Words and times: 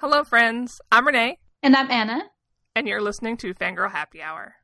Hello, 0.00 0.22
friends. 0.22 0.80
I'm 0.92 1.08
Renee. 1.08 1.38
And 1.60 1.74
I'm 1.74 1.90
Anna. 1.90 2.22
And 2.76 2.86
you're 2.86 3.02
listening 3.02 3.36
to 3.38 3.52
Fangirl 3.52 3.90
Happy 3.90 4.22
Hour. 4.22 4.54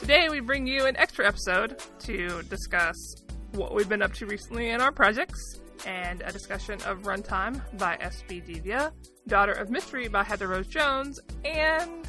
Today, 0.00 0.30
we 0.30 0.40
bring 0.40 0.66
you 0.66 0.86
an 0.86 0.96
extra 0.96 1.28
episode 1.28 1.76
to 1.98 2.42
discuss 2.44 2.96
what 3.50 3.74
we've 3.74 3.90
been 3.90 4.00
up 4.00 4.14
to 4.14 4.24
recently 4.24 4.70
in 4.70 4.80
our 4.80 4.92
projects 4.92 5.60
and 5.86 6.22
a 6.22 6.32
discussion 6.32 6.80
of 6.82 7.02
Runtime 7.02 7.60
by 7.78 7.96
S.B. 8.00 8.42
Divya, 8.46 8.92
Daughter 9.26 9.52
of 9.52 9.70
Mystery 9.70 10.08
by 10.08 10.22
Heather 10.22 10.48
Rose 10.48 10.66
Jones, 10.66 11.20
and 11.44 12.06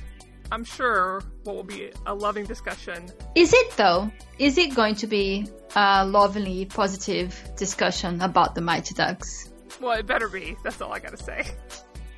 I'm 0.51 0.63
sure 0.63 1.21
what 1.43 1.55
will 1.55 1.63
be 1.63 1.91
a 2.05 2.13
loving 2.13 2.45
discussion. 2.45 3.09
Is 3.35 3.53
it 3.53 3.71
though? 3.77 4.11
Is 4.37 4.57
it 4.57 4.75
going 4.75 4.95
to 4.95 5.07
be 5.07 5.47
a 5.75 6.05
lovely, 6.05 6.65
positive 6.65 7.41
discussion 7.55 8.21
about 8.21 8.55
the 8.55 8.61
Mighty 8.61 8.93
Ducks? 8.93 9.49
Well, 9.79 9.97
it 9.97 10.05
better 10.05 10.27
be. 10.27 10.57
That's 10.63 10.81
all 10.81 10.91
I 10.91 10.99
gotta 10.99 11.17
say. 11.17 11.45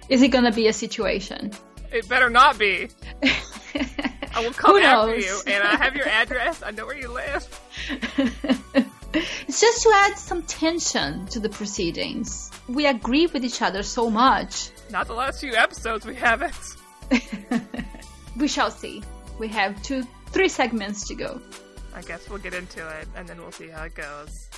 Is 0.10 0.22
it 0.22 0.30
gonna 0.30 0.52
be 0.52 0.68
a 0.68 0.74
situation? 0.74 1.52
It 1.92 2.10
better 2.10 2.30
not 2.30 2.58
be. 2.58 2.90
I 4.36 4.44
will 4.44 4.52
come 4.52 4.78
after 4.78 5.16
you, 5.16 5.42
and 5.46 5.64
I 5.64 5.76
have 5.76 5.96
your 5.96 6.08
address. 6.08 6.64
I 6.64 6.72
know 6.72 6.88
where 6.88 6.98
you 6.98 7.10
live. 7.10 7.60
It's 9.14 9.62
just 9.62 9.84
to 9.84 9.92
add 9.94 10.18
some 10.18 10.42
tension 10.44 11.26
to 11.28 11.40
the 11.40 11.50
proceedings. 11.50 12.52
We 12.68 12.86
agree 12.88 13.28
with 13.28 13.46
each 13.46 13.62
other 13.62 13.84
so 13.84 14.10
much. 14.10 14.70
Not 14.90 15.08
the 15.08 15.14
last 15.14 15.40
few 15.40 15.54
episodes, 15.54 16.06
we 16.06 16.16
haven't. 16.16 16.56
we 18.38 18.48
shall 18.48 18.72
see. 18.72 19.04
We 19.40 19.48
have 19.50 19.82
two, 19.84 20.04
three 20.28 20.50
segments 20.50 21.08
to 21.08 21.16
go. 21.16 21.42
I 21.96 22.02
guess 22.02 22.28
we'll 22.30 22.40
get 22.40 22.54
into 22.54 22.88
it 23.00 23.08
and 23.16 23.28
then 23.28 23.40
we'll 23.40 23.52
see 23.52 23.68
how 23.68 23.84
it 23.84 23.94
goes. 23.94 24.50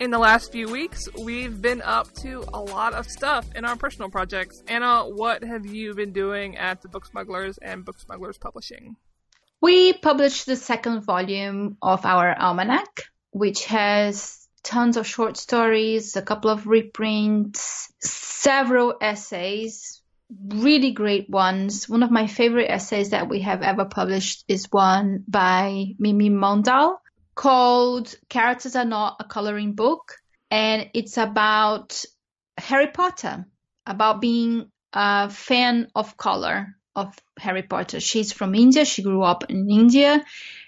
In 0.00 0.10
the 0.10 0.18
last 0.18 0.52
few 0.52 0.68
weeks, 0.68 1.08
we've 1.18 1.60
been 1.60 1.82
up 1.82 2.12
to 2.14 2.44
a 2.52 2.60
lot 2.60 2.94
of 2.94 3.10
stuff 3.10 3.46
in 3.54 3.64
our 3.64 3.76
personal 3.76 4.08
projects. 4.08 4.62
Anna, 4.68 5.02
what 5.02 5.42
have 5.42 5.66
you 5.66 5.94
been 5.94 6.12
doing 6.12 6.56
at 6.56 6.82
the 6.82 6.88
Book 6.88 7.06
Smugglers 7.06 7.58
and 7.58 7.84
Book 7.84 7.98
Smugglers 7.98 8.38
Publishing? 8.38 8.96
We 9.60 9.92
published 9.92 10.46
the 10.46 10.56
second 10.56 11.02
volume 11.02 11.78
of 11.82 12.06
our 12.06 12.32
almanac, 12.38 13.04
which 13.30 13.66
has 13.66 14.46
tons 14.62 14.96
of 14.96 15.06
short 15.06 15.36
stories, 15.36 16.14
a 16.14 16.22
couple 16.22 16.50
of 16.50 16.66
reprints, 16.66 17.92
several 18.00 18.94
essays, 19.00 20.00
really 20.48 20.92
great 20.92 21.28
ones. 21.28 21.88
One 21.88 22.04
of 22.04 22.10
my 22.12 22.28
favorite 22.28 22.70
essays 22.70 23.10
that 23.10 23.28
we 23.28 23.40
have 23.40 23.62
ever 23.62 23.84
published 23.84 24.44
is 24.46 24.68
one 24.70 25.24
by 25.26 25.94
Mimi 25.98 26.30
Mondal 26.30 26.98
called 27.38 28.12
Characters 28.28 28.74
Are 28.74 28.84
Not 28.84 29.18
a 29.20 29.24
Coloring 29.24 29.74
Book. 29.74 30.16
And 30.50 30.90
it's 30.92 31.16
about 31.18 32.04
Harry 32.58 32.88
Potter, 32.88 33.46
about 33.86 34.20
being 34.20 34.72
a 34.92 35.30
fan 35.30 35.86
of 35.94 36.16
color 36.16 36.74
of 36.96 37.14
Harry 37.38 37.62
Potter. 37.62 38.00
She's 38.00 38.32
from 38.32 38.56
India. 38.56 38.84
She 38.84 39.04
grew 39.04 39.22
up 39.22 39.44
in 39.48 39.70
India 39.70 40.24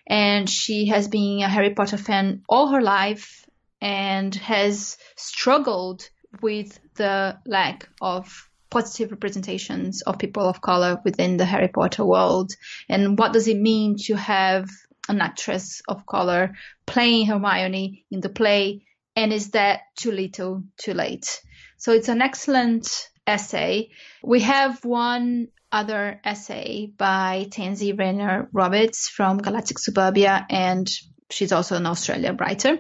and 0.07 0.49
she 0.49 0.87
has 0.87 1.09
been 1.09 1.43
a 1.43 1.49
Harry 1.49 1.75
Potter 1.75 1.97
fan 1.97 2.43
all 2.49 2.69
her 2.69 2.81
life 2.81 3.45
and 3.81 4.33
has 4.37 4.97
struggled 5.17 6.09
with 6.41 6.79
the 6.95 7.37
lack 7.47 7.89
of 8.01 8.49
positive 8.71 9.11
representations 9.11 10.03
of 10.03 10.21
people 10.21 10.49
of 10.49 10.61
color 10.61 11.01
within 11.05 11.37
the 11.37 11.45
Harry 11.45 11.67
Potter 11.67 12.05
world. 12.05 12.53
And 12.89 13.19
what 13.19 13.33
does 13.33 13.49
it 13.49 13.59
mean 13.59 13.97
to 14.05 14.15
have 14.15 14.71
an 15.11 15.21
actress 15.21 15.83
of 15.89 16.07
color 16.07 16.55
playing 16.87 17.27
Hermione 17.27 18.07
in 18.11 18.21
the 18.21 18.29
play, 18.29 18.85
and 19.17 19.33
is 19.33 19.51
that 19.51 19.81
too 19.97 20.13
little, 20.13 20.63
too 20.79 20.95
late? 20.95 21.43
So 21.79 21.93
it's 21.93 22.09
an 22.09 22.23
excellent 22.23 23.09
essay. 23.27 23.91
We 24.23 24.41
have 24.41 24.85
one 24.85 25.49
other 25.73 26.21
essay 26.25 26.93
by 26.97 27.47
Tansy 27.51 27.93
Rayner 27.93 28.49
Roberts 28.53 29.09
from 29.09 29.39
Galactic 29.39 29.79
Suburbia, 29.81 30.47
and 30.49 30.89
she's 31.31 31.53
also 31.53 31.77
an 31.77 31.87
Australian 31.87 32.37
writer. 32.37 32.79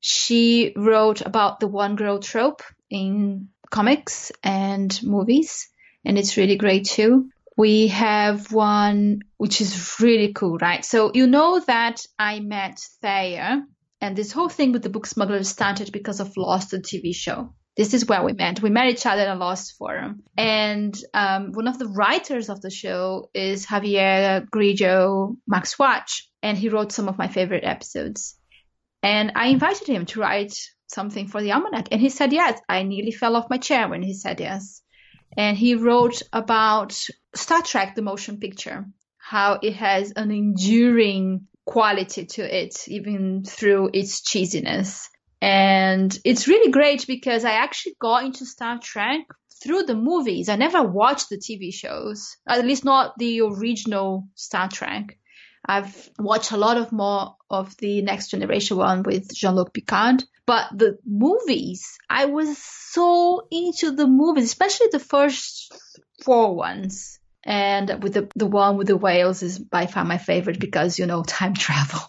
She 0.00 0.72
wrote 0.76 1.22
about 1.22 1.58
the 1.58 1.68
one 1.68 1.96
girl 1.96 2.20
trope 2.20 2.62
in 2.88 3.48
comics 3.70 4.30
and 4.44 4.96
movies, 5.02 5.68
and 6.04 6.18
it's 6.18 6.36
really 6.36 6.56
great 6.56 6.84
too 6.84 7.30
we 7.56 7.88
have 7.88 8.52
one 8.52 9.20
which 9.36 9.60
is 9.60 10.00
really 10.00 10.32
cool, 10.32 10.58
right? 10.58 10.84
So 10.84 11.10
you 11.14 11.26
know 11.26 11.60
that 11.60 12.04
I 12.18 12.40
met 12.40 12.78
Thea, 13.00 13.64
and 14.00 14.16
this 14.16 14.32
whole 14.32 14.48
thing 14.48 14.72
with 14.72 14.82
the 14.82 14.90
book 14.90 15.06
smuggler 15.06 15.42
started 15.44 15.92
because 15.92 16.20
of 16.20 16.36
Lost, 16.36 16.70
the 16.70 16.78
TV 16.78 17.14
show. 17.14 17.54
This 17.76 17.94
is 17.94 18.06
where 18.06 18.22
we 18.22 18.34
met. 18.34 18.60
We 18.60 18.70
met 18.70 18.88
each 18.88 19.06
other 19.06 19.22
in 19.22 19.28
a 19.28 19.34
Lost 19.36 19.76
forum, 19.78 20.22
and 20.36 20.98
um, 21.14 21.52
one 21.52 21.68
of 21.68 21.78
the 21.78 21.88
writers 21.88 22.48
of 22.48 22.60
the 22.60 22.70
show 22.70 23.30
is 23.34 23.66
Javier 23.66 24.48
Grillo 24.50 25.36
Marxuach, 25.50 26.22
and 26.42 26.56
he 26.56 26.68
wrote 26.68 26.92
some 26.92 27.08
of 27.08 27.18
my 27.18 27.28
favorite 27.28 27.64
episodes. 27.64 28.36
And 29.02 29.32
I 29.34 29.46
invited 29.48 29.88
him 29.88 30.06
to 30.06 30.20
write 30.20 30.54
something 30.86 31.26
for 31.26 31.42
the 31.42 31.52
almanac, 31.52 31.88
and 31.90 32.00
he 32.00 32.08
said 32.08 32.32
yes. 32.32 32.60
I 32.68 32.82
nearly 32.82 33.10
fell 33.10 33.36
off 33.36 33.50
my 33.50 33.58
chair 33.58 33.88
when 33.88 34.02
he 34.02 34.14
said 34.14 34.40
yes 34.40 34.82
and 35.36 35.56
he 35.56 35.74
wrote 35.74 36.22
about 36.32 36.92
Star 37.34 37.62
Trek, 37.62 37.94
the 37.94 38.02
motion 38.02 38.38
picture, 38.38 38.86
how 39.18 39.58
it 39.62 39.74
has 39.74 40.12
an 40.12 40.30
enduring 40.30 41.46
quality 41.64 42.26
to 42.26 42.42
it, 42.42 42.88
even 42.88 43.44
through 43.44 43.90
its 43.92 44.20
cheesiness. 44.20 45.08
And 45.40 46.16
it's 46.24 46.46
really 46.46 46.70
great 46.70 47.06
because 47.06 47.44
I 47.44 47.52
actually 47.52 47.96
got 48.00 48.24
into 48.24 48.46
Star 48.46 48.78
Trek 48.78 49.20
through 49.62 49.84
the 49.84 49.94
movies. 49.94 50.48
I 50.48 50.56
never 50.56 50.82
watched 50.82 51.30
the 51.30 51.38
TV 51.38 51.72
shows, 51.72 52.36
at 52.46 52.64
least 52.64 52.84
not 52.84 53.16
the 53.18 53.40
original 53.42 54.28
Star 54.34 54.68
Trek. 54.68 55.18
I've 55.64 56.10
watched 56.18 56.50
a 56.50 56.56
lot 56.56 56.76
of 56.76 56.92
more 56.92 57.36
of 57.48 57.76
the 57.76 58.02
Next 58.02 58.28
Generation 58.28 58.76
one 58.76 59.04
with 59.04 59.32
Jean-Luc 59.34 59.72
Picard. 59.72 60.24
But 60.46 60.68
the 60.76 60.98
movies, 61.06 61.98
I 62.10 62.26
was 62.26 62.58
so 62.58 63.46
into 63.50 63.92
the 63.92 64.06
movies, 64.06 64.44
especially 64.44 64.88
the 64.90 64.98
first 64.98 65.72
four 66.22 66.54
ones. 66.54 67.18
And 67.44 68.02
with 68.02 68.14
the, 68.14 68.28
the 68.36 68.46
one 68.46 68.76
with 68.76 68.86
the 68.86 68.96
whales 68.96 69.42
is 69.42 69.58
by 69.58 69.86
far 69.86 70.04
my 70.04 70.18
favorite 70.18 70.60
because, 70.60 70.98
you 70.98 71.06
know, 71.06 71.22
time 71.26 71.54
travel. 71.54 72.00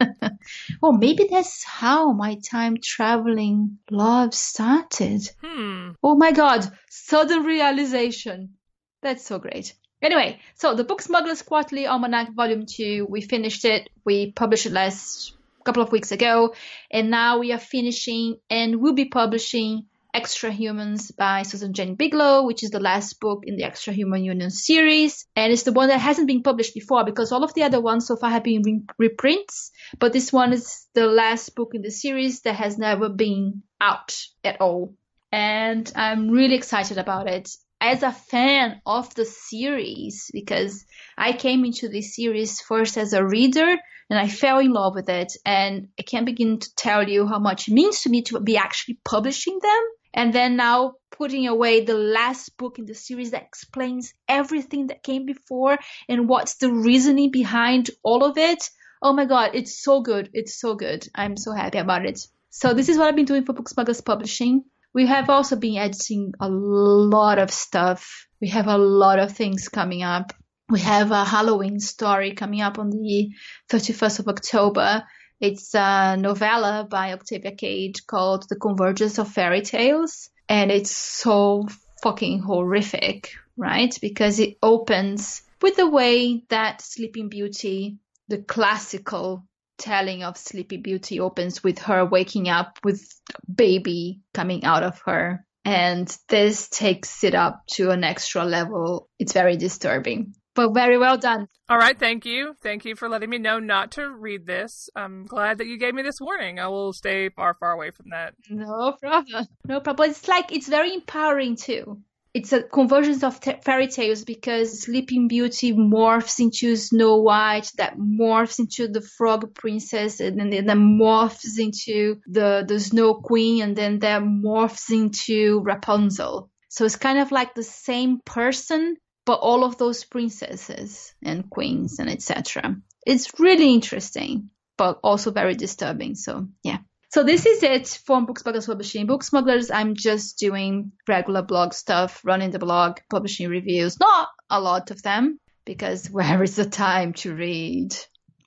well, 0.82 0.92
maybe 0.92 1.28
that's 1.30 1.64
how 1.64 2.12
my 2.12 2.38
time 2.50 2.76
traveling 2.82 3.78
love 3.90 4.34
started. 4.34 5.28
Hmm. 5.42 5.90
Oh 6.02 6.14
my 6.14 6.32
God. 6.32 6.66
Sudden 6.90 7.44
realization. 7.44 8.54
That's 9.02 9.24
so 9.24 9.38
great. 9.38 9.74
Anyway, 10.02 10.40
so 10.54 10.74
the 10.74 10.84
Book 10.84 11.00
Smugglers 11.00 11.42
Quarterly 11.42 11.86
Almanac 11.86 12.34
Volume 12.34 12.66
2, 12.66 13.06
we 13.08 13.22
finished 13.22 13.64
it. 13.64 13.88
We 14.04 14.32
published 14.32 14.66
it 14.66 14.72
last 14.72 15.35
couple 15.66 15.82
of 15.82 15.92
weeks 15.92 16.12
ago. 16.12 16.54
And 16.90 17.10
now 17.10 17.38
we 17.38 17.52
are 17.52 17.58
finishing 17.58 18.36
and 18.48 18.80
will 18.80 18.94
be 18.94 19.06
publishing 19.06 19.86
Extra 20.14 20.50
Humans 20.50 21.10
by 21.10 21.42
Susan 21.42 21.74
Jane 21.74 21.94
Bigelow, 21.94 22.46
which 22.46 22.62
is 22.62 22.70
the 22.70 22.80
last 22.80 23.20
book 23.20 23.42
in 23.46 23.56
the 23.56 23.64
Extra 23.64 23.92
Human 23.92 24.24
Union 24.24 24.50
series. 24.50 25.26
And 25.36 25.52
it's 25.52 25.64
the 25.64 25.72
one 25.72 25.88
that 25.88 26.00
hasn't 26.00 26.26
been 26.26 26.42
published 26.42 26.72
before 26.72 27.04
because 27.04 27.32
all 27.32 27.44
of 27.44 27.52
the 27.52 27.64
other 27.64 27.82
ones 27.82 28.06
so 28.06 28.16
far 28.16 28.30
have 28.30 28.44
been 28.44 28.86
reprints. 28.96 29.72
But 29.98 30.14
this 30.14 30.32
one 30.32 30.54
is 30.54 30.86
the 30.94 31.06
last 31.06 31.54
book 31.54 31.72
in 31.74 31.82
the 31.82 31.90
series 31.90 32.40
that 32.42 32.54
has 32.54 32.78
never 32.78 33.10
been 33.10 33.62
out 33.78 34.16
at 34.42 34.58
all. 34.62 34.94
And 35.30 35.92
I'm 35.94 36.30
really 36.30 36.54
excited 36.54 36.96
about 36.96 37.28
it 37.28 37.50
as 37.80 38.02
a 38.02 38.12
fan 38.12 38.80
of 38.86 39.14
the 39.14 39.24
series 39.24 40.30
because 40.32 40.84
I 41.16 41.32
came 41.32 41.64
into 41.64 41.88
this 41.88 42.14
series 42.14 42.60
first 42.60 42.96
as 42.96 43.12
a 43.12 43.24
reader 43.24 43.76
and 44.08 44.18
I 44.18 44.28
fell 44.28 44.58
in 44.58 44.72
love 44.72 44.94
with 44.94 45.08
it. 45.08 45.32
And 45.44 45.88
I 45.98 46.02
can't 46.02 46.26
begin 46.26 46.58
to 46.58 46.74
tell 46.74 47.08
you 47.08 47.26
how 47.26 47.38
much 47.38 47.68
it 47.68 47.74
means 47.74 48.02
to 48.02 48.08
me 48.08 48.22
to 48.22 48.40
be 48.40 48.56
actually 48.56 48.98
publishing 49.04 49.58
them. 49.60 49.82
And 50.14 50.32
then 50.32 50.56
now 50.56 50.94
putting 51.10 51.46
away 51.46 51.84
the 51.84 51.94
last 51.94 52.56
book 52.56 52.78
in 52.78 52.86
the 52.86 52.94
series 52.94 53.32
that 53.32 53.42
explains 53.42 54.14
everything 54.28 54.86
that 54.86 55.02
came 55.02 55.26
before 55.26 55.78
and 56.08 56.28
what's 56.28 56.54
the 56.54 56.72
reasoning 56.72 57.30
behind 57.30 57.90
all 58.02 58.24
of 58.24 58.38
it. 58.38 58.70
Oh 59.02 59.12
my 59.12 59.26
God, 59.26 59.50
it's 59.54 59.82
so 59.82 60.00
good. 60.00 60.30
It's 60.32 60.58
so 60.58 60.74
good. 60.74 61.06
I'm 61.14 61.36
so 61.36 61.52
happy 61.52 61.78
about 61.78 62.06
it. 62.06 62.26
So 62.48 62.72
this 62.72 62.88
is 62.88 62.96
what 62.96 63.08
I've 63.08 63.16
been 63.16 63.26
doing 63.26 63.44
for 63.44 63.52
Book 63.52 63.68
Smugglers 63.68 64.00
Publishing 64.00 64.64
We 64.96 65.04
have 65.08 65.28
also 65.28 65.56
been 65.56 65.76
editing 65.76 66.32
a 66.40 66.48
lot 66.48 67.38
of 67.38 67.50
stuff. 67.50 68.26
We 68.40 68.48
have 68.48 68.66
a 68.66 68.78
lot 68.78 69.18
of 69.18 69.36
things 69.36 69.68
coming 69.68 70.02
up. 70.02 70.32
We 70.70 70.80
have 70.80 71.10
a 71.10 71.22
Halloween 71.22 71.80
story 71.80 72.32
coming 72.32 72.62
up 72.62 72.78
on 72.78 72.88
the 72.88 73.28
31st 73.68 74.20
of 74.20 74.28
October. 74.28 75.04
It's 75.38 75.74
a 75.74 76.16
novella 76.16 76.86
by 76.88 77.12
Octavia 77.12 77.54
Cade 77.54 77.96
called 78.06 78.46
The 78.48 78.56
Convergence 78.56 79.18
of 79.18 79.28
Fairy 79.28 79.60
Tales. 79.60 80.30
And 80.48 80.70
it's 80.70 80.96
so 80.96 81.68
fucking 82.02 82.38
horrific, 82.38 83.32
right? 83.54 83.94
Because 84.00 84.38
it 84.38 84.56
opens 84.62 85.42
with 85.60 85.76
the 85.76 85.90
way 85.90 86.42
that 86.48 86.80
Sleeping 86.80 87.28
Beauty, 87.28 87.98
the 88.28 88.38
classical 88.38 89.44
telling 89.78 90.22
of 90.22 90.36
Sleepy 90.36 90.76
Beauty 90.76 91.20
opens 91.20 91.62
with 91.62 91.78
her 91.80 92.04
waking 92.04 92.48
up 92.48 92.78
with 92.84 93.08
baby 93.52 94.20
coming 94.34 94.64
out 94.64 94.82
of 94.82 95.00
her. 95.06 95.44
And 95.64 96.16
this 96.28 96.68
takes 96.68 97.24
it 97.24 97.34
up 97.34 97.62
to 97.72 97.90
an 97.90 98.04
extra 98.04 98.44
level. 98.44 99.08
It's 99.18 99.32
very 99.32 99.56
disturbing, 99.56 100.34
but 100.54 100.72
very 100.72 100.96
well 100.96 101.18
done. 101.18 101.48
All 101.68 101.76
right, 101.76 101.98
thank 101.98 102.24
you. 102.24 102.54
Thank 102.62 102.84
you 102.84 102.94
for 102.94 103.08
letting 103.08 103.30
me 103.30 103.38
know 103.38 103.58
not 103.58 103.90
to 103.92 104.08
read 104.08 104.46
this. 104.46 104.88
I'm 104.94 105.26
glad 105.26 105.58
that 105.58 105.66
you 105.66 105.78
gave 105.78 105.94
me 105.94 106.02
this 106.02 106.20
warning. 106.20 106.60
I 106.60 106.68
will 106.68 106.92
stay 106.92 107.30
far, 107.30 107.54
far 107.54 107.72
away 107.72 107.90
from 107.90 108.10
that. 108.10 108.34
No 108.48 108.92
problem. 108.92 109.46
No 109.66 109.80
problem. 109.80 110.10
It's 110.10 110.28
like, 110.28 110.52
it's 110.52 110.68
very 110.68 110.94
empowering 110.94 111.56
too 111.56 112.00
it's 112.36 112.52
a 112.52 112.62
convergence 112.62 113.22
of 113.22 113.40
fairy 113.64 113.88
tales 113.88 114.22
because 114.22 114.82
Sleeping 114.82 115.26
Beauty 115.26 115.72
morphs 115.72 116.38
into 116.38 116.76
Snow 116.76 117.16
White, 117.16 117.72
that 117.78 117.96
morphs 117.96 118.58
into 118.58 118.88
the 118.88 119.00
Frog 119.00 119.54
Princess, 119.54 120.20
and 120.20 120.38
then 120.38 120.66
that 120.66 120.76
morphs 120.76 121.58
into 121.58 122.20
the 122.26 122.62
the 122.68 122.78
Snow 122.78 123.14
Queen, 123.14 123.62
and 123.62 123.74
then 123.74 124.00
that 124.00 124.20
morphs 124.20 124.90
into 124.90 125.60
Rapunzel. 125.60 126.50
So 126.68 126.84
it's 126.84 126.96
kind 126.96 127.18
of 127.18 127.32
like 127.32 127.54
the 127.54 127.62
same 127.62 128.20
person, 128.22 128.96
but 129.24 129.40
all 129.40 129.64
of 129.64 129.78
those 129.78 130.04
princesses 130.04 131.14
and 131.22 131.48
queens 131.48 131.98
and 131.98 132.10
etc. 132.10 132.76
It's 133.06 133.40
really 133.40 133.72
interesting, 133.72 134.50
but 134.76 135.00
also 135.02 135.30
very 135.30 135.54
disturbing. 135.54 136.14
So 136.16 136.48
yeah. 136.62 136.80
So 137.08 137.22
this 137.22 137.46
is 137.46 137.62
it 137.62 137.86
from 138.04 138.26
Book 138.26 138.38
Smugglers 138.38 138.66
Publishing. 138.66 139.06
Book 139.06 139.22
Smugglers, 139.22 139.70
I'm 139.70 139.94
just 139.94 140.38
doing 140.38 140.92
regular 141.08 141.42
blog 141.42 141.72
stuff, 141.72 142.20
running 142.24 142.50
the 142.50 142.58
blog, 142.58 142.98
publishing 143.08 143.48
reviews. 143.48 143.98
Not 144.00 144.28
a 144.50 144.60
lot 144.60 144.90
of 144.90 145.02
them, 145.02 145.38
because 145.64 146.06
where 146.10 146.42
is 146.42 146.56
the 146.56 146.66
time 146.66 147.12
to 147.14 147.34
read? 147.34 147.96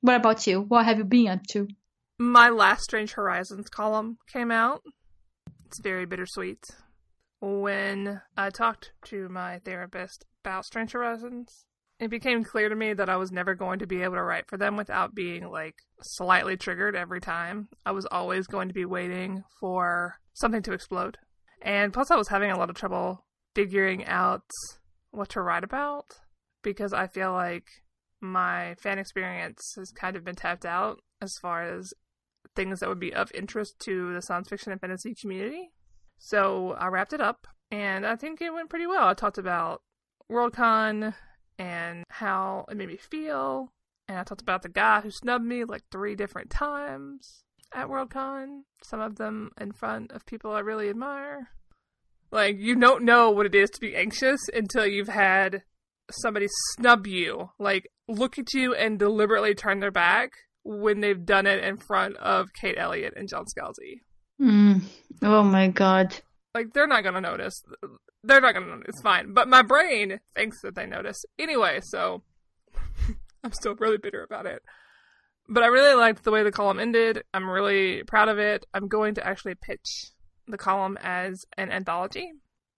What 0.01 0.15
about 0.15 0.45
you? 0.45 0.61
What 0.61 0.85
have 0.85 0.97
you 0.97 1.05
been 1.05 1.27
up 1.29 1.43
to? 1.51 1.67
My 2.17 2.49
last 2.49 2.83
Strange 2.83 3.13
Horizons 3.13 3.69
column 3.69 4.17
came 4.31 4.51
out. 4.51 4.81
It's 5.65 5.79
very 5.79 6.05
bittersweet. 6.05 6.65
When 7.41 8.21
I 8.35 8.49
talked 8.49 8.91
to 9.05 9.29
my 9.29 9.59
therapist 9.59 10.25
about 10.43 10.65
Strange 10.65 10.91
Horizons, 10.91 11.65
it 11.99 12.09
became 12.09 12.43
clear 12.43 12.69
to 12.69 12.75
me 12.75 12.93
that 12.93 13.09
I 13.09 13.17
was 13.17 13.31
never 13.31 13.55
going 13.55 13.79
to 13.79 13.87
be 13.87 14.03
able 14.03 14.15
to 14.15 14.23
write 14.23 14.47
for 14.47 14.57
them 14.57 14.77
without 14.77 15.13
being 15.13 15.49
like 15.49 15.75
slightly 16.01 16.55
triggered 16.55 16.95
every 16.95 17.19
time. 17.19 17.67
I 17.85 17.91
was 17.91 18.05
always 18.05 18.47
going 18.47 18.69
to 18.69 18.73
be 18.73 18.85
waiting 18.85 19.43
for 19.59 20.19
something 20.33 20.63
to 20.63 20.73
explode. 20.73 21.17
And 21.61 21.91
plus, 21.91 22.09
I 22.09 22.15
was 22.15 22.29
having 22.29 22.51
a 22.51 22.57
lot 22.57 22.69
of 22.69 22.75
trouble 22.77 23.25
figuring 23.53 24.05
out 24.05 24.43
what 25.11 25.29
to 25.29 25.41
write 25.41 25.65
about 25.65 26.05
because 26.63 26.93
I 26.93 27.07
feel 27.07 27.33
like 27.33 27.65
my 28.21 28.75
fan 28.79 28.99
experience 28.99 29.73
has 29.77 29.91
kind 29.91 30.15
of 30.15 30.23
been 30.23 30.35
tapped 30.35 30.65
out 30.65 30.99
as 31.21 31.35
far 31.41 31.63
as 31.63 31.93
things 32.55 32.79
that 32.79 32.89
would 32.89 32.99
be 32.99 33.13
of 33.13 33.31
interest 33.33 33.75
to 33.79 34.13
the 34.13 34.21
science 34.21 34.47
fiction 34.47 34.71
and 34.71 34.79
fantasy 34.79 35.13
community. 35.13 35.71
So 36.17 36.75
I 36.79 36.87
wrapped 36.87 37.13
it 37.13 37.21
up, 37.21 37.47
and 37.71 38.05
I 38.05 38.15
think 38.15 38.41
it 38.41 38.53
went 38.53 38.69
pretty 38.69 38.87
well. 38.87 39.07
I 39.07 39.13
talked 39.13 39.37
about 39.37 39.81
Worldcon 40.31 41.13
and 41.59 42.03
how 42.09 42.65
it 42.71 42.77
made 42.77 42.87
me 42.87 42.97
feel. 42.97 43.71
And 44.07 44.17
I 44.17 44.23
talked 44.23 44.41
about 44.41 44.63
the 44.63 44.69
guy 44.69 45.01
who 45.01 45.11
snubbed 45.11 45.45
me 45.45 45.65
like 45.65 45.83
three 45.91 46.15
different 46.15 46.49
times 46.49 47.43
at 47.71 47.87
Worldcon, 47.87 48.61
some 48.81 49.01
of 49.01 49.17
them 49.17 49.51
in 49.61 49.73
front 49.73 50.11
of 50.11 50.25
people 50.25 50.51
I 50.51 50.61
really 50.61 50.89
admire. 50.89 51.49
Like, 52.31 52.57
you 52.57 52.75
don't 52.75 53.03
know 53.03 53.29
what 53.29 53.45
it 53.45 53.55
is 53.55 53.69
to 53.71 53.79
be 53.79 53.95
anxious 53.95 54.39
until 54.53 54.85
you've 54.85 55.09
had 55.09 55.63
somebody 56.11 56.47
snub 56.75 57.05
you, 57.05 57.51
like, 57.59 57.87
look 58.07 58.39
at 58.39 58.53
you 58.53 58.73
and 58.73 58.97
deliberately 58.97 59.53
turn 59.53 59.79
their 59.79 59.91
back 59.91 60.31
when 60.63 61.01
they've 61.01 61.25
done 61.25 61.47
it 61.47 61.63
in 61.63 61.77
front 61.77 62.17
of 62.17 62.53
Kate 62.53 62.77
Elliott 62.77 63.13
and 63.15 63.27
John 63.27 63.45
Scalzi. 63.45 64.01
Mm. 64.41 64.83
Oh 65.21 65.43
my 65.43 65.67
god. 65.67 66.15
Like, 66.53 66.73
they're 66.73 66.87
not 66.87 67.03
gonna 67.03 67.21
notice 67.21 67.63
they're 68.23 68.41
not 68.41 68.53
gonna 68.53 68.79
it's 68.87 69.01
fine. 69.01 69.33
But 69.33 69.47
my 69.47 69.61
brain 69.61 70.19
thinks 70.35 70.61
that 70.61 70.75
they 70.75 70.85
notice 70.85 71.23
anyway 71.37 71.79
so 71.81 72.23
i'm 73.43 73.53
still 73.53 73.75
really 73.75 73.97
bitter 73.97 74.23
about 74.23 74.45
it. 74.45 74.61
But 75.47 75.63
i 75.63 75.67
really 75.67 75.95
liked 75.95 76.23
the 76.23 76.31
way 76.31 76.43
the 76.43 76.51
column 76.51 76.79
ended. 76.79 77.23
I'm 77.33 77.49
really 77.49 78.03
proud 78.03 78.29
of 78.29 78.39
it. 78.39 78.65
I'm 78.73 78.87
going 78.87 79.15
to 79.15 79.25
actually 79.25 79.55
pitch 79.55 80.11
the 80.47 80.57
column 80.57 80.97
as 81.01 81.45
an 81.57 81.71
anthology 81.71 82.31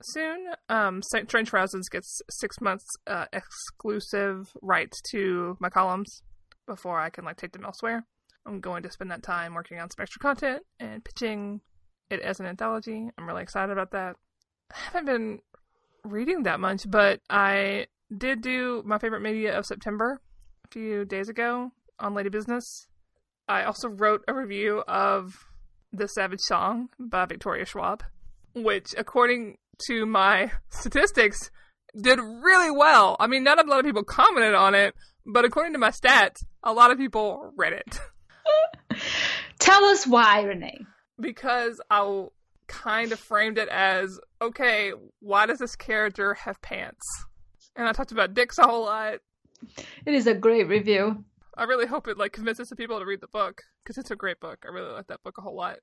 soon. 0.03 0.47
Um 0.69 1.01
strange 1.01 1.49
horizons 1.49 1.89
gets 1.89 2.21
six 2.29 2.59
months 2.61 2.85
uh, 3.07 3.25
exclusive 3.33 4.51
rights 4.61 5.01
to 5.11 5.57
my 5.59 5.69
columns 5.69 6.21
before 6.67 6.99
i 6.99 7.09
can 7.09 7.25
like 7.25 7.37
take 7.37 7.51
them 7.53 7.65
elsewhere. 7.65 8.05
I'm 8.45 8.59
going 8.59 8.83
to 8.83 8.91
spend 8.91 9.11
that 9.11 9.21
time 9.23 9.53
working 9.53 9.79
on 9.79 9.89
some 9.89 10.01
extra 10.01 10.19
content 10.19 10.63
and 10.79 11.03
pitching 11.03 11.61
it 12.09 12.19
as 12.21 12.39
an 12.39 12.47
anthology. 12.47 13.09
I'm 13.17 13.27
really 13.27 13.44
excited 13.44 13.71
about 13.71 13.91
that 13.91 14.15
haven't 14.73 15.06
been 15.06 15.39
reading 16.03 16.44
that 16.44 16.59
much, 16.59 16.89
but 16.89 17.19
I 17.29 17.88
did 18.15 18.41
do 18.41 18.83
my 18.85 18.97
favorite 18.97 19.21
media 19.21 19.57
of 19.57 19.65
September 19.65 20.19
a 20.65 20.68
few 20.69 21.06
days 21.06 21.29
ago 21.29 21.71
on 22.00 22.13
Lady 22.13 22.29
Business. 22.29 22.88
I 23.47 23.63
also 23.63 23.89
wrote 23.89 24.23
a 24.27 24.33
review 24.33 24.83
of 24.88 25.45
The 25.91 26.07
Savage 26.07 26.39
Song 26.41 26.89
by 27.00 27.25
Victoria 27.25 27.65
Schwab, 27.65 28.03
which, 28.56 28.94
according 28.97 29.57
to 29.88 30.06
my 30.06 30.51
statistics, 30.69 31.51
did 32.00 32.19
really 32.19 32.71
well. 32.71 33.18
I 33.19 33.27
mean, 33.27 33.44
not 33.44 33.63
a 33.63 33.69
lot 33.69 33.79
of 33.79 33.85
people 33.85 34.03
commented 34.03 34.53
on 34.53 34.75
it, 34.75 34.95
but 35.25 35.45
according 35.45 35.73
to 35.73 35.79
my 35.79 35.89
stats, 35.91 36.44
a 36.63 36.73
lot 36.73 36.91
of 36.91 36.97
people 36.97 37.51
read 37.57 37.73
it. 37.73 38.00
Tell 39.59 39.83
us 39.85 40.07
why, 40.07 40.41
Renee. 40.44 40.85
Because 41.19 41.79
I 41.89 42.25
kind 42.71 43.12
of 43.12 43.19
framed 43.19 43.57
it 43.57 43.68
as 43.68 44.19
okay, 44.41 44.94
why 45.19 45.45
does 45.45 45.59
this 45.59 45.75
character 45.75 46.33
have 46.33 46.62
pants? 46.62 47.06
And 47.75 47.88
I 47.88 47.91
talked 47.91 48.12
about 48.12 48.33
dicks 48.33 48.57
a 48.57 48.63
whole 48.63 48.85
lot. 48.85 49.19
It 50.06 50.13
is 50.13 50.25
a 50.25 50.33
great 50.33 50.68
review. 50.68 51.23
I 51.56 51.66
really 51.66 51.85
hope 51.85 52.07
it 52.07 52.18
like 52.18 52.31
convinces 52.31 52.69
some 52.69 52.78
people 52.78 52.97
to 52.97 53.06
read 53.06 53.21
the 53.21 53.28
book 53.28 53.61
because 53.83 53.97
it's 53.97 54.11
a 54.11 54.16
great 54.16 54.40
book. 54.40 54.63
I 54.66 54.69
really 54.71 54.92
like 54.92 55.07
that 55.07 55.21
book 55.23 55.37
a 55.37 55.42
whole 55.42 55.56
lot. 55.56 55.80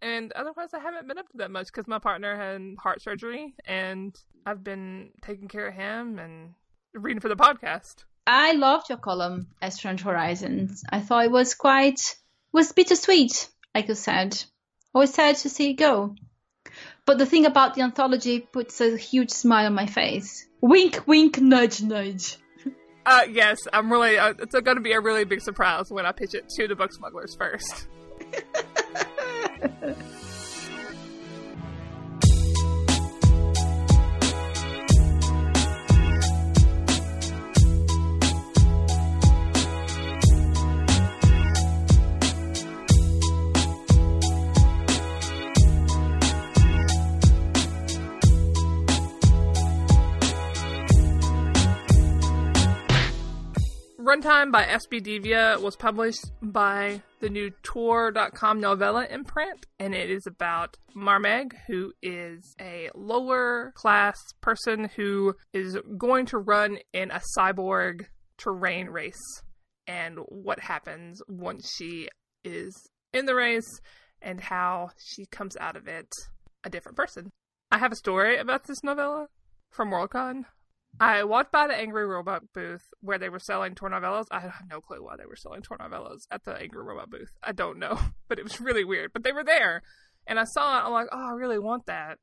And 0.00 0.32
otherwise, 0.32 0.72
I 0.72 0.78
haven't 0.78 1.08
been 1.08 1.18
up 1.18 1.28
to 1.30 1.36
that 1.38 1.50
much 1.50 1.66
because 1.66 1.88
my 1.88 1.98
partner 1.98 2.36
had 2.36 2.76
heart 2.80 3.02
surgery, 3.02 3.54
and 3.64 4.16
I've 4.46 4.62
been 4.62 5.10
taking 5.22 5.48
care 5.48 5.66
of 5.66 5.74
him 5.74 6.20
and 6.20 6.54
reading 6.94 7.20
for 7.20 7.28
the 7.28 7.36
podcast. 7.36 8.04
I 8.26 8.52
loved 8.52 8.88
your 8.88 8.98
column, 8.98 9.48
Strange 9.70 10.02
Horizons. 10.02 10.84
I 10.88 11.00
thought 11.00 11.24
it 11.24 11.32
was 11.32 11.54
quite 11.54 12.16
was 12.52 12.72
bittersweet, 12.72 13.48
like 13.74 13.88
you 13.88 13.94
said. 13.94 14.42
Always 14.94 15.14
sad 15.14 15.36
to 15.36 15.48
see 15.48 15.70
it 15.70 15.74
go. 15.74 16.14
But 17.04 17.18
the 17.18 17.26
thing 17.26 17.46
about 17.46 17.74
the 17.74 17.82
anthology 17.82 18.40
puts 18.40 18.80
a 18.80 18.96
huge 18.96 19.30
smile 19.30 19.66
on 19.66 19.74
my 19.74 19.86
face. 19.86 20.46
Wink, 20.60 21.02
wink, 21.06 21.40
nudge, 21.40 21.80
nudge. 21.80 22.36
Uh, 23.06 23.22
yes, 23.30 23.58
I'm 23.72 23.90
really. 23.90 24.18
Uh, 24.18 24.34
it's 24.38 24.52
going 24.52 24.76
to 24.76 24.82
be 24.82 24.92
a 24.92 25.00
really 25.00 25.24
big 25.24 25.40
surprise 25.40 25.90
when 25.90 26.04
I 26.04 26.12
pitch 26.12 26.34
it 26.34 26.48
to 26.56 26.68
the 26.68 26.76
book 26.76 26.92
smugglers 26.92 27.34
first. 27.34 27.88
Runtime 54.08 54.50
by 54.50 54.64
SB 54.64 55.02
Divya 55.02 55.60
was 55.60 55.76
published 55.76 56.30
by 56.40 57.02
the 57.20 57.28
new 57.28 57.50
Tor.com 57.62 58.58
novella 58.58 59.04
imprint, 59.04 59.66
and 59.78 59.94
it 59.94 60.08
is 60.08 60.26
about 60.26 60.78
Marmeg, 60.96 61.52
who 61.66 61.92
is 62.02 62.56
a 62.58 62.88
lower 62.94 63.70
class 63.76 64.16
person 64.40 64.88
who 64.96 65.34
is 65.52 65.76
going 65.98 66.24
to 66.24 66.38
run 66.38 66.78
in 66.94 67.10
a 67.10 67.20
cyborg 67.36 68.06
terrain 68.38 68.86
race, 68.86 69.42
and 69.86 70.16
what 70.28 70.58
happens 70.58 71.20
once 71.28 71.70
she 71.76 72.08
is 72.44 72.74
in 73.12 73.26
the 73.26 73.34
race, 73.34 73.78
and 74.22 74.40
how 74.40 74.88
she 75.04 75.26
comes 75.26 75.54
out 75.58 75.76
of 75.76 75.86
it 75.86 76.08
a 76.64 76.70
different 76.70 76.96
person. 76.96 77.28
I 77.70 77.76
have 77.76 77.92
a 77.92 77.96
story 77.96 78.38
about 78.38 78.64
this 78.64 78.82
novella 78.82 79.26
from 79.70 79.90
Worldcon. 79.90 80.46
I 81.00 81.24
walked 81.24 81.52
by 81.52 81.66
the 81.66 81.76
Angry 81.76 82.06
Robot 82.06 82.42
booth 82.52 82.82
where 83.00 83.18
they 83.18 83.28
were 83.28 83.38
selling 83.38 83.74
Tor 83.74 83.90
novellas. 83.90 84.26
I 84.30 84.40
have 84.40 84.62
no 84.68 84.80
clue 84.80 85.04
why 85.04 85.16
they 85.16 85.26
were 85.26 85.36
selling 85.36 85.62
Tor 85.62 85.78
novellas 85.78 86.26
at 86.30 86.44
the 86.44 86.54
Angry 86.54 86.82
Robot 86.82 87.10
booth. 87.10 87.32
I 87.42 87.52
don't 87.52 87.78
know, 87.78 87.98
but 88.28 88.38
it 88.38 88.44
was 88.44 88.60
really 88.60 88.84
weird. 88.84 89.12
But 89.12 89.22
they 89.22 89.32
were 89.32 89.44
there, 89.44 89.82
and 90.26 90.38
I 90.38 90.44
saw 90.44 90.78
it. 90.78 90.84
I'm 90.86 90.92
like, 90.92 91.08
oh, 91.12 91.30
I 91.30 91.32
really 91.32 91.58
want 91.58 91.86
that. 91.86 92.18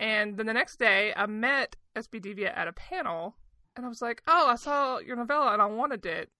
And 0.00 0.36
then 0.36 0.46
the 0.46 0.52
next 0.52 0.78
day, 0.78 1.12
I 1.16 1.26
met 1.26 1.76
SB 1.96 2.24
Divya 2.24 2.56
at 2.56 2.68
a 2.68 2.72
panel, 2.72 3.36
and 3.78 3.86
I 3.86 3.88
was 3.88 4.02
like, 4.02 4.22
oh, 4.26 4.48
I 4.48 4.56
saw 4.56 4.98
your 4.98 5.16
novella 5.16 5.52
and 5.52 5.62
I 5.62 5.66
wanted 5.66 6.04
it. 6.04 6.30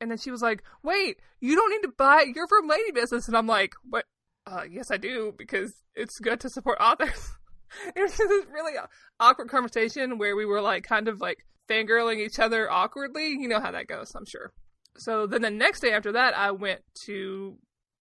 And 0.00 0.10
then 0.10 0.18
she 0.18 0.32
was 0.32 0.42
like, 0.42 0.64
wait, 0.82 1.18
you 1.40 1.54
don't 1.54 1.70
need 1.70 1.82
to 1.82 1.94
buy 1.96 2.22
it. 2.22 2.34
You're 2.34 2.48
from 2.48 2.68
Lady 2.68 2.90
Business. 2.90 3.28
And 3.28 3.36
I'm 3.36 3.46
like, 3.46 3.74
what? 3.88 4.06
Uh, 4.44 4.62
yes, 4.68 4.90
I 4.90 4.96
do, 4.96 5.32
because 5.36 5.72
it's 5.94 6.18
good 6.18 6.40
to 6.40 6.50
support 6.50 6.78
authors. 6.80 7.32
it 7.96 8.00
was 8.00 8.16
this 8.16 8.46
really 8.52 8.72
awkward 9.18 9.48
conversation 9.48 10.18
where 10.18 10.36
we 10.36 10.46
were 10.46 10.60
like 10.60 10.84
kind 10.84 11.08
of 11.08 11.20
like 11.20 11.44
fangirling 11.68 12.18
each 12.18 12.38
other 12.38 12.70
awkwardly. 12.70 13.36
You 13.38 13.48
know 13.48 13.60
how 13.60 13.72
that 13.72 13.86
goes, 13.86 14.12
I'm 14.14 14.26
sure. 14.26 14.52
So 14.96 15.26
then 15.26 15.42
the 15.42 15.50
next 15.50 15.80
day 15.80 15.92
after 15.92 16.12
that, 16.12 16.36
I 16.36 16.50
went 16.50 16.80
to 17.06 17.56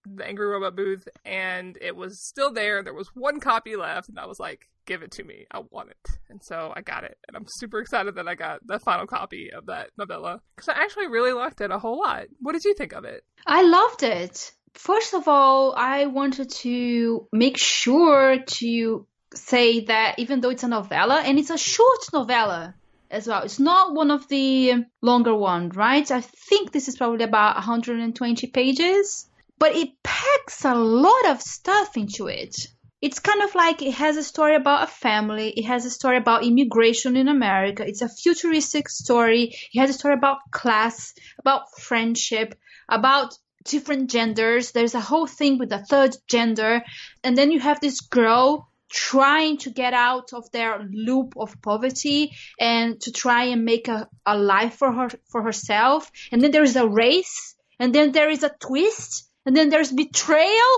the 0.06 0.26
Angry 0.26 0.48
Robot 0.48 0.76
booth 0.76 1.08
and 1.24 1.78
it 1.82 1.96
was 1.96 2.22
still 2.22 2.52
there. 2.52 2.84
There 2.84 2.94
was 2.94 3.10
one 3.14 3.40
copy 3.40 3.76
left, 3.76 4.10
and 4.10 4.20
I 4.20 4.26
was 4.26 4.40
like, 4.40 4.68
give 4.86 5.04
it 5.04 5.12
to 5.12 5.24
me. 5.24 5.46
I 5.52 5.62
want 5.70 5.92
it. 5.92 6.10
And 6.30 6.42
so 6.44 6.74
I 6.76 6.82
got 6.82 7.04
it. 7.04 7.18
And 7.28 7.38
I'm 7.38 7.46
super 7.48 7.80
excited 7.80 8.16
that 8.16 8.28
I 8.28 8.36
got 8.36 8.66
the 8.66 8.80
final 8.80 9.06
copy 9.06 9.52
of 9.52 9.68
that 9.68 9.92
novella 9.98 10.42
because 10.56 10.70
I 10.70 10.82
actually 10.82 11.08
really 11.08 11.32
liked 11.32 11.62
it 11.62 11.72
a 11.72 11.80
whole 11.80 12.00
lot. 12.00 12.26
What 12.40 12.54
did 12.54 12.66
you 12.66 12.74
think 12.74 12.94
of 12.94 13.06
it? 13.06 13.24
I 13.46 13.62
loved 13.62 14.04
it. 14.04 14.52
First 14.74 15.14
of 15.14 15.28
all, 15.28 15.74
I 15.76 16.08
wanted 16.08 16.50
to 16.62 17.28
make 17.32 17.58
sure 17.58 18.40
to 18.40 19.08
say 19.34 19.82
that 19.86 20.20
even 20.20 20.42
though 20.42 20.50
it's 20.50 20.64
a 20.64 20.68
novella 20.68 21.22
and 21.22 21.38
it's 21.38 21.50
a 21.50 21.58
short 21.58 22.00
novella 22.14 22.76
as 23.12 23.28
well, 23.28 23.44
it's 23.44 23.60
not 23.60 23.94
one 23.94 24.12
of 24.12 24.28
the 24.28 24.86
longer 25.02 25.36
ones, 25.36 25.76
right? 25.76 26.10
I 26.12 26.22
think 26.22 26.72
this 26.72 26.88
is 26.88 26.98
probably 26.98 27.24
about 27.24 27.56
120 27.56 28.48
pages, 28.48 29.30
but 29.58 29.76
it 29.76 29.90
packs 30.04 30.66
a 30.66 30.76
lot 30.76 31.28
of 31.28 31.42
stuff 31.42 31.98
into 31.98 32.28
it. 32.28 32.68
It's 33.02 33.20
kind 33.20 33.42
of 33.42 33.56
like 33.56 33.82
it 33.82 33.94
has 33.94 34.18
a 34.18 34.24
story 34.24 34.56
about 34.56 34.84
a 34.84 34.92
family, 34.92 35.50
it 35.52 35.64
has 35.64 35.86
a 35.86 35.90
story 35.90 36.18
about 36.18 36.44
immigration 36.44 37.16
in 37.16 37.30
America, 37.30 37.88
it's 37.88 38.02
a 38.02 38.10
futuristic 38.10 38.90
story, 38.90 39.56
it 39.74 39.80
has 39.80 39.90
a 39.90 39.94
story 39.94 40.16
about 40.16 40.52
class, 40.52 41.14
about 41.40 41.80
friendship, 41.80 42.56
about 42.90 43.34
different 43.64 44.10
genders. 44.10 44.72
There's 44.72 44.96
a 44.96 45.02
whole 45.02 45.28
thing 45.28 45.58
with 45.58 45.70
the 45.70 45.80
third 45.80 46.16
gender. 46.28 46.82
And 47.24 47.38
then 47.38 47.52
you 47.52 47.60
have 47.60 47.80
this 47.80 48.02
girl 48.02 48.70
trying 48.90 49.58
to 49.58 49.70
get 49.70 49.94
out 49.94 50.34
of 50.34 50.50
their 50.52 50.80
loop 50.92 51.36
of 51.38 51.62
poverty 51.62 52.36
and 52.60 53.00
to 53.02 53.12
try 53.12 53.46
and 53.46 53.64
make 53.64 53.88
a, 53.88 54.08
a 54.26 54.38
life 54.38 54.76
for 54.76 54.92
her 54.92 55.10
for 55.30 55.44
herself. 55.44 56.12
And 56.32 56.42
then 56.42 56.52
there's 56.52 56.76
a 56.76 56.88
race 56.88 57.56
and 57.80 57.94
then 57.94 58.12
there 58.12 58.30
is 58.30 58.44
a 58.44 58.56
twist 58.60 59.30
and 59.46 59.56
then 59.56 59.70
there's 59.70 59.92
betrayal. 59.92 60.74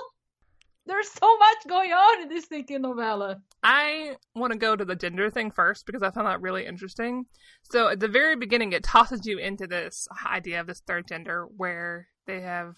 There's 0.86 1.10
so 1.10 1.38
much 1.38 1.58
going 1.68 1.92
on 1.92 2.24
in 2.24 2.30
this 2.30 2.46
thinking 2.46 2.82
novella. 2.82 3.42
I 3.64 4.16
want 4.36 4.52
to 4.52 4.60
go 4.60 4.76
to 4.76 4.84
the 4.84 4.96
gender 4.96 5.30
thing 5.30 5.52
first 5.52 5.86
because 5.86 6.02
i 6.02 6.10
found 6.10 6.28
that 6.28 6.42
really 6.42 6.66
interesting. 6.66 7.26
So 7.72 7.90
at 7.90 8.00
the 8.00 8.08
very 8.08 8.36
beginning 8.36 8.74
it 8.74 8.84
tosses 8.84 9.26
you 9.26 9.38
into 9.38 9.68
this 9.68 10.08
idea 10.26 10.60
of 10.60 10.68
this 10.68 10.82
third 10.86 11.08
gender 11.08 11.48
where 11.56 12.08
they 12.26 12.42
have 12.42 12.76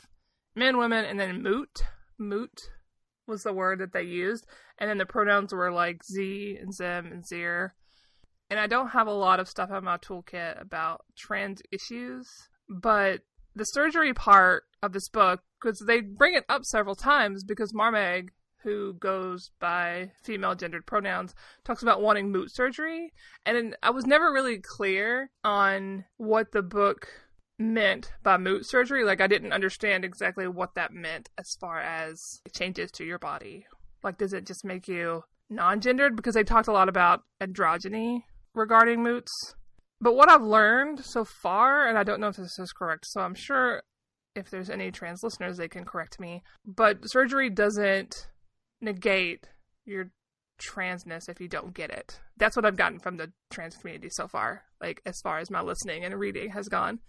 men 0.55 0.77
women 0.77 1.05
and 1.05 1.19
then 1.19 1.41
moot. 1.41 1.81
Moot 2.19 2.69
was 3.27 3.43
the 3.43 3.53
word 3.53 3.79
that 3.79 3.93
they 3.93 4.03
used, 4.03 4.45
and 4.77 4.89
then 4.89 4.97
the 4.97 5.05
pronouns 5.05 5.53
were 5.53 5.71
like 5.71 6.03
Z 6.03 6.57
and 6.61 6.73
Zim 6.73 7.05
and 7.11 7.25
Zir. 7.25 7.73
And 8.49 8.59
I 8.59 8.67
don't 8.67 8.89
have 8.89 9.07
a 9.07 9.13
lot 9.13 9.39
of 9.39 9.47
stuff 9.47 9.71
in 9.71 9.83
my 9.83 9.97
toolkit 9.97 10.61
about 10.61 11.05
trans 11.15 11.61
issues, 11.71 12.49
but 12.69 13.21
the 13.55 13.65
surgery 13.65 14.13
part 14.13 14.63
of 14.81 14.93
this 14.93 15.09
book, 15.09 15.41
because 15.61 15.79
they 15.79 16.01
bring 16.01 16.33
it 16.33 16.45
up 16.49 16.65
several 16.65 16.95
times, 16.95 17.43
because 17.43 17.73
Marmeg, 17.73 18.29
who 18.63 18.93
goes 18.93 19.51
by 19.59 20.11
female 20.23 20.55
gendered 20.55 20.85
pronouns, 20.85 21.35
talks 21.63 21.83
about 21.83 22.01
wanting 22.01 22.31
moot 22.31 22.53
surgery. 22.53 23.11
And 23.45 23.75
I 23.83 23.89
was 23.89 24.05
never 24.05 24.31
really 24.31 24.59
clear 24.59 25.31
on 25.43 26.05
what 26.17 26.51
the 26.51 26.61
book 26.61 27.07
meant 27.59 28.11
by 28.23 28.37
moot 28.37 28.67
surgery. 28.67 29.03
Like 29.03 29.21
I 29.21 29.27
didn't 29.27 29.53
understand 29.53 30.03
exactly 30.03 30.47
what 30.47 30.75
that 30.75 30.93
meant 30.93 31.29
as 31.37 31.55
far 31.59 31.79
as 31.79 32.19
changes 32.53 32.91
to 32.93 33.05
your 33.05 33.19
body. 33.19 33.65
Like 34.03 34.17
does 34.17 34.33
it 34.33 34.45
just 34.45 34.65
make 34.65 34.87
you 34.87 35.23
non-gendered 35.49 36.15
because 36.15 36.35
they 36.35 36.43
talked 36.43 36.67
a 36.67 36.73
lot 36.73 36.89
about 36.89 37.21
androgyny 37.41 38.23
regarding 38.55 39.03
moots. 39.03 39.55
But 40.01 40.15
what 40.15 40.29
I've 40.29 40.43
learned 40.43 41.05
so 41.05 41.23
far 41.23 41.87
and 41.87 41.97
I 41.97 42.03
don't 42.03 42.19
know 42.19 42.27
if 42.27 42.35
this 42.35 42.59
is 42.59 42.73
correct, 42.73 43.05
so 43.07 43.21
I'm 43.21 43.35
sure 43.35 43.83
if 44.35 44.49
there's 44.49 44.69
any 44.69 44.91
trans 44.91 45.21
listeners 45.23 45.57
they 45.57 45.67
can 45.67 45.85
correct 45.85 46.19
me, 46.19 46.43
but 46.65 47.09
surgery 47.09 47.49
doesn't 47.49 48.27
negate 48.81 49.47
your 49.85 50.11
transness 50.61 51.29
if 51.29 51.39
you 51.39 51.47
don't 51.47 51.73
get 51.73 51.89
it. 51.89 52.19
That's 52.37 52.55
what 52.55 52.65
I've 52.65 52.75
gotten 52.75 52.99
from 52.99 53.17
the 53.17 53.31
trans 53.51 53.77
community 53.77 54.09
so 54.09 54.27
far, 54.27 54.63
like 54.81 55.01
as 55.05 55.21
far 55.21 55.37
as 55.37 55.51
my 55.51 55.61
listening 55.61 56.03
and 56.03 56.19
reading 56.19 56.49
has 56.51 56.67
gone. 56.67 56.99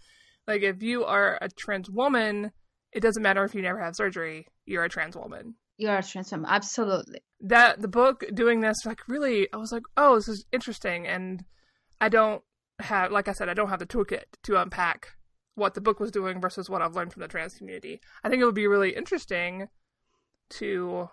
Like 0.47 0.61
if 0.61 0.83
you 0.83 1.05
are 1.05 1.37
a 1.41 1.49
trans 1.49 1.89
woman, 1.89 2.51
it 2.91 3.01
doesn't 3.01 3.23
matter 3.23 3.43
if 3.43 3.55
you 3.55 3.61
never 3.61 3.79
have 3.79 3.95
surgery, 3.95 4.47
you're 4.65 4.83
a 4.83 4.89
trans 4.89 5.15
woman. 5.15 5.55
You're 5.77 5.97
a 5.97 6.03
trans 6.03 6.31
woman, 6.31 6.49
absolutely. 6.49 7.21
That 7.41 7.81
the 7.81 7.87
book 7.87 8.23
doing 8.33 8.61
this, 8.61 8.77
like 8.85 8.99
really, 9.07 9.47
I 9.51 9.57
was 9.57 9.71
like, 9.71 9.83
oh, 9.97 10.15
this 10.15 10.27
is 10.27 10.45
interesting, 10.51 11.05
and 11.05 11.43
I 11.99 12.09
don't 12.09 12.41
have, 12.79 13.11
like 13.11 13.27
I 13.27 13.33
said, 13.33 13.49
I 13.49 13.53
don't 13.53 13.69
have 13.69 13.79
the 13.79 13.85
toolkit 13.85 14.23
to 14.43 14.61
unpack 14.61 15.09
what 15.55 15.73
the 15.73 15.81
book 15.81 15.99
was 15.99 16.11
doing 16.11 16.39
versus 16.41 16.69
what 16.69 16.81
I've 16.81 16.95
learned 16.95 17.13
from 17.13 17.21
the 17.21 17.27
trans 17.27 17.55
community. 17.55 17.99
I 18.23 18.29
think 18.29 18.41
it 18.41 18.45
would 18.45 18.55
be 18.55 18.67
really 18.67 18.95
interesting 18.95 19.67
to 20.51 21.09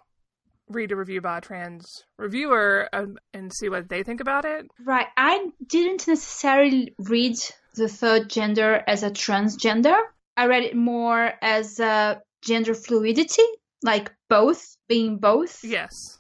read 0.75 0.93
a 0.93 0.97
review 0.97 1.21
by 1.21 1.39
a 1.39 1.41
trans 1.41 2.05
reviewer 2.19 2.89
and, 2.93 3.19
and 3.33 3.53
see 3.53 3.69
what 3.69 3.89
they 3.89 4.03
think 4.03 4.21
about 4.21 4.45
it. 4.45 4.67
Right. 4.85 5.07
I 5.17 5.49
didn't 5.67 6.07
necessarily 6.09 6.95
read 6.99 7.37
the 7.75 7.89
third 7.89 8.29
gender 8.29 8.83
as 8.87 9.03
a 9.03 9.11
transgender. 9.11 9.99
I 10.37 10.47
read 10.47 10.65
it 10.65 10.77
more 10.77 11.33
as 11.41 11.79
a 11.81 12.23
gender 12.43 12.75
fluidity, 12.75 13.43
like 13.83 14.13
both, 14.29 14.77
being 14.89 15.19
both. 15.19 15.63
Yes. 15.63 16.19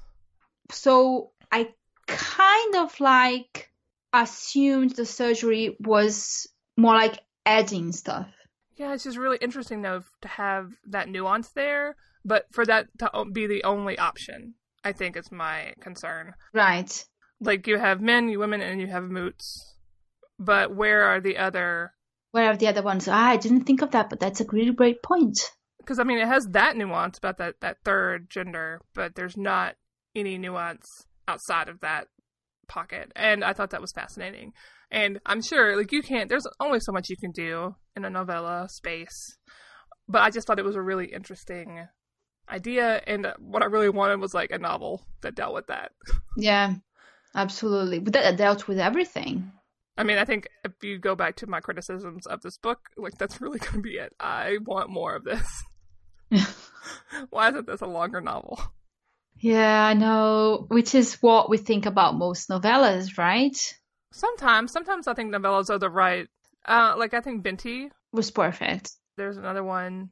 So 0.70 1.32
I 1.50 1.68
kind 2.06 2.76
of 2.76 2.98
like 3.00 3.70
assumed 4.12 4.96
the 4.96 5.06
surgery 5.06 5.76
was 5.80 6.46
more 6.76 6.94
like 6.94 7.18
adding 7.46 7.92
stuff. 7.92 8.28
Yeah, 8.76 8.94
it's 8.94 9.04
just 9.04 9.18
really 9.18 9.38
interesting 9.40 9.82
though 9.82 10.02
to 10.22 10.28
have 10.28 10.72
that 10.88 11.08
nuance 11.08 11.48
there, 11.50 11.96
but 12.24 12.46
for 12.52 12.64
that 12.66 12.86
to 12.98 13.24
be 13.32 13.46
the 13.46 13.64
only 13.64 13.98
option, 13.98 14.54
I 14.84 14.92
think 14.92 15.16
is 15.16 15.30
my 15.30 15.74
concern. 15.80 16.34
Right. 16.52 17.04
Like 17.40 17.66
you 17.66 17.78
have 17.78 18.00
men, 18.00 18.28
you 18.28 18.38
women, 18.38 18.60
and 18.60 18.80
you 18.80 18.86
have 18.86 19.04
moots 19.04 19.72
but 20.42 20.74
where 20.74 21.04
are 21.04 21.20
the 21.20 21.38
other? 21.38 21.92
Where 22.32 22.50
are 22.50 22.56
the 22.56 22.68
other 22.68 22.82
ones? 22.82 23.08
Ah, 23.08 23.30
I 23.30 23.36
didn't 23.36 23.64
think 23.64 23.82
of 23.82 23.92
that, 23.92 24.10
but 24.10 24.20
that's 24.20 24.40
a 24.40 24.46
really 24.50 24.72
great 24.72 25.02
point. 25.02 25.38
Because 25.78 25.98
I 25.98 26.04
mean, 26.04 26.18
it 26.18 26.26
has 26.26 26.46
that 26.50 26.76
nuance 26.76 27.18
about 27.18 27.38
that 27.38 27.56
that 27.60 27.78
third 27.84 28.28
gender, 28.30 28.80
but 28.94 29.14
there's 29.14 29.36
not 29.36 29.76
any 30.14 30.38
nuance 30.38 30.86
outside 31.28 31.68
of 31.68 31.80
that 31.80 32.08
pocket, 32.68 33.12
and 33.14 33.44
I 33.44 33.52
thought 33.52 33.70
that 33.70 33.80
was 33.80 33.92
fascinating. 33.92 34.52
And 34.90 35.20
I'm 35.24 35.40
sure, 35.40 35.76
like, 35.76 35.90
you 35.90 36.02
can't. 36.02 36.28
There's 36.28 36.46
only 36.60 36.78
so 36.80 36.92
much 36.92 37.08
you 37.08 37.16
can 37.16 37.30
do 37.30 37.76
in 37.96 38.04
a 38.04 38.10
novella 38.10 38.68
space, 38.68 39.38
but 40.06 40.20
I 40.20 40.30
just 40.30 40.46
thought 40.46 40.58
it 40.58 40.64
was 40.64 40.76
a 40.76 40.82
really 40.82 41.06
interesting 41.06 41.86
idea, 42.48 43.02
and 43.06 43.32
what 43.38 43.62
I 43.62 43.66
really 43.66 43.88
wanted 43.88 44.20
was 44.20 44.34
like 44.34 44.50
a 44.50 44.58
novel 44.58 45.02
that 45.22 45.34
dealt 45.34 45.54
with 45.54 45.68
that. 45.68 45.92
Yeah, 46.36 46.74
absolutely. 47.34 47.98
But 47.98 48.14
that 48.14 48.36
dealt 48.36 48.68
with 48.68 48.78
everything. 48.78 49.52
I 49.96 50.04
mean, 50.04 50.18
I 50.18 50.24
think 50.24 50.48
if 50.64 50.72
you 50.82 50.98
go 50.98 51.14
back 51.14 51.36
to 51.36 51.46
my 51.46 51.60
criticisms 51.60 52.26
of 52.26 52.40
this 52.42 52.56
book, 52.56 52.80
like 52.96 53.18
that's 53.18 53.40
really 53.40 53.58
going 53.60 53.74
to 53.74 53.80
be 53.80 53.96
it. 53.96 54.14
I 54.18 54.58
want 54.64 54.90
more 54.90 55.14
of 55.14 55.24
this. 55.24 55.64
Why 57.30 57.50
isn't 57.50 57.66
this 57.66 57.82
a 57.82 57.86
longer 57.86 58.20
novel? 58.20 58.60
Yeah, 59.36 59.86
I 59.86 59.94
know, 59.94 60.66
which 60.68 60.94
is 60.94 61.14
what 61.20 61.50
we 61.50 61.58
think 61.58 61.84
about 61.84 62.16
most 62.16 62.48
novellas, 62.48 63.18
right? 63.18 63.56
Sometimes, 64.12 64.72
sometimes 64.72 65.08
I 65.08 65.14
think 65.14 65.32
novellas 65.32 65.68
are 65.68 65.78
the 65.78 65.90
right. 65.90 66.28
Uh, 66.64 66.94
like 66.96 67.12
I 67.12 67.20
think 67.20 67.42
Binti 67.42 67.90
was 68.12 68.30
perfect. 68.30 68.92
There's 69.16 69.36
another 69.36 69.64
one. 69.64 70.10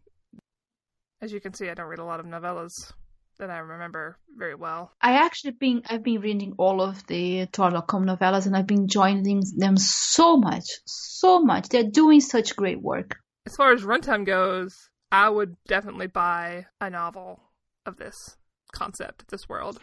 As 1.23 1.33
you 1.33 1.41
can 1.41 1.55
see, 1.55 1.69
I 1.69 1.75
don't 1.75 1.87
read 1.87 1.99
a 1.99 2.05
lot 2.05 2.21
of 2.21 2.27
novellas 2.27 2.93
that 3.39 3.51
I 3.51 3.59
remember 3.59 4.19
very 4.37 4.55
well. 4.55 4.93
I 5.01 5.15
actually 5.25 5.53
been 5.53 5.83
I've 5.87 6.03
been 6.03 6.21
reading 6.21 6.55
all 6.59 6.81
of 6.81 7.07
the 7.07 7.47
Tor.com 7.47 8.07
novellas 8.07 8.47
and 8.47 8.57
I've 8.57 8.67
been 8.67 8.83
enjoying 8.83 9.23
them 9.57 9.77
so 9.77 10.37
much, 10.37 10.65
so 10.87 11.41
much. 11.41 11.69
They're 11.69 11.85
doing 11.85 12.21
such 12.21 12.57
great 12.57 12.81
work. 12.81 13.19
As 13.47 13.57
far 13.57 13.73
as 13.73 13.83
runtime 13.83 14.25
goes, 14.25 14.77
I 15.11 15.29
would 15.29 15.57
definitely 15.67 16.07
buy 16.07 16.67
a 16.81 16.91
novel 16.91 17.41
of 17.87 17.97
this 17.97 18.37
concept, 18.73 19.29
this 19.29 19.49
world. 19.49 19.81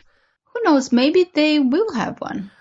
Who 0.53 0.61
knows? 0.63 0.91
Maybe 0.91 1.29
they 1.33 1.59
will 1.59 1.93
have 1.93 2.19
one. 2.19 2.51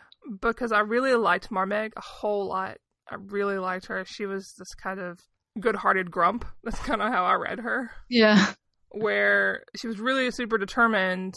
Because 0.41 0.73
I 0.73 0.81
really 0.81 1.15
liked 1.15 1.51
Marmeg 1.51 1.93
a 1.97 2.01
whole 2.01 2.49
lot. 2.49 2.79
I 3.09 3.17
really 3.17 3.59
liked 3.59 3.87
her. 3.87 4.05
She 4.05 4.27
was 4.27 4.53
this 4.59 4.75
kind 4.75 4.99
of 4.99 5.21
good-hearted 5.61 6.11
grump. 6.11 6.45
That's 6.65 6.81
kind 6.81 7.01
of 7.01 7.13
how 7.13 7.25
I 7.25 7.35
read 7.35 7.61
her. 7.61 7.91
Yeah. 8.09 8.53
Where 8.99 9.63
she 9.77 9.87
was 9.87 9.99
really 9.99 10.31
super 10.31 10.59
determined 10.59 11.35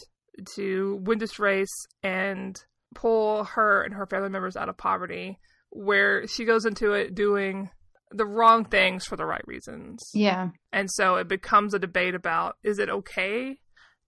to 0.56 1.00
win 1.04 1.20
this 1.20 1.40
race 1.40 1.86
and 2.04 2.56
pull 2.96 3.44
her 3.44 3.84
and 3.84 3.94
her 3.94 4.06
family 4.08 4.30
members 4.30 4.56
out 4.56 4.70
of 4.70 4.78
poverty. 4.78 5.40
Where 5.72 6.28
she 6.28 6.46
goes 6.46 6.66
into 6.66 6.94
it 6.94 7.14
doing 7.14 7.70
the 8.12 8.26
wrong 8.26 8.66
things 8.66 9.06
for 9.06 9.16
the 9.16 9.26
right 9.26 9.46
reasons. 9.46 10.10
Yeah. 10.14 10.50
And 10.72 10.90
so 10.92 11.16
it 11.16 11.28
becomes 11.28 11.74
a 11.74 11.80
debate 11.80 12.16
about 12.16 12.56
is 12.64 12.80
it 12.80 12.90
okay 12.90 13.60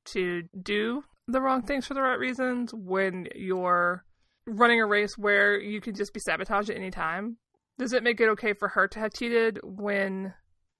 to 0.06 0.44
do 0.60 1.04
the 1.28 1.42
wrong 1.42 1.62
things 1.62 1.86
for 1.86 1.94
the 1.94 2.02
right 2.02 2.18
reasons 2.18 2.74
when 2.74 3.28
you're 3.36 4.04
running 4.48 4.82
a 4.82 4.86
race 4.86 5.18
where 5.18 5.60
you 5.60 5.82
can 5.82 5.96
just 5.96 6.14
be 6.14 6.20
sabotaged 6.20 6.70
at 6.70 6.76
any 6.76 6.92
time? 6.92 7.38
Does 7.78 7.94
it 7.94 8.04
make 8.04 8.20
it 8.20 8.30
okay 8.30 8.54
for 8.54 8.70
her 8.70 8.88
to 8.88 9.00
have 9.00 9.14
cheated 9.14 9.60
when 9.64 10.34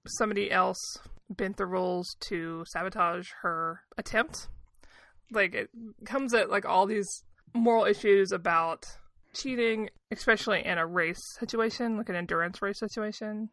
somebody 0.06 0.50
else 0.50 0.98
bent 1.30 1.56
the 1.56 1.66
rules 1.66 2.16
to 2.20 2.64
sabotage 2.68 3.28
her 3.42 3.80
attempt? 3.96 4.48
Like 5.30 5.54
it 5.54 5.70
comes 6.04 6.34
at 6.34 6.50
like 6.50 6.66
all 6.66 6.86
these 6.86 7.24
moral 7.54 7.84
issues 7.84 8.32
about 8.32 8.86
cheating, 9.34 9.88
especially 10.10 10.64
in 10.64 10.78
a 10.78 10.86
race 10.86 11.22
situation, 11.38 11.96
like 11.96 12.08
an 12.08 12.16
endurance 12.16 12.60
race 12.60 12.78
situation. 12.78 13.48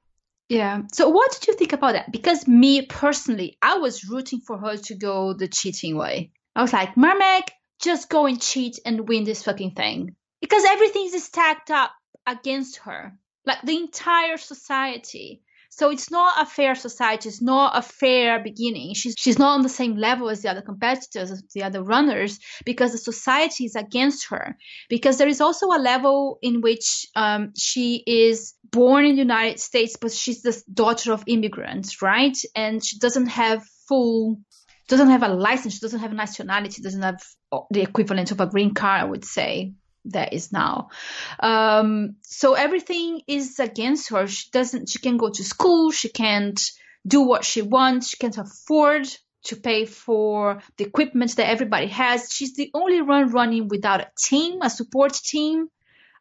Yeah. 0.50 0.82
So 0.94 1.10
what 1.10 1.32
did 1.32 1.48
you 1.48 1.54
think 1.54 1.74
about 1.74 1.94
that? 1.94 2.12
Because 2.12 2.48
me 2.48 2.86
personally, 2.86 3.58
I 3.62 3.78
was 3.78 4.10
rooting 4.10 4.42
for 4.46 4.58
her 4.58 4.78
to 4.78 4.96
go 4.96 5.34
the 5.34 5.48
cheating 5.48 5.96
way. 5.96 6.32
I 6.56 6.64
was 6.64 6.74
like, 6.74 6.96
Marmeg, 6.96 7.44
just 7.82 8.10
go 8.10 8.26
and 8.26 8.42
cheat 8.42 8.80
and 8.84 9.08
win 9.08 9.24
this 9.24 9.44
fucking 9.44 9.72
thing. 9.72 10.16
Because 10.42 10.66
everything 10.66 11.06
is 11.06 11.24
stacked 11.24 11.70
up 11.70 11.92
against 12.26 12.78
her. 12.80 13.14
Like 13.46 13.62
the 13.62 13.78
entire 13.78 14.38
society. 14.38 15.44
So 15.80 15.92
it's 15.92 16.12
not 16.12 16.42
a 16.42 16.46
fair 16.46 16.76
society. 16.76 17.30
It's 17.30 17.42
not 17.42 17.72
a 17.74 17.82
fair 17.82 18.44
beginning. 18.44 18.96
She's 18.96 19.16
she's 19.18 19.40
not 19.40 19.54
on 19.54 19.62
the 19.62 19.70
same 19.70 19.96
level 19.96 20.30
as 20.30 20.42
the 20.42 20.50
other 20.50 20.62
competitors, 20.62 21.32
as 21.32 21.42
the 21.56 21.64
other 21.64 21.82
runners, 21.82 22.38
because 22.66 22.92
the 22.92 22.98
society 22.98 23.64
is 23.64 23.78
against 23.78 24.28
her. 24.28 24.58
Because 24.90 25.18
there 25.18 25.30
is 25.30 25.40
also 25.40 25.68
a 25.68 25.80
level 25.80 26.38
in 26.42 26.60
which 26.60 27.08
um, 27.16 27.54
she 27.58 28.04
is 28.06 28.56
born 28.70 29.06
in 29.06 29.14
the 29.16 29.22
United 29.22 29.62
States, 29.62 29.96
but 29.96 30.12
she's 30.12 30.42
the 30.42 30.62
daughter 30.74 31.14
of 31.14 31.24
immigrants, 31.28 32.02
right? 32.02 32.38
And 32.58 32.84
she 32.84 33.00
doesn't 33.00 33.28
have 33.28 33.64
full 33.88 34.42
doesn't 34.90 35.12
have 35.12 35.24
a 35.24 35.30
license, 35.30 35.76
she 35.76 35.80
doesn't 35.80 36.02
have 36.02 36.12
a 36.12 36.16
nationality, 36.16 36.82
doesn't 36.82 37.04
have 37.04 37.24
the 37.72 37.84
equivalent 37.84 38.32
of 38.32 38.42
a 38.42 38.48
green 38.48 38.74
card, 38.74 39.02
I 39.02 39.06
would 39.06 39.24
say 39.24 39.76
that 40.12 40.34
is 40.34 40.52
now. 40.52 40.90
Um, 41.40 42.16
so 42.22 42.54
everything 42.54 43.22
is 43.28 43.60
against 43.60 44.10
her. 44.12 44.28
She 44.28 44.50
doesn't. 44.52 44.90
She 44.90 45.00
can 45.00 45.18
go 45.18 45.30
to 45.30 45.44
school. 45.44 45.92
She 45.92 46.10
can't 46.10 46.62
do 47.08 47.22
what 47.22 47.46
she 47.46 47.62
wants. 47.62 48.10
She 48.10 48.18
can't 48.18 48.38
afford 48.38 49.08
to 49.46 49.56
pay 49.56 49.86
for 49.86 50.62
the 50.78 50.84
equipment 50.84 51.36
that 51.38 51.50
everybody 51.50 51.88
has. 51.88 52.30
She's 52.32 52.56
the 52.56 52.72
only 52.74 53.02
one 53.02 53.32
running 53.32 53.68
without 53.68 54.02
a 54.02 54.12
team, 54.18 54.60
a 54.62 54.70
support 54.70 55.14
team. 55.14 55.68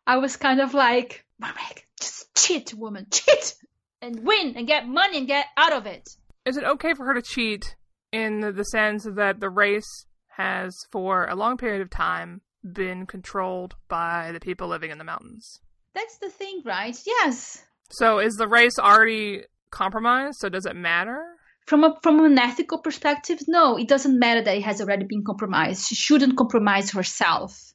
I 0.06 0.18
was 0.18 0.36
kind 0.36 0.60
of 0.60 0.72
like, 0.72 1.24
Marmeg, 1.42 1.82
just 2.00 2.34
cheat, 2.34 2.72
woman, 2.74 3.06
cheat, 3.10 3.54
and 4.00 4.24
win, 4.24 4.54
and 4.56 4.66
get 4.66 4.86
money, 4.86 5.18
and 5.18 5.26
get 5.26 5.46
out 5.56 5.72
of 5.72 5.86
it. 5.86 6.08
Is 6.44 6.56
it 6.56 6.64
okay 6.64 6.94
for 6.94 7.04
her 7.06 7.14
to 7.14 7.22
cheat 7.22 7.76
in 8.12 8.40
the 8.40 8.64
sense 8.64 9.04
that 9.04 9.40
the 9.40 9.50
race 9.50 10.06
has, 10.28 10.86
for 10.92 11.26
a 11.26 11.34
long 11.34 11.56
period 11.56 11.82
of 11.82 11.90
time, 11.90 12.40
been 12.72 13.06
controlled 13.06 13.76
by 13.88 14.32
the 14.32 14.40
people 14.40 14.68
living 14.68 14.90
in 14.90 14.98
the 14.98 15.04
mountains. 15.04 15.60
That's 15.94 16.18
the 16.18 16.30
thing, 16.30 16.62
right? 16.64 16.96
Yes. 17.06 17.64
So 17.90 18.18
is 18.18 18.36
the 18.36 18.48
race 18.48 18.78
already 18.78 19.44
compromised? 19.70 20.38
So 20.38 20.48
does 20.48 20.66
it 20.66 20.76
matter? 20.76 21.24
From 21.66 21.84
a 21.84 21.98
from 22.02 22.24
an 22.24 22.38
ethical 22.38 22.78
perspective, 22.78 23.40
no, 23.46 23.76
it 23.76 23.88
doesn't 23.88 24.18
matter 24.18 24.42
that 24.42 24.56
it 24.56 24.62
has 24.62 24.80
already 24.80 25.04
been 25.04 25.24
compromised. 25.24 25.86
She 25.86 25.94
shouldn't 25.94 26.36
compromise 26.36 26.90
herself. 26.92 27.74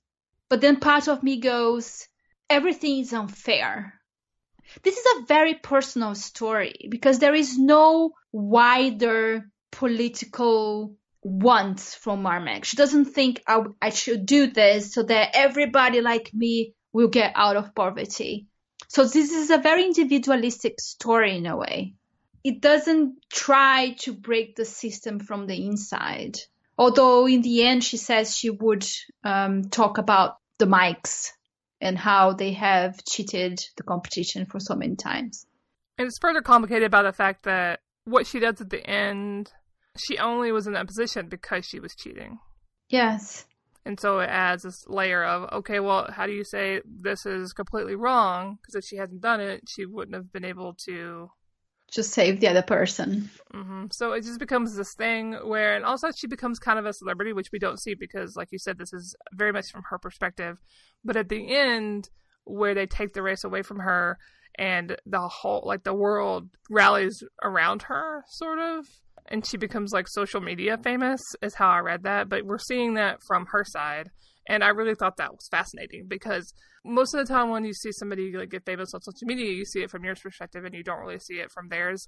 But 0.49 0.61
then 0.61 0.79
part 0.79 1.07
of 1.07 1.23
me 1.23 1.39
goes, 1.39 2.07
everything 2.49 2.99
is 2.99 3.13
unfair. 3.13 3.99
This 4.81 4.97
is 4.97 5.05
a 5.05 5.25
very 5.25 5.55
personal 5.55 6.15
story 6.15 6.73
because 6.89 7.19
there 7.19 7.35
is 7.35 7.57
no 7.57 8.11
wider 8.31 9.45
political 9.71 10.95
wants 11.23 11.95
from 11.95 12.23
Marmeg. 12.23 12.65
She 12.65 12.77
doesn't 12.77 13.05
think 13.05 13.41
I, 13.47 13.63
I 13.81 13.89
should 13.89 14.25
do 14.25 14.47
this 14.47 14.93
so 14.93 15.03
that 15.03 15.31
everybody 15.33 16.01
like 16.01 16.33
me 16.33 16.73
will 16.91 17.07
get 17.07 17.33
out 17.35 17.55
of 17.55 17.73
poverty. 17.73 18.47
So 18.87 19.03
this 19.05 19.31
is 19.31 19.49
a 19.49 19.57
very 19.57 19.85
individualistic 19.85 20.79
story 20.79 21.37
in 21.37 21.45
a 21.45 21.57
way. 21.57 21.95
It 22.43 22.61
doesn't 22.61 23.15
try 23.31 23.95
to 23.99 24.13
break 24.13 24.55
the 24.55 24.65
system 24.65 25.19
from 25.19 25.47
the 25.47 25.65
inside. 25.65 26.37
Although 26.77 27.27
in 27.27 27.41
the 27.41 27.63
end, 27.63 27.83
she 27.83 27.97
says 27.97 28.35
she 28.35 28.49
would 28.49 28.85
um, 29.23 29.69
talk 29.69 29.97
about 29.97 30.37
the 30.57 30.65
mics 30.65 31.31
and 31.79 31.97
how 31.97 32.33
they 32.33 32.53
have 32.53 33.03
cheated 33.05 33.59
the 33.77 33.83
competition 33.83 34.45
for 34.45 34.59
so 34.59 34.75
many 34.75 34.95
times. 34.95 35.45
And 35.97 36.07
it's 36.07 36.19
further 36.19 36.41
complicated 36.41 36.91
by 36.91 37.03
the 37.03 37.13
fact 37.13 37.43
that 37.43 37.79
what 38.05 38.27
she 38.27 38.39
does 38.39 38.59
at 38.59 38.69
the 38.69 38.85
end 38.85 39.51
she 39.97 40.17
only 40.17 40.51
was 40.51 40.67
in 40.67 40.73
that 40.73 40.87
position 40.87 41.27
because 41.27 41.65
she 41.65 41.79
was 41.79 41.95
cheating. 41.95 42.39
Yes. 42.89 43.45
And 43.85 43.99
so 43.99 44.19
it 44.19 44.29
adds 44.29 44.63
this 44.63 44.85
layer 44.87 45.23
of, 45.23 45.51
okay, 45.51 45.79
well, 45.79 46.07
how 46.09 46.25
do 46.25 46.31
you 46.31 46.45
say 46.45 46.81
this 46.85 47.25
is 47.25 47.53
completely 47.53 47.95
wrong? 47.95 48.57
Because 48.61 48.75
if 48.75 48.85
she 48.85 48.95
hadn't 48.95 49.21
done 49.21 49.41
it, 49.41 49.63
she 49.67 49.85
wouldn't 49.85 50.15
have 50.15 50.31
been 50.31 50.45
able 50.45 50.75
to 50.85 51.29
just 51.91 52.11
save 52.11 52.39
the 52.39 52.47
other 52.47 52.61
person. 52.61 53.29
Mm-hmm. 53.53 53.85
So 53.91 54.13
it 54.13 54.23
just 54.23 54.39
becomes 54.39 54.75
this 54.75 54.93
thing 54.95 55.33
where, 55.43 55.75
and 55.75 55.85
also 55.85 56.09
she 56.15 56.27
becomes 56.27 56.59
kind 56.59 56.79
of 56.79 56.85
a 56.85 56.93
celebrity, 56.93 57.33
which 57.33 57.51
we 57.51 57.59
don't 57.59 57.79
see 57.79 57.93
because, 57.93 58.35
like 58.35 58.51
you 58.51 58.57
said, 58.57 58.77
this 58.77 58.93
is 58.93 59.15
very 59.33 59.51
much 59.51 59.69
from 59.69 59.83
her 59.89 59.99
perspective. 59.99 60.57
But 61.03 61.17
at 61.17 61.29
the 61.29 61.53
end, 61.53 62.09
where 62.45 62.73
they 62.73 62.87
take 62.87 63.13
the 63.13 63.21
race 63.21 63.43
away 63.43 63.61
from 63.63 63.79
her 63.79 64.17
and 64.55 64.97
the 65.05 65.27
whole, 65.27 65.63
like 65.65 65.83
the 65.83 65.93
world 65.93 66.49
rallies 66.69 67.21
around 67.43 67.83
her, 67.83 68.23
sort 68.29 68.59
of, 68.59 68.87
and 69.27 69.45
she 69.45 69.57
becomes 69.57 69.93
like 69.93 70.07
social 70.07 70.41
media 70.41 70.77
famous 70.77 71.21
is 71.41 71.55
how 71.55 71.69
I 71.69 71.79
read 71.79 72.03
that, 72.03 72.29
but 72.29 72.45
we're 72.45 72.57
seeing 72.57 72.95
that 72.95 73.19
from 73.27 73.47
her 73.51 73.63
side. 73.65 74.09
And 74.47 74.63
I 74.63 74.69
really 74.69 74.95
thought 74.95 75.17
that 75.17 75.31
was 75.31 75.47
fascinating 75.49 76.05
because 76.07 76.53
most 76.83 77.13
of 77.13 77.25
the 77.25 77.33
time 77.33 77.49
when 77.49 77.63
you 77.63 77.73
see 77.73 77.91
somebody 77.93 78.35
like 78.35 78.49
get 78.49 78.65
famous 78.65 78.93
on 78.93 79.01
social 79.01 79.25
media, 79.25 79.51
you 79.51 79.63
see 79.63 79.81
it 79.81 79.89
from 79.89 80.03
your 80.03 80.15
perspective 80.15 80.65
and 80.65 80.75
you 80.75 80.83
don't 80.83 80.99
really 80.99 81.19
see 81.19 81.35
it 81.35 81.51
from 81.51 81.69
theirs. 81.69 82.07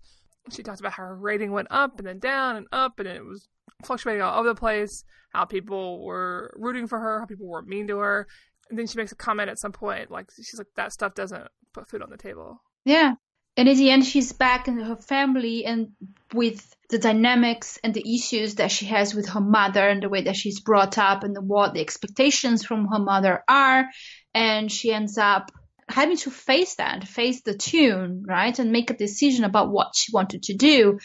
She 0.51 0.61
talks 0.61 0.79
about 0.79 0.93
how 0.93 1.03
her 1.03 1.15
rating 1.15 1.51
went 1.51 1.69
up 1.71 1.97
and 1.97 2.07
then 2.07 2.19
down 2.19 2.57
and 2.57 2.67
up 2.71 2.99
and 2.99 3.07
it 3.07 3.23
was 3.23 3.47
fluctuating 3.83 4.21
all 4.21 4.39
over 4.39 4.49
the 4.49 4.55
place, 4.55 5.03
how 5.31 5.45
people 5.45 6.03
were 6.03 6.53
rooting 6.57 6.87
for 6.87 6.99
her, 6.99 7.19
how 7.21 7.25
people 7.25 7.47
were 7.47 7.61
mean 7.61 7.87
to 7.87 7.97
her. 7.99 8.27
And 8.69 8.77
then 8.77 8.87
she 8.87 8.97
makes 8.97 9.11
a 9.11 9.15
comment 9.15 9.49
at 9.49 9.59
some 9.59 9.71
point, 9.71 10.11
like 10.11 10.29
she's 10.35 10.57
like, 10.57 10.67
that 10.75 10.91
stuff 10.91 11.15
doesn't 11.15 11.47
put 11.73 11.89
food 11.89 12.01
on 12.01 12.09
the 12.09 12.17
table. 12.17 12.61
Yeah. 12.83 13.13
And 13.57 13.69
in 13.69 13.77
the 13.77 13.89
end, 13.89 14.05
she's 14.05 14.33
back 14.33 14.67
in 14.67 14.79
her 14.79 14.97
family 14.97 15.65
and 15.65 15.91
with 16.33 16.75
the 16.89 16.99
dynamics 16.99 17.79
and 17.83 17.93
the 17.93 18.15
issues 18.15 18.55
that 18.55 18.71
she 18.71 18.85
has 18.87 19.15
with 19.15 19.29
her 19.29 19.39
mother 19.39 19.87
and 19.87 20.03
the 20.03 20.09
way 20.09 20.23
that 20.23 20.35
she's 20.35 20.59
brought 20.59 20.97
up 20.97 21.23
and 21.23 21.35
what 21.47 21.73
the 21.73 21.79
expectations 21.79 22.65
from 22.65 22.87
her 22.87 22.99
mother 22.99 23.43
are. 23.47 23.85
And 24.33 24.71
she 24.71 24.91
ends 24.91 25.17
up 25.17 25.51
having 25.87 26.17
to 26.17 26.31
face 26.31 26.75
that, 26.75 27.07
face 27.07 27.41
the 27.41 27.55
tune, 27.55 28.23
right? 28.27 28.57
And 28.59 28.71
make 28.71 28.91
a 28.91 28.97
decision 28.97 29.45
about 29.45 29.71
what 29.71 29.95
she 29.95 30.11
wanted 30.11 30.43
to 30.43 30.55
do. 30.55 30.99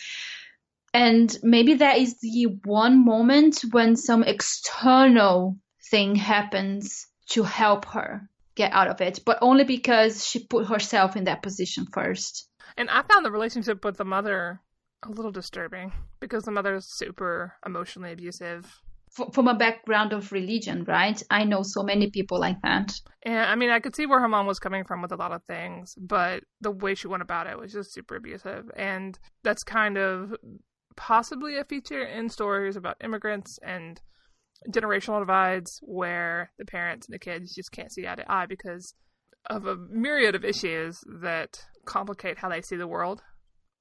And 0.92 1.34
maybe 1.42 1.74
that 1.74 1.98
is 1.98 2.18
the 2.18 2.46
one 2.64 3.04
moment 3.04 3.60
when 3.70 3.94
some 3.94 4.24
external 4.24 5.56
thing 5.90 6.16
happens 6.16 7.06
to 7.30 7.44
help 7.44 7.84
her 7.86 8.28
get 8.60 8.72
out 8.72 8.88
of 8.88 9.00
it, 9.00 9.20
but 9.24 9.38
only 9.40 9.64
because 9.64 10.12
she 10.28 10.38
put 10.54 10.66
herself 10.66 11.16
in 11.16 11.24
that 11.24 11.42
position 11.42 11.86
first. 11.92 12.48
And 12.76 12.90
I 12.90 13.02
found 13.02 13.24
the 13.24 13.30
relationship 13.30 13.84
with 13.84 13.96
the 13.96 14.04
mother 14.04 14.60
a 15.02 15.10
little 15.10 15.32
disturbing 15.32 15.92
because 16.20 16.44
the 16.44 16.50
mother 16.50 16.74
is 16.74 16.86
super 16.86 17.54
emotionally 17.64 18.12
abusive. 18.12 18.62
from 19.34 19.48
a 19.48 19.54
background 19.54 20.12
of 20.12 20.30
religion, 20.30 20.84
right? 20.84 21.20
I 21.30 21.42
know 21.44 21.62
so 21.62 21.82
many 21.82 22.10
people 22.10 22.38
like 22.38 22.60
that. 22.62 22.92
And 23.24 23.44
I 23.52 23.54
mean, 23.56 23.70
I 23.70 23.80
could 23.80 23.96
see 23.96 24.06
where 24.06 24.20
her 24.20 24.28
mom 24.28 24.46
was 24.46 24.60
coming 24.60 24.84
from 24.84 25.02
with 25.02 25.12
a 25.12 25.16
lot 25.16 25.32
of 25.32 25.42
things, 25.48 25.94
but 25.98 26.44
the 26.60 26.70
way 26.70 26.94
she 26.94 27.08
went 27.08 27.22
about 27.22 27.48
it 27.48 27.58
was 27.58 27.72
just 27.72 27.92
super 27.92 28.16
abusive. 28.16 28.70
And 28.76 29.18
that's 29.42 29.64
kind 29.64 29.98
of 29.98 30.34
possibly 30.96 31.56
a 31.56 31.64
feature 31.64 32.04
in 32.04 32.28
stories 32.28 32.76
about 32.76 33.02
immigrants 33.02 33.58
and 33.62 34.00
generational 34.68 35.20
divides 35.20 35.80
where 35.82 36.52
the 36.58 36.64
parents 36.64 37.06
and 37.06 37.14
the 37.14 37.18
kids 37.18 37.54
just 37.54 37.72
can't 37.72 37.92
see 37.92 38.06
eye 38.06 38.14
to 38.14 38.30
eye 38.30 38.46
because 38.46 38.94
of 39.46 39.66
a 39.66 39.76
myriad 39.76 40.34
of 40.34 40.44
issues 40.44 41.00
that 41.22 41.64
complicate 41.86 42.38
how 42.38 42.48
they 42.48 42.60
see 42.62 42.76
the 42.76 42.86
world. 42.86 43.22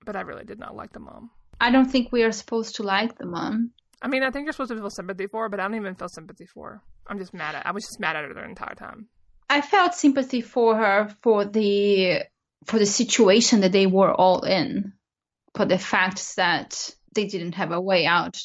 But 0.05 0.15
I 0.15 0.21
really 0.21 0.45
did 0.45 0.59
not 0.59 0.75
like 0.75 0.93
the 0.93 0.99
mom. 0.99 1.31
I 1.59 1.71
don't 1.71 1.91
think 1.91 2.11
we 2.11 2.23
are 2.23 2.31
supposed 2.31 2.75
to 2.75 2.83
like 2.83 3.17
the 3.17 3.25
mom. 3.25 3.71
I 4.01 4.07
mean, 4.07 4.23
I 4.23 4.31
think 4.31 4.45
you're 4.45 4.53
supposed 4.53 4.71
to 4.71 4.77
feel 4.77 4.89
sympathy 4.89 5.27
for 5.27 5.43
her, 5.43 5.49
but 5.49 5.59
I 5.59 5.63
don't 5.63 5.75
even 5.75 5.95
feel 5.95 6.07
sympathy 6.07 6.45
for 6.45 6.69
her. 6.69 6.81
I'm 7.07 7.19
just 7.19 7.33
mad 7.33 7.55
at. 7.55 7.65
I 7.67 7.71
was 7.71 7.85
just 7.85 7.99
mad 7.99 8.15
at 8.15 8.23
her 8.23 8.33
the 8.33 8.43
entire 8.45 8.75
time. 8.75 9.07
I 9.49 9.61
felt 9.61 9.95
sympathy 9.95 10.41
for 10.41 10.77
her 10.77 11.13
for 11.21 11.43
the 11.43 12.21
for 12.65 12.77
the 12.77 12.85
situation 12.85 13.61
that 13.61 13.71
they 13.71 13.87
were 13.87 14.13
all 14.13 14.41
in, 14.41 14.93
for 15.55 15.65
the 15.65 15.79
fact 15.79 16.35
that 16.37 16.93
they 17.13 17.25
didn't 17.25 17.55
have 17.55 17.71
a 17.71 17.81
way 17.81 18.05
out. 18.05 18.37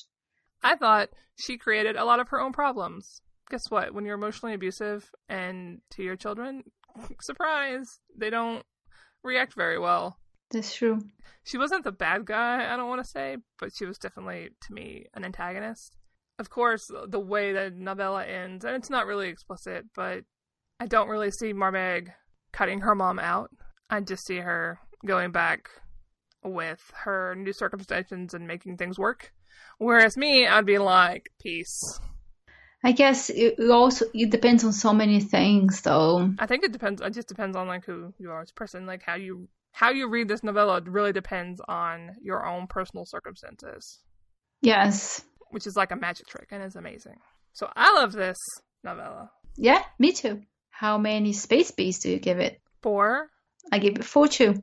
I 0.64 0.76
thought 0.76 1.10
she 1.36 1.58
created 1.58 1.94
a 1.94 2.04
lot 2.04 2.20
of 2.20 2.30
her 2.30 2.40
own 2.40 2.52
problems. 2.52 3.20
Guess 3.50 3.70
what? 3.70 3.92
When 3.92 4.06
you're 4.06 4.14
emotionally 4.14 4.54
abusive 4.54 5.10
and 5.28 5.82
to 5.90 6.02
your 6.02 6.16
children, 6.16 6.64
surprise, 7.20 8.00
they 8.16 8.30
don't 8.30 8.64
react 9.22 9.54
very 9.54 9.78
well. 9.78 10.18
That's 10.50 10.74
true. 10.74 11.02
She 11.44 11.58
wasn't 11.58 11.84
the 11.84 11.92
bad 11.92 12.24
guy, 12.24 12.72
I 12.72 12.76
don't 12.76 12.88
want 12.88 13.04
to 13.04 13.10
say, 13.10 13.36
but 13.58 13.70
she 13.76 13.84
was 13.84 13.98
definitely, 13.98 14.50
to 14.62 14.72
me, 14.72 15.06
an 15.14 15.24
antagonist. 15.24 15.96
Of 16.38 16.48
course, 16.48 16.90
the 17.08 17.20
way 17.20 17.52
the 17.52 17.70
novella 17.70 18.24
ends, 18.24 18.64
and 18.64 18.74
it's 18.74 18.90
not 18.90 19.06
really 19.06 19.28
explicit, 19.28 19.84
but 19.94 20.24
I 20.80 20.86
don't 20.86 21.08
really 21.08 21.30
see 21.30 21.52
Marmeg 21.52 22.08
cutting 22.52 22.80
her 22.80 22.94
mom 22.94 23.18
out. 23.18 23.50
I 23.90 24.00
just 24.00 24.26
see 24.26 24.38
her 24.38 24.78
going 25.06 25.32
back 25.32 25.68
with 26.42 26.90
her 27.04 27.34
new 27.34 27.52
circumstances 27.52 28.32
and 28.32 28.46
making 28.46 28.76
things 28.76 28.98
work. 28.98 29.32
Whereas 29.78 30.16
me, 30.16 30.46
I'd 30.46 30.66
be 30.66 30.78
like, 30.78 31.30
peace. 31.40 32.00
I 32.82 32.92
guess 32.92 33.30
it 33.30 33.58
also 33.58 34.04
it 34.12 34.30
depends 34.30 34.62
on 34.62 34.72
so 34.72 34.92
many 34.92 35.20
things, 35.20 35.80
though. 35.80 36.34
I 36.38 36.46
think 36.46 36.64
it 36.64 36.72
depends. 36.72 37.00
It 37.00 37.14
just 37.14 37.28
depends 37.28 37.56
on 37.56 37.66
like 37.66 37.86
who 37.86 38.12
you 38.18 38.30
are 38.30 38.42
as 38.42 38.50
a 38.50 38.54
person, 38.54 38.84
like 38.84 39.02
how 39.02 39.14
you 39.14 39.48
how 39.72 39.90
you 39.90 40.08
read 40.08 40.28
this 40.28 40.44
novella. 40.44 40.82
Really 40.84 41.12
depends 41.12 41.62
on 41.66 42.16
your 42.22 42.46
own 42.46 42.66
personal 42.66 43.06
circumstances. 43.06 44.00
Yes, 44.60 45.24
which 45.50 45.66
is 45.66 45.76
like 45.76 45.92
a 45.92 45.96
magic 45.96 46.26
trick 46.26 46.48
and 46.50 46.62
is 46.62 46.76
amazing. 46.76 47.16
So 47.54 47.70
I 47.74 47.94
love 47.94 48.12
this 48.12 48.36
novella. 48.82 49.30
Yeah, 49.56 49.82
me 49.98 50.12
too. 50.12 50.42
How 50.70 50.98
many 50.98 51.32
space 51.32 51.70
bees 51.70 52.00
do 52.00 52.10
you 52.10 52.18
give 52.18 52.38
it? 52.38 52.60
Four. 52.82 53.30
I 53.72 53.78
give 53.78 53.96
it 53.96 54.04
four 54.04 54.28
too. 54.28 54.56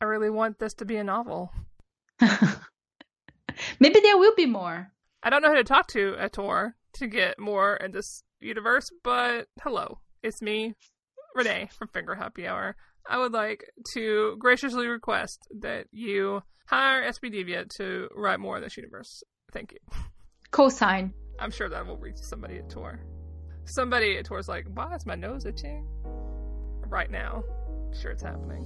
I 0.00 0.06
really 0.06 0.30
want 0.30 0.58
this 0.58 0.74
to 0.74 0.84
be 0.84 0.96
a 0.96 1.04
novel. 1.04 1.52
Maybe 3.80 4.00
there 4.00 4.18
will 4.18 4.34
be 4.34 4.46
more. 4.46 4.92
I 5.22 5.30
don't 5.30 5.42
know 5.42 5.50
who 5.50 5.56
to 5.56 5.64
talk 5.64 5.86
to 5.88 6.16
at 6.18 6.32
Tor 6.32 6.74
to 6.94 7.06
get 7.06 7.38
more 7.38 7.76
in 7.76 7.92
this 7.92 8.22
universe, 8.40 8.90
but 9.02 9.46
hello, 9.62 9.98
it's 10.22 10.42
me, 10.42 10.74
Renee 11.34 11.68
from 11.76 11.88
Fangirl 11.88 12.18
Happy 12.18 12.46
Hour. 12.46 12.76
I 13.08 13.18
would 13.18 13.32
like 13.32 13.64
to 13.94 14.36
graciously 14.38 14.86
request 14.86 15.46
that 15.60 15.86
you 15.92 16.42
hire 16.66 17.08
SB 17.10 17.32
Divya 17.32 17.68
to 17.76 18.08
write 18.14 18.40
more 18.40 18.56
in 18.56 18.62
this 18.62 18.76
universe. 18.76 19.22
Thank 19.52 19.72
you. 19.72 19.78
Cosign. 20.52 21.12
I'm 21.38 21.50
sure 21.50 21.68
that 21.68 21.86
will 21.86 21.96
reach 21.96 22.18
somebody 22.18 22.58
at 22.58 22.68
Tor. 22.68 23.00
Somebody 23.64 24.18
at 24.18 24.24
Tor's 24.24 24.48
like, 24.48 24.66
why 24.74 24.94
is 24.94 25.06
my 25.06 25.14
nose 25.14 25.46
itching? 25.46 25.86
Right 26.86 27.10
now. 27.10 27.44
sure 28.00 28.10
it's 28.10 28.22
happening. 28.22 28.64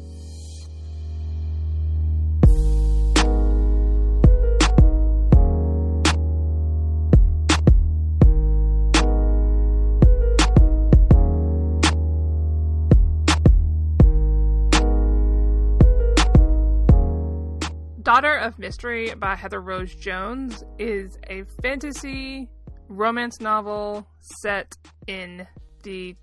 Daughter 18.12 18.36
of 18.36 18.58
Mystery 18.58 19.14
by 19.14 19.34
Heather 19.34 19.62
Rose 19.62 19.94
Jones 19.94 20.62
is 20.78 21.18
a 21.30 21.44
fantasy 21.62 22.50
romance 22.86 23.40
novel 23.40 24.06
set 24.20 24.76
in 25.06 25.46
the 25.82 26.14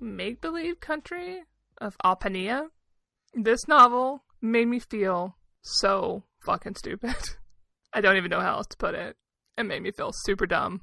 make 0.00 0.40
believe 0.40 0.80
country 0.80 1.44
of 1.80 1.96
Alpennia. 2.04 2.64
This 3.34 3.68
novel 3.68 4.24
made 4.42 4.66
me 4.66 4.80
feel 4.80 5.36
so 5.62 6.24
fucking 6.44 6.74
stupid. 6.74 7.14
I 7.92 8.00
don't 8.00 8.16
even 8.16 8.30
know 8.30 8.40
how 8.40 8.56
else 8.56 8.66
to 8.70 8.76
put 8.76 8.96
it. 8.96 9.16
It 9.56 9.62
made 9.62 9.84
me 9.84 9.92
feel 9.92 10.10
super 10.12 10.44
dumb. 10.44 10.80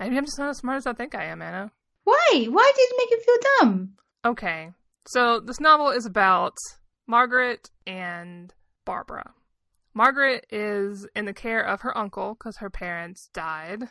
Maybe 0.00 0.18
I'm 0.18 0.24
just 0.24 0.40
not 0.40 0.50
as 0.50 0.58
smart 0.58 0.78
as 0.78 0.88
I 0.88 0.92
think 0.92 1.14
I 1.14 1.26
am, 1.26 1.40
Anna. 1.40 1.70
Why? 2.02 2.46
Why 2.50 2.72
did 2.74 2.82
it 2.82 2.94
make 2.98 3.10
you 3.12 3.20
feel 3.20 3.50
dumb? 3.60 3.90
Okay. 4.24 4.72
So 5.06 5.38
this 5.38 5.60
novel 5.60 5.90
is 5.90 6.04
about 6.04 6.56
Margaret 7.06 7.70
and 7.86 8.52
Barbara. 8.84 9.34
Margaret 9.94 10.46
is 10.50 11.06
in 11.16 11.24
the 11.24 11.32
care 11.32 11.64
of 11.64 11.80
her 11.80 11.96
uncle 11.96 12.34
because 12.34 12.58
her 12.58 12.70
parents 12.70 13.30
died, 13.32 13.84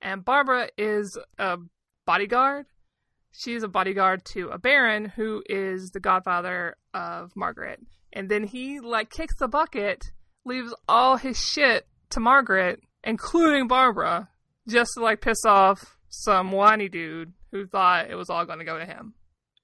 and 0.00 0.24
Barbara 0.24 0.68
is 0.78 1.18
a 1.38 1.58
bodyguard. 2.06 2.66
She's 3.32 3.62
a 3.62 3.68
bodyguard 3.68 4.24
to 4.32 4.48
a 4.48 4.58
baron 4.58 5.06
who 5.06 5.42
is 5.48 5.90
the 5.90 6.00
godfather 6.00 6.76
of 6.92 7.32
Margaret. 7.36 7.80
And 8.12 8.28
then 8.28 8.44
he 8.44 8.80
like 8.80 9.10
kicks 9.10 9.36
the 9.36 9.48
bucket, 9.48 10.10
leaves 10.44 10.74
all 10.88 11.16
his 11.16 11.38
shit 11.38 11.86
to 12.10 12.20
Margaret, 12.20 12.80
including 13.04 13.68
Barbara, 13.68 14.30
just 14.68 14.92
to 14.94 15.02
like 15.02 15.20
piss 15.20 15.44
off 15.44 15.96
some 16.08 16.50
whiny 16.50 16.88
dude 16.88 17.32
who 17.52 17.66
thought 17.66 18.10
it 18.10 18.16
was 18.16 18.30
all 18.30 18.44
going 18.46 18.58
to 18.58 18.64
go 18.64 18.78
to 18.78 18.86
him. 18.86 19.14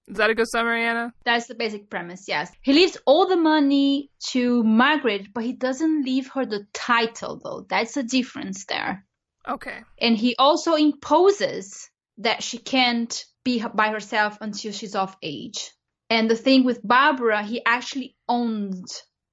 Is 0.08 0.18
that 0.18 0.30
a 0.30 0.34
good 0.34 0.48
summary, 0.48 0.84
Anna? 0.84 1.12
That's 1.24 1.46
the 1.46 1.56
basic 1.56 1.90
premise, 1.90 2.28
yes. 2.28 2.52
He 2.62 2.72
leaves 2.72 2.96
all 3.06 3.26
the 3.26 3.36
money 3.36 4.10
to 4.28 4.62
Margaret, 4.62 5.34
but 5.34 5.42
he 5.42 5.52
doesn't 5.52 6.04
leave 6.04 6.28
her 6.30 6.46
the 6.46 6.66
title, 6.72 7.40
though. 7.42 7.66
That's 7.68 7.94
the 7.94 8.04
difference 8.04 8.66
there. 8.66 9.04
Okay. 9.48 9.78
And 9.98 10.16
he 10.16 10.36
also 10.36 10.74
imposes 10.74 11.90
that 12.18 12.42
she 12.42 12.58
can't 12.58 13.24
be 13.44 13.64
by 13.74 13.90
herself 13.90 14.38
until 14.40 14.72
she's 14.72 14.94
of 14.94 15.16
age. 15.22 15.72
And 16.08 16.30
the 16.30 16.36
thing 16.36 16.64
with 16.64 16.86
Barbara, 16.86 17.42
he 17.42 17.64
actually 17.64 18.16
owned 18.28 18.88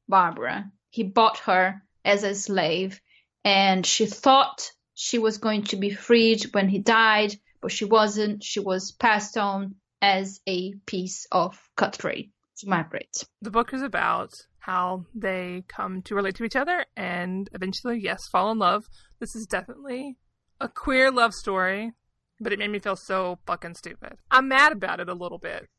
Barbara. 0.10 0.72
He 0.90 1.04
bought 1.04 1.38
her 1.40 1.84
as 2.04 2.24
a 2.24 2.34
slave, 2.34 3.00
and 3.44 3.86
she 3.86 4.08
thought 4.08 4.72
she 4.96 5.20
was 5.20 5.38
going 5.38 5.64
to 5.66 5.76
be 5.76 5.92
freed 5.92 6.44
when 6.54 6.68
he 6.68 6.80
died, 6.80 7.36
but 7.62 7.72
she 7.72 7.86
wasn't. 7.86 8.44
She 8.44 8.60
was 8.60 8.92
passed 8.92 9.38
on 9.38 9.76
as 10.04 10.42
a 10.46 10.74
piece 10.86 11.26
of 11.32 11.58
cutlery 11.78 12.30
to 12.58 12.68
my 12.68 12.76
Margaret. 12.82 13.24
The 13.42 13.50
book 13.50 13.74
is 13.74 13.82
about 13.82 14.32
how 14.60 15.06
they 15.16 15.64
come 15.70 16.02
to 16.04 16.14
relate 16.14 16.36
to 16.36 16.44
each 16.44 16.58
other 16.58 16.86
and 16.98 17.50
eventually, 17.54 18.02
yes, 18.02 18.28
fall 18.30 18.52
in 18.52 18.60
love. 18.60 18.84
This 19.22 19.34
is 19.34 19.48
definitely 19.48 20.18
a 20.60 20.68
queer 20.68 21.10
love 21.10 21.34
story, 21.34 21.94
but 22.42 22.52
it 22.52 22.60
made 22.60 22.70
me 22.70 22.80
feel 22.80 22.98
so 22.98 23.40
fucking 23.48 23.76
stupid. 23.76 24.18
I'm 24.30 24.50
mad 24.50 24.74
about 24.74 25.00
it 25.00 25.08
a 25.08 25.14
little 25.14 25.40
bit. 25.40 25.70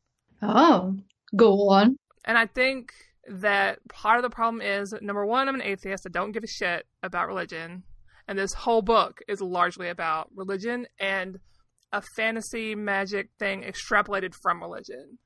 Oh, 0.41 0.97
go 1.35 1.69
on. 1.69 1.97
And 2.25 2.35
I 2.35 2.47
think 2.47 2.93
that 3.27 3.77
part 3.89 4.17
of 4.17 4.23
the 4.23 4.31
problem 4.31 4.59
is 4.59 4.91
number 5.01 5.23
one, 5.23 5.47
I'm 5.47 5.55
an 5.55 5.61
atheist. 5.61 6.07
I 6.07 6.09
don't 6.09 6.31
give 6.31 6.43
a 6.43 6.47
shit 6.47 6.87
about 7.03 7.27
religion. 7.27 7.83
And 8.27 8.39
this 8.39 8.53
whole 8.53 8.81
book 8.81 9.19
is 9.27 9.39
largely 9.39 9.87
about 9.87 10.31
religion 10.35 10.87
and 10.99 11.37
a 11.95 12.01
fantasy 12.17 12.75
magic 12.75 13.29
thing 13.39 13.63
extrapolated 13.63 14.33
from 14.41 14.61
religion. 14.61 15.17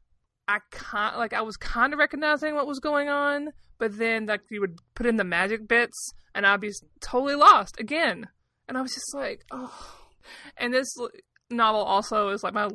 I 0.48 0.60
can't 0.72 1.18
like 1.18 1.34
I 1.34 1.42
was 1.42 1.58
kind 1.58 1.94
of 1.94 2.00
recognizing 2.00 2.54
what 2.54 2.68
was 2.68 2.80
going 2.80 3.10
on, 3.10 3.50
but 3.80 3.98
then 3.98 4.28
like 4.28 4.42
you 4.52 4.62
would 4.62 4.78
put 4.94 5.08
in 5.08 5.18
the 5.18 5.24
magic 5.24 5.68
bits 5.68 6.14
and 6.36 6.46
I'd 6.46 6.62
be 6.62 6.72
totally 7.02 7.36
lost 7.36 7.80
again. 7.80 8.28
And 8.68 8.78
I 8.78 8.82
was 8.82 8.94
just 8.94 9.16
like, 9.16 9.46
oh. 9.52 9.96
And 10.58 10.72
this 10.72 10.96
novel 11.50 11.82
also 11.82 12.30
is 12.30 12.44
like 12.44 12.54
my 12.54 12.70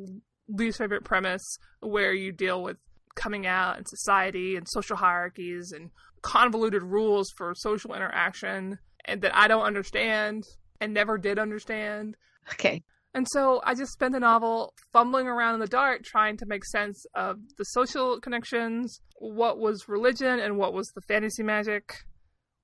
least 0.48 0.78
favorite 0.78 1.04
premise 1.04 1.58
where 1.80 2.12
you 2.12 2.32
deal 2.32 2.62
with 2.64 2.78
coming 3.14 3.46
out 3.46 3.76
and 3.76 3.86
society 3.88 4.56
and 4.56 4.66
social 4.68 4.96
hierarchies 4.96 5.70
and 5.70 5.90
convoluted 6.20 6.82
rules 6.82 7.30
for 7.36 7.54
social 7.54 7.94
interaction 7.94 8.78
and 9.04 9.22
that 9.22 9.36
I 9.36 9.46
don't 9.46 9.62
understand 9.62 10.42
and 10.80 10.92
never 10.92 11.16
did 11.16 11.38
understand. 11.38 12.16
Okay. 12.52 12.82
And 13.14 13.28
so 13.30 13.60
I 13.64 13.74
just 13.74 13.92
spent 13.92 14.12
the 14.12 14.20
novel 14.20 14.74
fumbling 14.92 15.28
around 15.28 15.54
in 15.54 15.60
the 15.60 15.68
dark 15.68 16.02
trying 16.02 16.36
to 16.38 16.46
make 16.46 16.64
sense 16.64 17.06
of 17.14 17.38
the 17.56 17.64
social 17.64 18.20
connections, 18.20 19.00
what 19.18 19.58
was 19.58 19.88
religion 19.88 20.40
and 20.40 20.58
what 20.58 20.72
was 20.74 20.88
the 20.94 21.00
fantasy 21.00 21.44
magic, 21.44 21.94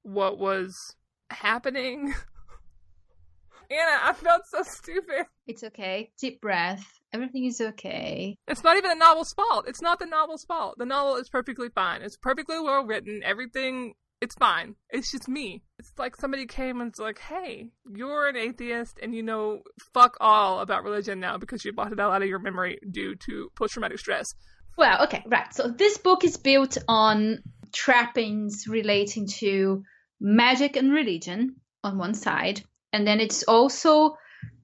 what 0.02 0.38
was 0.38 0.74
happening. 1.30 2.14
Anna, 3.70 3.98
I 4.02 4.12
felt 4.12 4.42
so 4.46 4.64
stupid. 4.64 5.26
It's 5.46 5.62
okay. 5.62 6.10
Deep 6.18 6.40
breath. 6.40 6.84
Everything 7.12 7.44
is 7.44 7.60
okay. 7.60 8.36
It's 8.48 8.64
not 8.64 8.76
even 8.76 8.90
the 8.90 8.96
novel's 8.96 9.32
fault. 9.32 9.66
It's 9.68 9.80
not 9.80 10.00
the 10.00 10.06
novel's 10.06 10.44
fault. 10.44 10.76
The 10.78 10.86
novel 10.86 11.14
is 11.16 11.28
perfectly 11.28 11.68
fine. 11.72 12.02
It's 12.02 12.16
perfectly 12.16 12.58
well 12.58 12.84
written. 12.84 13.20
Everything 13.24 13.94
it's 14.20 14.34
fine. 14.34 14.74
It's 14.90 15.10
just 15.10 15.28
me. 15.28 15.62
It's 15.78 15.92
like 15.98 16.16
somebody 16.16 16.46
came 16.46 16.80
and 16.80 16.90
it's 16.90 16.98
like, 16.98 17.18
hey, 17.18 17.70
you're 17.90 18.28
an 18.28 18.36
atheist 18.36 18.98
and 19.02 19.14
you 19.14 19.22
know 19.22 19.60
fuck 19.94 20.16
all 20.20 20.60
about 20.60 20.84
religion 20.84 21.20
now 21.20 21.38
because 21.38 21.64
you 21.64 21.72
bought 21.72 21.92
it 21.92 22.00
out 22.00 22.22
of 22.22 22.28
your 22.28 22.38
memory 22.38 22.78
due 22.90 23.14
to 23.26 23.50
post 23.56 23.72
traumatic 23.72 23.98
stress. 23.98 24.26
Well, 24.76 25.04
okay, 25.04 25.24
right. 25.26 25.52
So 25.54 25.68
this 25.68 25.98
book 25.98 26.24
is 26.24 26.36
built 26.36 26.76
on 26.86 27.42
trappings 27.72 28.66
relating 28.68 29.26
to 29.38 29.84
magic 30.20 30.76
and 30.76 30.92
religion 30.92 31.56
on 31.82 31.98
one 31.98 32.14
side, 32.14 32.62
and 32.92 33.06
then 33.06 33.20
it's 33.20 33.42
also 33.44 34.16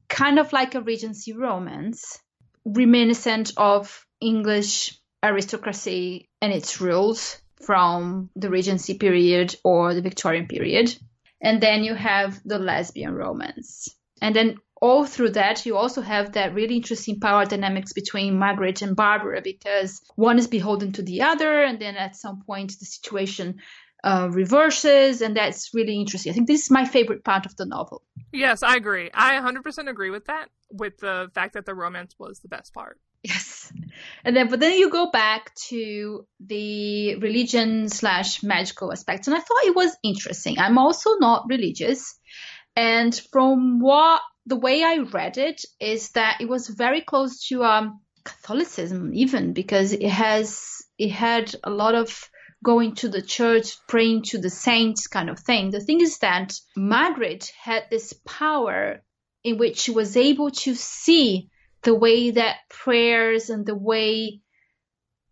kind 0.08 0.38
of 0.38 0.52
like 0.52 0.74
a 0.74 0.82
Regency 0.82 1.32
romance, 1.32 2.18
reminiscent 2.64 3.52
of 3.56 4.04
English 4.20 4.98
aristocracy 5.22 6.28
and 6.40 6.52
its 6.52 6.80
rules 6.80 7.40
from 7.62 8.30
the 8.36 8.50
Regency 8.50 8.98
period 8.98 9.54
or 9.64 9.94
the 9.94 10.02
Victorian 10.02 10.46
period. 10.46 10.96
And 11.40 11.60
then 11.60 11.84
you 11.84 11.94
have 11.94 12.40
the 12.44 12.58
lesbian 12.58 13.14
romance. 13.14 13.88
And 14.20 14.34
then 14.34 14.56
all 14.80 15.06
through 15.06 15.30
that, 15.30 15.64
you 15.64 15.76
also 15.76 16.02
have 16.02 16.32
that 16.32 16.54
really 16.54 16.76
interesting 16.76 17.20
power 17.20 17.46
dynamics 17.46 17.92
between 17.92 18.38
Margaret 18.38 18.82
and 18.82 18.94
Barbara 18.94 19.40
because 19.42 20.00
one 20.16 20.38
is 20.38 20.46
beholden 20.46 20.92
to 20.92 21.02
the 21.02 21.22
other, 21.22 21.62
and 21.62 21.80
then 21.80 21.96
at 21.96 22.16
some 22.16 22.42
point 22.46 22.78
the 22.78 22.84
situation 22.84 23.60
uh, 24.04 24.28
reverses, 24.30 25.22
and 25.22 25.36
that's 25.36 25.72
really 25.72 25.98
interesting. 25.98 26.30
I 26.30 26.34
think 26.34 26.46
this 26.46 26.62
is 26.62 26.70
my 26.70 26.84
favorite 26.84 27.24
part 27.24 27.46
of 27.46 27.56
the 27.56 27.64
novel. 27.64 28.02
Yes, 28.32 28.62
I 28.62 28.76
agree. 28.76 29.10
I 29.14 29.40
100% 29.40 29.88
agree 29.88 30.10
with 30.10 30.26
that, 30.26 30.48
with 30.70 30.98
the 30.98 31.30
fact 31.34 31.54
that 31.54 31.64
the 31.64 31.74
romance 31.74 32.14
was 32.18 32.40
the 32.40 32.48
best 32.48 32.74
part. 32.74 33.00
Yes. 33.26 33.72
And 34.24 34.36
then, 34.36 34.48
but 34.48 34.60
then 34.60 34.78
you 34.78 34.88
go 34.88 35.10
back 35.10 35.52
to 35.68 36.26
the 36.38 37.16
religion 37.16 37.88
slash 37.88 38.42
magical 38.42 38.92
aspects, 38.92 39.26
and 39.26 39.36
I 39.36 39.40
thought 39.40 39.64
it 39.64 39.74
was 39.74 39.96
interesting. 40.04 40.58
I'm 40.58 40.78
also 40.78 41.16
not 41.18 41.46
religious. 41.48 42.18
And 42.76 43.14
from 43.32 43.80
what 43.80 44.20
the 44.46 44.56
way 44.56 44.84
I 44.84 44.98
read 44.98 45.38
it 45.38 45.62
is 45.80 46.10
that 46.10 46.40
it 46.40 46.48
was 46.48 46.68
very 46.68 47.00
close 47.00 47.48
to 47.48 47.64
um, 47.64 48.00
Catholicism, 48.24 49.12
even 49.14 49.52
because 49.54 49.92
it 49.92 50.08
has 50.08 50.84
it 50.98 51.10
had 51.10 51.54
a 51.64 51.70
lot 51.70 51.94
of 51.94 52.30
going 52.64 52.94
to 52.96 53.08
the 53.08 53.22
church, 53.22 53.76
praying 53.88 54.22
to 54.22 54.38
the 54.38 54.50
saints 54.50 55.08
kind 55.08 55.30
of 55.30 55.40
thing. 55.40 55.70
The 55.70 55.80
thing 55.80 56.00
is 56.00 56.18
that 56.18 56.52
Margaret 56.76 57.50
had 57.60 57.84
this 57.90 58.12
power 58.24 59.02
in 59.42 59.58
which 59.58 59.78
she 59.78 59.90
was 59.90 60.16
able 60.16 60.50
to 60.50 60.74
see 60.74 61.48
the 61.86 61.94
way 61.94 62.32
that 62.32 62.56
prayers 62.68 63.48
and 63.48 63.64
the 63.64 63.74
way 63.76 64.40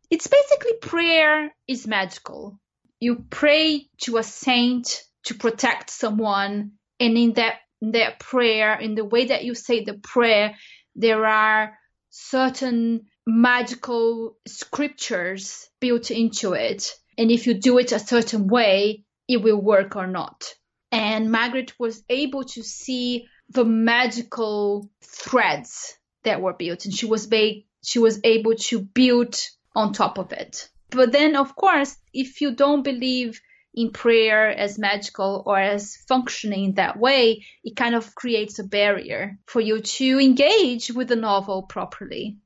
it's 0.09 0.29
basically 0.29 0.75
prayer 0.81 1.53
is 1.67 1.89
magical. 1.89 2.61
You 3.01 3.25
pray 3.29 3.89
to 4.03 4.19
a 4.19 4.23
saint 4.23 5.03
to 5.25 5.35
protect 5.35 5.91
someone, 5.91 6.73
and 7.01 7.19
in 7.19 7.33
that 7.33 7.57
that 7.81 8.21
prayer, 8.21 8.79
in 8.79 8.95
the 8.95 9.05
way 9.05 9.27
that 9.27 9.45
you 9.45 9.57
say 9.57 9.83
the 9.83 9.95
prayer, 9.95 10.55
there 10.95 11.27
are 11.27 11.77
certain 12.11 13.07
magical 13.27 14.37
scriptures 14.47 15.69
built 15.81 16.13
into 16.13 16.53
it. 16.53 16.95
And 17.19 17.33
if 17.33 17.49
you 17.49 17.55
do 17.55 17.79
it 17.79 17.91
a 17.91 17.99
certain 17.99 18.47
way, 18.47 19.05
it 19.27 19.43
will 19.43 19.61
work 19.61 19.97
or 19.97 20.07
not. 20.07 20.55
And 20.93 21.33
Margaret 21.33 21.73
was 21.81 22.05
able 22.09 22.45
to 22.45 22.63
see 22.63 23.27
the 23.49 23.65
magical 23.65 24.89
threads 25.03 25.99
that 26.25 26.41
were 26.41 26.55
built, 26.55 26.85
and 26.85 26.95
she 26.95 27.07
was 27.07 27.27
ba- 27.27 27.63
she 27.83 27.99
was 27.99 28.21
able 28.25 28.55
to 28.55 28.81
build 28.81 29.37
on 29.75 29.93
top 29.93 30.19
of 30.19 30.33
it. 30.33 30.69
But 30.91 31.13
then, 31.13 31.37
of 31.37 31.57
course, 31.57 31.97
if 32.13 32.41
you 32.41 32.55
don't 32.55 32.83
believe 32.83 33.41
in 33.75 33.91
prayer 33.91 34.49
as 34.51 34.79
magical 34.79 35.43
or 35.47 35.59
as 35.59 35.97
functioning 36.09 36.75
that 36.75 36.99
way, 36.99 37.45
it 37.65 37.75
kind 37.75 37.95
of 37.95 38.15
creates 38.15 38.59
a 38.59 38.65
barrier 38.65 39.39
for 39.47 39.61
you 39.61 39.81
to 39.81 40.21
engage 40.21 40.93
with 40.93 41.09
the 41.09 41.17
novel 41.17 41.65
properly. 41.65 42.39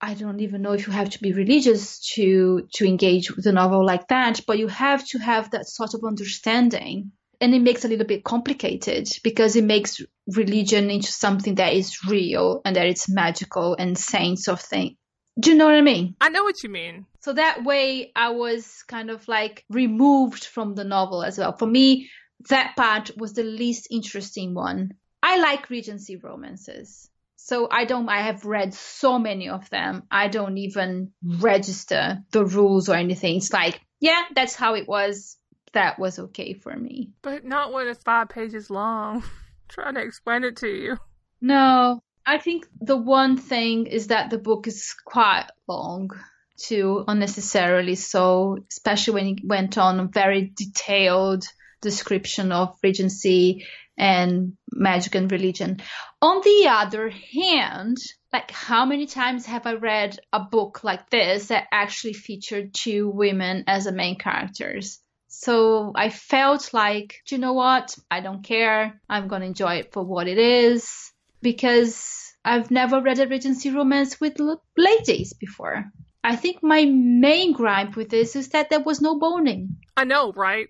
I 0.00 0.14
don't 0.14 0.40
even 0.40 0.62
know 0.62 0.72
if 0.72 0.86
you 0.86 0.92
have 0.92 1.10
to 1.10 1.22
be 1.22 1.32
religious 1.32 2.00
to 2.14 2.66
to 2.74 2.84
engage 2.84 3.30
with 3.36 3.46
a 3.46 3.52
novel 3.52 3.86
like 3.86 4.08
that, 4.08 4.40
but 4.46 4.58
you 4.58 4.66
have 4.66 5.06
to 5.08 5.18
have 5.18 5.50
that 5.50 5.68
sort 5.68 5.94
of 5.94 6.02
understanding. 6.04 7.12
And 7.42 7.54
it 7.54 7.60
makes 7.60 7.84
it 7.84 7.88
a 7.88 7.90
little 7.90 8.06
bit 8.06 8.24
complicated 8.24 9.08
because 9.22 9.56
it 9.56 9.64
makes 9.64 10.00
religion 10.28 10.90
into 10.90 11.10
something 11.10 11.56
that 11.56 11.74
is 11.74 12.04
real 12.06 12.62
and 12.64 12.76
that 12.76 12.86
it's 12.86 13.08
magical 13.08 13.74
and 13.74 13.98
saints 13.98 14.48
of 14.48 14.60
thing. 14.60 14.96
Do 15.38 15.50
you 15.50 15.56
know 15.56 15.66
what 15.66 15.74
I 15.74 15.80
mean? 15.80 16.14
I 16.20 16.28
know 16.28 16.44
what 16.44 16.62
you 16.62 16.68
mean. 16.68 17.06
So 17.20 17.32
that 17.32 17.64
way 17.64 18.12
I 18.14 18.30
was 18.30 18.84
kind 18.86 19.10
of 19.10 19.26
like 19.26 19.64
removed 19.68 20.44
from 20.44 20.74
the 20.74 20.84
novel 20.84 21.24
as 21.24 21.36
well. 21.36 21.56
For 21.56 21.66
me, 21.66 22.10
that 22.48 22.76
part 22.76 23.10
was 23.16 23.32
the 23.32 23.42
least 23.42 23.88
interesting 23.90 24.54
one. 24.54 24.94
I 25.22 25.38
like 25.38 25.68
Regency 25.68 26.16
romances. 26.16 27.10
So 27.36 27.66
I 27.68 27.86
don't, 27.86 28.08
I 28.08 28.22
have 28.22 28.44
read 28.44 28.72
so 28.72 29.18
many 29.18 29.48
of 29.48 29.68
them. 29.70 30.04
I 30.10 30.28
don't 30.28 30.58
even 30.58 31.10
register 31.24 32.22
the 32.30 32.44
rules 32.44 32.88
or 32.88 32.94
anything. 32.94 33.38
It's 33.38 33.52
like, 33.52 33.80
yeah, 33.98 34.22
that's 34.34 34.54
how 34.54 34.74
it 34.74 34.86
was. 34.86 35.36
That 35.72 35.98
was 35.98 36.18
okay 36.18 36.52
for 36.52 36.74
me. 36.74 37.10
But 37.22 37.44
not 37.44 37.72
when 37.72 37.88
it's 37.88 38.02
five 38.02 38.28
pages 38.28 38.70
long. 38.70 39.22
trying 39.68 39.94
to 39.94 40.00
explain 40.02 40.44
it 40.44 40.56
to 40.58 40.68
you. 40.68 40.98
No, 41.40 42.00
I 42.26 42.38
think 42.38 42.66
the 42.80 42.96
one 42.96 43.36
thing 43.36 43.86
is 43.86 44.08
that 44.08 44.30
the 44.30 44.38
book 44.38 44.66
is 44.66 44.94
quite 45.04 45.46
long 45.66 46.10
too, 46.58 47.04
unnecessarily 47.08 47.96
so, 47.96 48.58
especially 48.70 49.14
when 49.14 49.26
it 49.26 49.40
went 49.44 49.78
on 49.78 49.98
a 49.98 50.04
very 50.04 50.52
detailed 50.54 51.44
description 51.80 52.52
of 52.52 52.78
Regency 52.82 53.66
and 53.98 54.56
magic 54.70 55.14
and 55.14 55.30
religion. 55.30 55.80
On 56.20 56.40
the 56.42 56.68
other 56.68 57.10
hand, 57.10 57.98
like 58.32 58.50
how 58.50 58.84
many 58.86 59.06
times 59.06 59.46
have 59.46 59.66
I 59.66 59.74
read 59.74 60.18
a 60.32 60.40
book 60.40 60.84
like 60.84 61.10
this 61.10 61.48
that 61.48 61.66
actually 61.72 62.14
featured 62.14 62.72
two 62.72 63.08
women 63.08 63.64
as 63.66 63.84
the 63.84 63.92
main 63.92 64.16
characters? 64.18 65.00
So 65.42 65.90
I 65.96 66.08
felt 66.08 66.72
like, 66.72 67.20
you 67.28 67.36
know 67.36 67.52
what? 67.52 67.96
I 68.08 68.20
don't 68.20 68.44
care. 68.44 69.00
I'm 69.10 69.26
going 69.26 69.40
to 69.40 69.48
enjoy 69.48 69.74
it 69.74 69.92
for 69.92 70.04
what 70.04 70.28
it 70.28 70.38
is 70.38 71.10
because 71.42 72.32
I've 72.44 72.70
never 72.70 73.00
read 73.00 73.18
a 73.18 73.26
Regency 73.26 73.70
romance 73.70 74.20
with 74.20 74.38
ladies 74.76 75.32
before. 75.32 75.86
I 76.22 76.36
think 76.36 76.62
my 76.62 76.84
main 76.84 77.54
gripe 77.54 77.96
with 77.96 78.08
this 78.08 78.36
is 78.36 78.50
that 78.50 78.70
there 78.70 78.78
was 78.78 79.00
no 79.00 79.18
boning. 79.18 79.78
I 79.96 80.04
know, 80.04 80.32
right? 80.32 80.68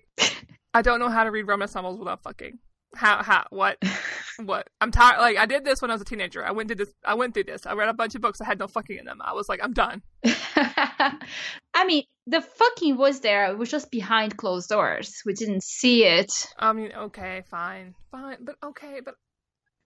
I 0.73 0.81
don't 0.81 0.99
know 0.99 1.09
how 1.09 1.23
to 1.23 1.29
read 1.29 1.43
romance 1.43 1.75
novels 1.75 1.99
without 1.99 2.23
fucking. 2.23 2.57
How? 2.95 3.21
How? 3.21 3.45
What? 3.51 3.77
what? 4.43 4.67
I'm 4.81 4.89
tired. 4.89 5.19
Like 5.19 5.37
I 5.37 5.45
did 5.45 5.65
this 5.65 5.83
when 5.83 5.91
I 5.91 5.93
was 5.93 6.01
a 6.01 6.05
teenager. 6.05 6.43
I 6.43 6.51
went 6.51 6.69
through 6.69 6.77
this. 6.77 6.93
I 7.05 7.13
went 7.13 7.35
through 7.35 7.43
this. 7.43 7.67
I 7.67 7.73
read 7.73 7.89
a 7.89 7.93
bunch 7.93 8.15
of 8.15 8.21
books 8.21 8.39
that 8.39 8.45
had 8.45 8.57
no 8.57 8.67
fucking 8.67 8.97
in 8.97 9.05
them. 9.05 9.21
I 9.23 9.33
was 9.33 9.47
like, 9.47 9.59
I'm 9.63 9.73
done. 9.73 10.01
I 10.25 11.85
mean, 11.85 12.05
the 12.27 12.41
fucking 12.41 12.97
was 12.97 13.19
there. 13.19 13.51
It 13.51 13.57
was 13.57 13.69
just 13.69 13.91
behind 13.91 14.37
closed 14.37 14.69
doors. 14.69 15.21
We 15.25 15.33
didn't 15.33 15.63
see 15.63 16.05
it. 16.05 16.31
I 16.57 16.73
mean, 16.73 16.91
okay, 16.93 17.43
fine, 17.49 17.95
fine, 18.11 18.37
but 18.41 18.55
okay, 18.63 19.01
but 19.03 19.15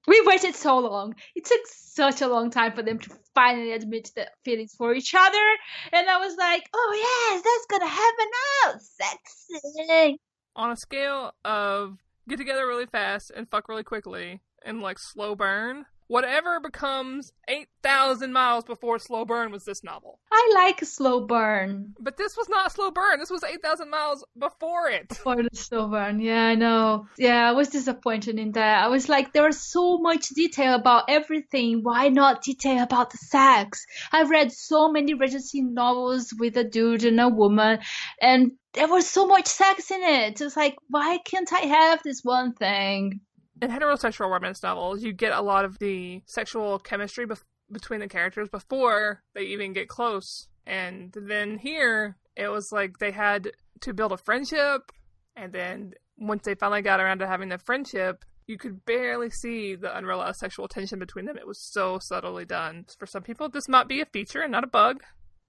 we 0.08 0.22
waited 0.26 0.56
so 0.56 0.80
long. 0.80 1.16
It 1.36 1.46
took 1.46 1.62
such 1.66 2.22
a 2.22 2.28
long 2.28 2.50
time 2.50 2.74
for 2.74 2.82
them 2.82 3.00
to 3.00 3.10
finally 3.36 3.74
admit 3.74 4.12
their 4.16 4.30
feelings 4.46 4.74
for 4.78 4.94
each 4.94 5.14
other. 5.14 5.46
And 5.92 6.10
I 6.10 6.18
was 6.18 6.36
like, 6.38 6.64
oh, 6.74 7.32
yes, 7.32 7.44
that's 7.44 7.82
to 7.82 7.96
happen 7.96 8.28
now. 8.64 8.80
Sexy. 8.80 10.20
On 10.56 10.72
a 10.72 10.78
scale 10.78 11.34
of 11.44 11.98
get 12.30 12.38
together 12.38 12.66
really 12.66 12.86
fast 12.86 13.32
and 13.36 13.50
fuck 13.50 13.68
really 13.68 13.84
quickly 13.84 14.42
and 14.64 14.82
like 14.82 14.98
slow 14.98 15.36
burn, 15.36 15.86
whatever 16.08 16.60
becomes 16.60 17.32
8,000 17.48 18.32
miles 18.32 18.64
before 18.64 19.00
Slow 19.00 19.26
Burn 19.26 19.52
was 19.52 19.66
this 19.66 19.84
novel. 19.84 20.20
I 20.32 20.52
like 20.56 20.84
Slow 20.84 21.26
Burn. 21.26 21.94
But 22.00 22.18
this 22.18 22.36
was 22.38 22.50
not 22.50 22.72
Slow 22.72 22.92
Burn. 22.92 23.20
This 23.20 23.30
was 23.30 23.44
8,000 23.44 23.90
miles 23.90 24.26
before 24.38 24.90
it. 24.90 25.10
Before 25.10 25.36
the 25.36 25.50
Slow 25.54 25.88
Burn. 25.88 26.20
Yeah, 26.20 26.46
I 26.46 26.56
know. 26.56 27.08
Yeah, 27.18 27.50
I 27.50 27.52
was 27.52 27.70
disappointed 27.70 28.40
in 28.40 28.54
that. 28.54 28.84
I 28.84 28.88
was 28.88 29.10
like, 29.10 29.34
there 29.34 29.46
was 29.46 29.60
so 29.60 29.98
much 29.98 30.30
detail 30.30 30.76
about 30.76 31.06
everything. 31.10 31.84
Why 31.84 32.10
not 32.10 32.44
detail 32.44 32.84
about 32.84 33.12
the 33.12 33.18
sex? 33.18 33.86
I've 34.12 34.30
read 34.30 34.52
so 34.52 34.92
many 34.92 35.14
Regency 35.14 35.62
novels 35.62 36.34
with 36.38 36.58
a 36.58 36.64
dude 36.64 37.04
and 37.04 37.20
a 37.20 37.30
woman, 37.30 37.80
and 38.22 38.52
there 38.74 38.88
was 38.88 39.10
so 39.10 39.26
much 39.26 39.48
sex 39.48 39.92
in 39.92 40.02
it. 40.02 40.40
It's 40.40 40.56
like, 40.56 40.76
why 40.90 41.18
can't 41.26 41.52
I 41.52 41.62
have 41.62 42.04
this 42.04 42.22
one 42.24 42.54
thing? 42.54 43.22
In 43.62 43.72
heterosexual 43.72 44.30
romance 44.30 44.64
novels, 44.64 45.04
you 45.04 45.14
get 45.14 45.34
a 45.34 45.42
lot 45.42 45.66
of 45.66 45.80
the 45.80 46.22
sexual 46.26 46.80
chemistry 46.80 47.26
bef- 47.26 47.44
between 47.72 48.00
the 48.00 48.08
characters 48.08 48.50
before 48.50 49.24
they 49.34 49.44
even 49.44 49.74
get 49.74 49.88
close. 49.88 50.48
And 50.66 51.14
then 51.16 51.58
here, 51.58 52.18
it 52.36 52.50
was 52.50 52.72
like 52.72 52.98
they 53.00 53.12
had 53.12 53.52
to 53.82 53.94
build 53.94 54.12
a 54.12 54.18
friendship, 54.18 54.92
and 55.36 55.54
then 55.54 55.94
once 56.18 56.44
they 56.44 56.56
finally 56.56 56.82
got 56.82 57.00
around 57.00 57.20
to 57.20 57.28
having 57.28 57.50
the 57.50 57.58
friendship, 57.58 58.26
you 58.48 58.58
could 58.58 58.86
barely 58.86 59.30
see 59.30 59.76
the 59.76 59.96
unrealized 59.96 60.40
sexual 60.40 60.68
tension 60.68 61.00
between 61.00 61.26
them. 61.26 61.38
It 61.38 61.48
was 61.48 61.60
so 61.60 62.00
subtly 62.00 62.46
done. 62.46 62.86
For 62.98 63.06
some 63.06 63.24
people, 63.24 63.50
this 63.50 63.68
might 63.68 63.88
be 63.88 64.02
a 64.02 64.06
feature 64.06 64.42
and 64.42 64.52
not 64.52 64.64
a 64.64 64.68
bug. 64.68 65.04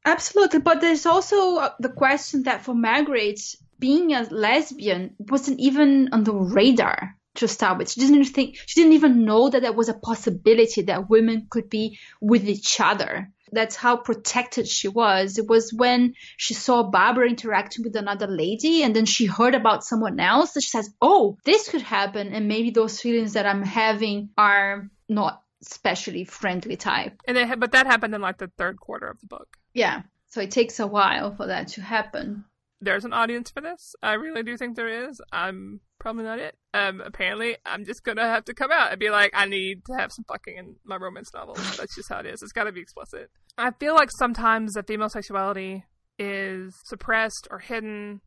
Absolutely, 0.05 0.61
but 0.61 0.81
there's 0.81 1.07
also 1.07 1.57
uh, 1.57 1.73
the 1.79 1.89
question 1.89 2.45
that 2.45 2.65
for 2.65 2.75
Margaret, 2.75 3.41
being 3.79 4.13
a 4.13 4.23
lesbian 4.23 5.15
wasn't 5.19 5.61
even 5.61 6.09
on 6.13 6.25
the 6.25 6.33
radar 6.33 7.18
to 7.39 7.49
start 7.49 7.79
with. 7.79 7.91
She 7.91 8.01
didn't 8.01 8.25
think 8.27 8.57
she 8.67 8.81
didn't 8.81 8.95
even 8.95 9.25
know 9.25 9.49
that 9.49 9.63
there 9.63 9.73
was 9.73 9.89
a 9.89 9.95
possibility 9.95 10.83
that 10.83 11.09
women 11.09 11.47
could 11.51 11.71
be 11.71 11.99
with 12.21 12.49
each 12.49 12.81
other. 12.81 13.31
That's 13.51 13.77
how 13.77 13.97
protected 13.97 14.69
she 14.69 14.89
was. 14.89 15.39
It 15.39 15.47
was 15.47 15.73
when 15.73 16.15
she 16.37 16.55
saw 16.55 16.83
Barbara 16.83 17.29
interacting 17.29 17.85
with 17.85 17.97
another 17.97 18.27
lady 18.27 18.83
and 18.83 18.95
then 18.95 19.07
she 19.07 19.25
heard 19.25 19.55
about 19.55 19.85
someone 19.85 20.21
else 20.21 20.53
that 20.53 20.63
she 20.63 20.71
says, 20.71 20.91
Oh, 21.01 21.39
this 21.45 21.69
could 21.69 21.83
happen 21.83 22.33
and 22.33 22.49
maybe 22.49 22.71
those 22.71 23.01
feelings 23.01 23.33
that 23.35 23.47
I'm 23.47 23.63
having 23.63 24.31
are 24.37 24.91
not 25.09 25.43
especially 25.63 26.25
friendly 26.25 26.77
type. 26.77 27.21
And 27.27 27.39
it, 27.39 27.59
but 27.59 27.73
that 27.73 27.87
happened 27.87 28.15
in 28.15 28.21
like 28.21 28.39
the 28.39 28.51
third 28.59 28.79
quarter 28.79 29.07
of 29.07 29.21
the 29.21 29.27
book. 29.27 29.57
Yeah. 29.73 30.03
So 30.27 30.41
it 30.43 30.51
takes 30.51 30.79
a 30.79 30.87
while 30.87 31.35
for 31.35 31.47
that 31.47 31.69
to 31.69 31.81
happen. 31.81 32.45
There's 32.81 33.05
an 33.05 33.13
audience 33.13 33.51
for 33.51 33.61
this. 33.61 33.97
I 34.03 34.13
really 34.15 34.43
do 34.43 34.57
think 34.57 34.77
there 34.77 35.09
is. 35.09 35.21
I'm 35.33 35.81
probably 35.99 36.25
not 36.25 36.39
it. 36.39 36.57
Um, 36.75 37.01
apparently, 37.01 37.57
I'm 37.65 37.85
just 37.85 38.05
gonna 38.05 38.27
have 38.27 38.45
to 38.47 38.55
come 38.55 38.71
out 38.71 38.91
and 38.91 39.01
be 39.01 39.11
like, 39.11 39.33
I 39.35 39.47
need 39.47 39.85
to 39.87 39.95
have 39.99 40.13
some 40.13 40.25
fucking 40.25 40.57
in 40.57 40.77
my 40.85 40.97
romance 40.97 41.33
novel. 41.35 41.55
That's 41.77 41.95
just 41.95 42.09
how 42.09 42.21
it 42.21 42.27
is. 42.27 42.43
It's 42.43 42.53
got 42.53 42.65
to 42.65 42.73
be 42.73 42.81
explicit. 42.81 43.31
I 43.57 43.73
feel 43.73 43.95
like 43.95 44.11
sometimes 44.19 44.75
that 44.75 44.87
female 44.87 45.09
sexuality 45.09 45.85
is 46.19 46.75
suppressed 46.85 47.49
or 47.51 47.59
hidden, 47.59 48.21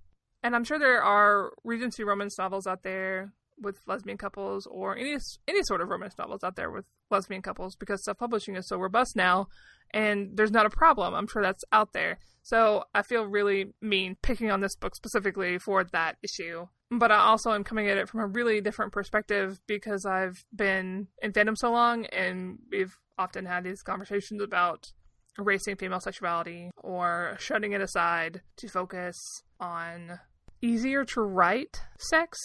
and 0.44 0.56
I'm 0.56 0.64
sure 0.64 0.80
there 0.80 1.04
are 1.04 1.52
Regency 1.64 2.04
romance 2.04 2.38
novels 2.38 2.68
out 2.68 2.84
there 2.84 3.34
with 3.62 3.78
lesbian 3.88 4.18
couples 4.18 4.68
or 4.70 4.98
any 4.98 5.18
any 5.48 5.64
sort 5.64 5.82
of 5.82 5.90
romance 5.90 6.16
novels 6.18 6.44
out 6.44 6.56
there 6.56 6.72
with 6.72 6.86
lesbian 7.10 7.42
couples 7.42 7.76
because 7.76 8.04
self-publishing 8.04 8.56
is 8.56 8.68
so 8.68 8.78
robust 8.78 9.16
now 9.16 9.48
and 9.94 10.38
there's 10.38 10.52
not 10.52 10.66
a 10.66 10.70
problem. 10.70 11.14
I'm 11.14 11.28
sure 11.28 11.42
that's 11.42 11.64
out 11.72 11.94
there. 11.94 12.18
So 12.44 12.86
i 12.94 13.02
feel 13.02 13.26
really 13.26 13.74
mean 13.82 14.18
picking 14.22 14.52
on 14.52 14.62
this 14.62 14.76
book 14.76 14.96
specifically 14.96 15.60
for 15.60 15.84
that 15.84 16.18
issue 16.24 16.66
but 16.90 17.12
i 17.12 17.18
also 17.18 17.52
am 17.54 17.64
coming 17.64 17.88
at 17.88 17.98
it 17.98 18.10
from 18.10 18.20
a 18.20 18.28
really 18.28 18.62
different 18.62 18.92
perspective 18.92 19.60
because 19.68 20.06
i've 20.06 20.44
been 20.54 21.08
in 21.22 21.32
fandom 21.32 21.56
so 21.56 21.72
long 21.72 22.06
and 22.08 22.58
we've 22.72 22.98
often 23.18 23.46
had 23.46 23.64
these 23.64 23.82
conversations 23.82 24.42
about 24.42 24.92
erasing 25.40 25.76
female 25.76 26.00
sexuality 26.00 26.72
or 26.78 27.38
shutting 27.40 27.72
it 27.72 27.82
aside 27.82 28.42
to 28.58 28.68
focus 28.68 29.16
on 29.60 30.20
easier 30.62 31.06
to 31.06 31.22
write 31.22 31.80
sex 31.98 32.38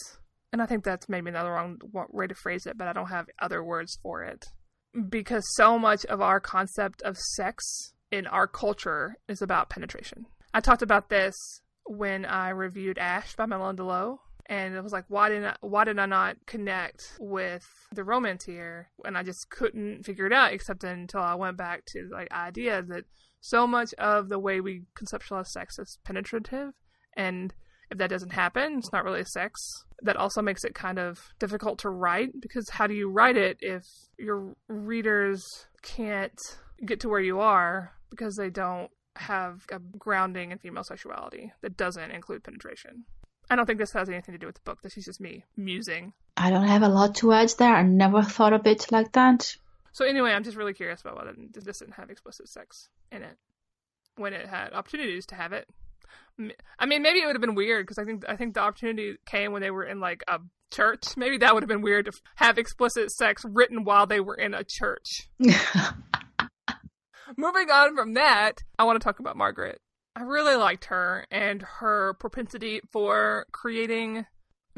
and 0.57 0.63
I 0.63 0.67
think 0.67 0.85
that's 0.85 1.07
maybe 1.07 1.29
another 1.29 1.51
wrong 1.51 1.79
way 1.93 2.27
to 2.27 2.35
phrase 2.35 2.65
it, 2.65 2.79
but 2.79 2.89
I 2.89 2.95
don't 2.95 3.11
have 3.11 3.27
other 3.39 3.63
words 3.63 3.99
for 4.03 4.23
it. 4.23 4.47
Because 5.11 5.45
so 5.55 5.79
much 5.79 6.07
of 6.07 6.23
our 6.23 6.41
concept 6.41 7.03
of 7.03 7.19
sex 7.19 7.93
in 8.11 8.27
our 8.27 8.47
culture 8.47 9.17
is 9.29 9.43
about 9.43 9.69
penetration. 9.69 10.25
I 10.55 10.61
talked 10.61 10.81
about 10.81 11.11
this 11.11 11.35
when 11.85 12.25
I 12.25 12.49
reviewed 12.49 12.97
Ash 12.97 13.37
by 13.37 13.45
Malinda 13.45 13.81
Lo, 13.81 14.21
and 14.47 14.75
it 14.75 14.83
was 14.83 14.95
like, 14.95 15.05
why 15.09 15.29
didn't 15.29 15.45
I, 15.45 15.57
why 15.61 15.85
did 15.85 15.99
I 15.99 16.07
not 16.07 16.37
connect 16.47 17.03
with 17.21 17.67
the 17.93 18.03
romance 18.03 18.47
here? 18.47 18.89
And 19.05 19.19
I 19.19 19.25
just 19.25 19.51
couldn't 19.51 20.07
figure 20.07 20.25
it 20.25 20.33
out, 20.33 20.55
except 20.55 20.85
until 20.85 21.21
I 21.21 21.35
went 21.35 21.59
back 21.59 21.83
to 21.89 22.09
the 22.09 22.35
idea 22.35 22.81
that 22.81 23.05
so 23.43 23.67
much 23.67 23.93
of 23.99 24.31
the 24.31 24.39
way 24.39 24.63
we 24.63 24.85
conceptualize 24.99 25.49
sex 25.49 25.79
is 25.79 25.99
penetrative, 26.03 26.73
and 27.15 27.53
if 27.91 27.99
that 27.99 28.09
doesn't 28.09 28.33
happen, 28.33 28.79
it's 28.79 28.91
not 28.91 29.05
really 29.05 29.23
sex. 29.25 29.85
That 30.03 30.17
also 30.17 30.43
makes 30.43 30.65
it 30.65 30.75
kind 30.75 30.99
of 30.99 31.33
difficult 31.39 31.79
to 31.81 31.89
write 31.89 32.41
because 32.41 32.69
how 32.69 32.87
do 32.87 32.95
you 32.95 33.11
write 33.11 33.37
it 33.37 33.59
if 33.61 33.83
your 34.19 34.55
readers 34.69 35.67
can't 35.83 36.39
get 36.85 37.01
to 37.01 37.09
where 37.09 37.21
you 37.21 37.41
are 37.41 37.93
because 38.11 38.37
they 38.37 38.51
don't 38.51 38.91
have 39.17 39.65
a 39.73 39.79
grounding 39.79 40.53
in 40.53 40.59
female 40.59 40.85
sexuality 40.85 41.53
that 41.63 41.77
doesn't 41.77 42.11
include 42.11 42.45
penetration? 42.45 43.05
I 43.49 43.57
don't 43.57 43.67
think 43.67 43.79
this 43.79 43.93
has 43.93 44.09
anything 44.09 44.35
to 44.35 44.39
do 44.39 44.47
with 44.47 44.57
the 44.57 44.63
book. 44.65 44.83
This 44.83 44.97
is 44.97 45.05
just 45.05 45.21
me 45.21 45.45
musing. 45.57 46.13
I 46.37 46.51
don't 46.51 46.67
have 46.67 46.83
a 46.83 46.89
lot 46.89 47.15
to 47.17 47.33
add 47.33 47.51
there. 47.59 47.75
I 47.75 47.83
never 47.83 48.23
thought 48.23 48.53
of 48.53 48.67
it 48.67 48.91
like 48.91 49.13
that. 49.13 49.57
So 49.93 50.05
anyway, 50.05 50.33
I'm 50.33 50.45
just 50.45 50.57
really 50.57 50.75
curious 50.75 51.01
about 51.01 51.17
whether 51.17 51.33
this 51.55 51.79
didn't 51.79 51.95
have 51.95 52.11
explicit 52.11 52.49
sex 52.49 52.91
in 53.11 53.23
it 53.23 53.39
when 54.17 54.33
it 54.33 54.47
had 54.47 54.73
opportunities 54.73 55.27
to 55.27 55.37
have 55.37 55.53
it. 55.53 55.69
I 56.79 56.87
mean, 56.87 57.03
maybe 57.03 57.21
it 57.21 57.27
would 57.27 57.35
have 57.35 57.41
been 57.41 57.55
weird 57.55 57.87
because 57.87 57.99
I 57.99 58.05
think 58.05 58.25
I 58.29 58.37
think 58.37 58.55
the 58.55 58.61
opportunity 58.61 59.17
came 59.25 59.53
when 59.53 59.63
they 59.63 59.71
were 59.71 59.85
in 59.85 60.01
like 60.01 60.23
a 60.29 60.39
church. 60.73 61.17
Maybe 61.17 61.39
that 61.39 61.55
would 61.55 61.63
have 61.63 61.69
been 61.69 61.83
weird 61.83 62.07
to 62.07 62.13
have 62.37 62.59
explicit 62.59 63.11
sex 63.11 63.43
written 63.45 63.85
while 63.85 64.07
they 64.07 64.21
were 64.21 64.35
in 64.35 64.55
a 64.55 64.65
church. 64.65 65.29
Moving 67.37 67.71
on 67.71 67.97
from 67.97 68.15
that, 68.15 68.63
I 68.79 68.85
want 68.85 69.01
to 69.01 69.05
talk 69.05 69.19
about 69.19 69.37
Margaret. 69.37 69.81
I 70.15 70.23
really 70.23 70.57
liked 70.57 70.87
her 70.87 71.27
and 71.31 71.63
her 71.81 72.15
propensity 72.15 72.81
for 72.93 73.47
creating. 73.53 74.27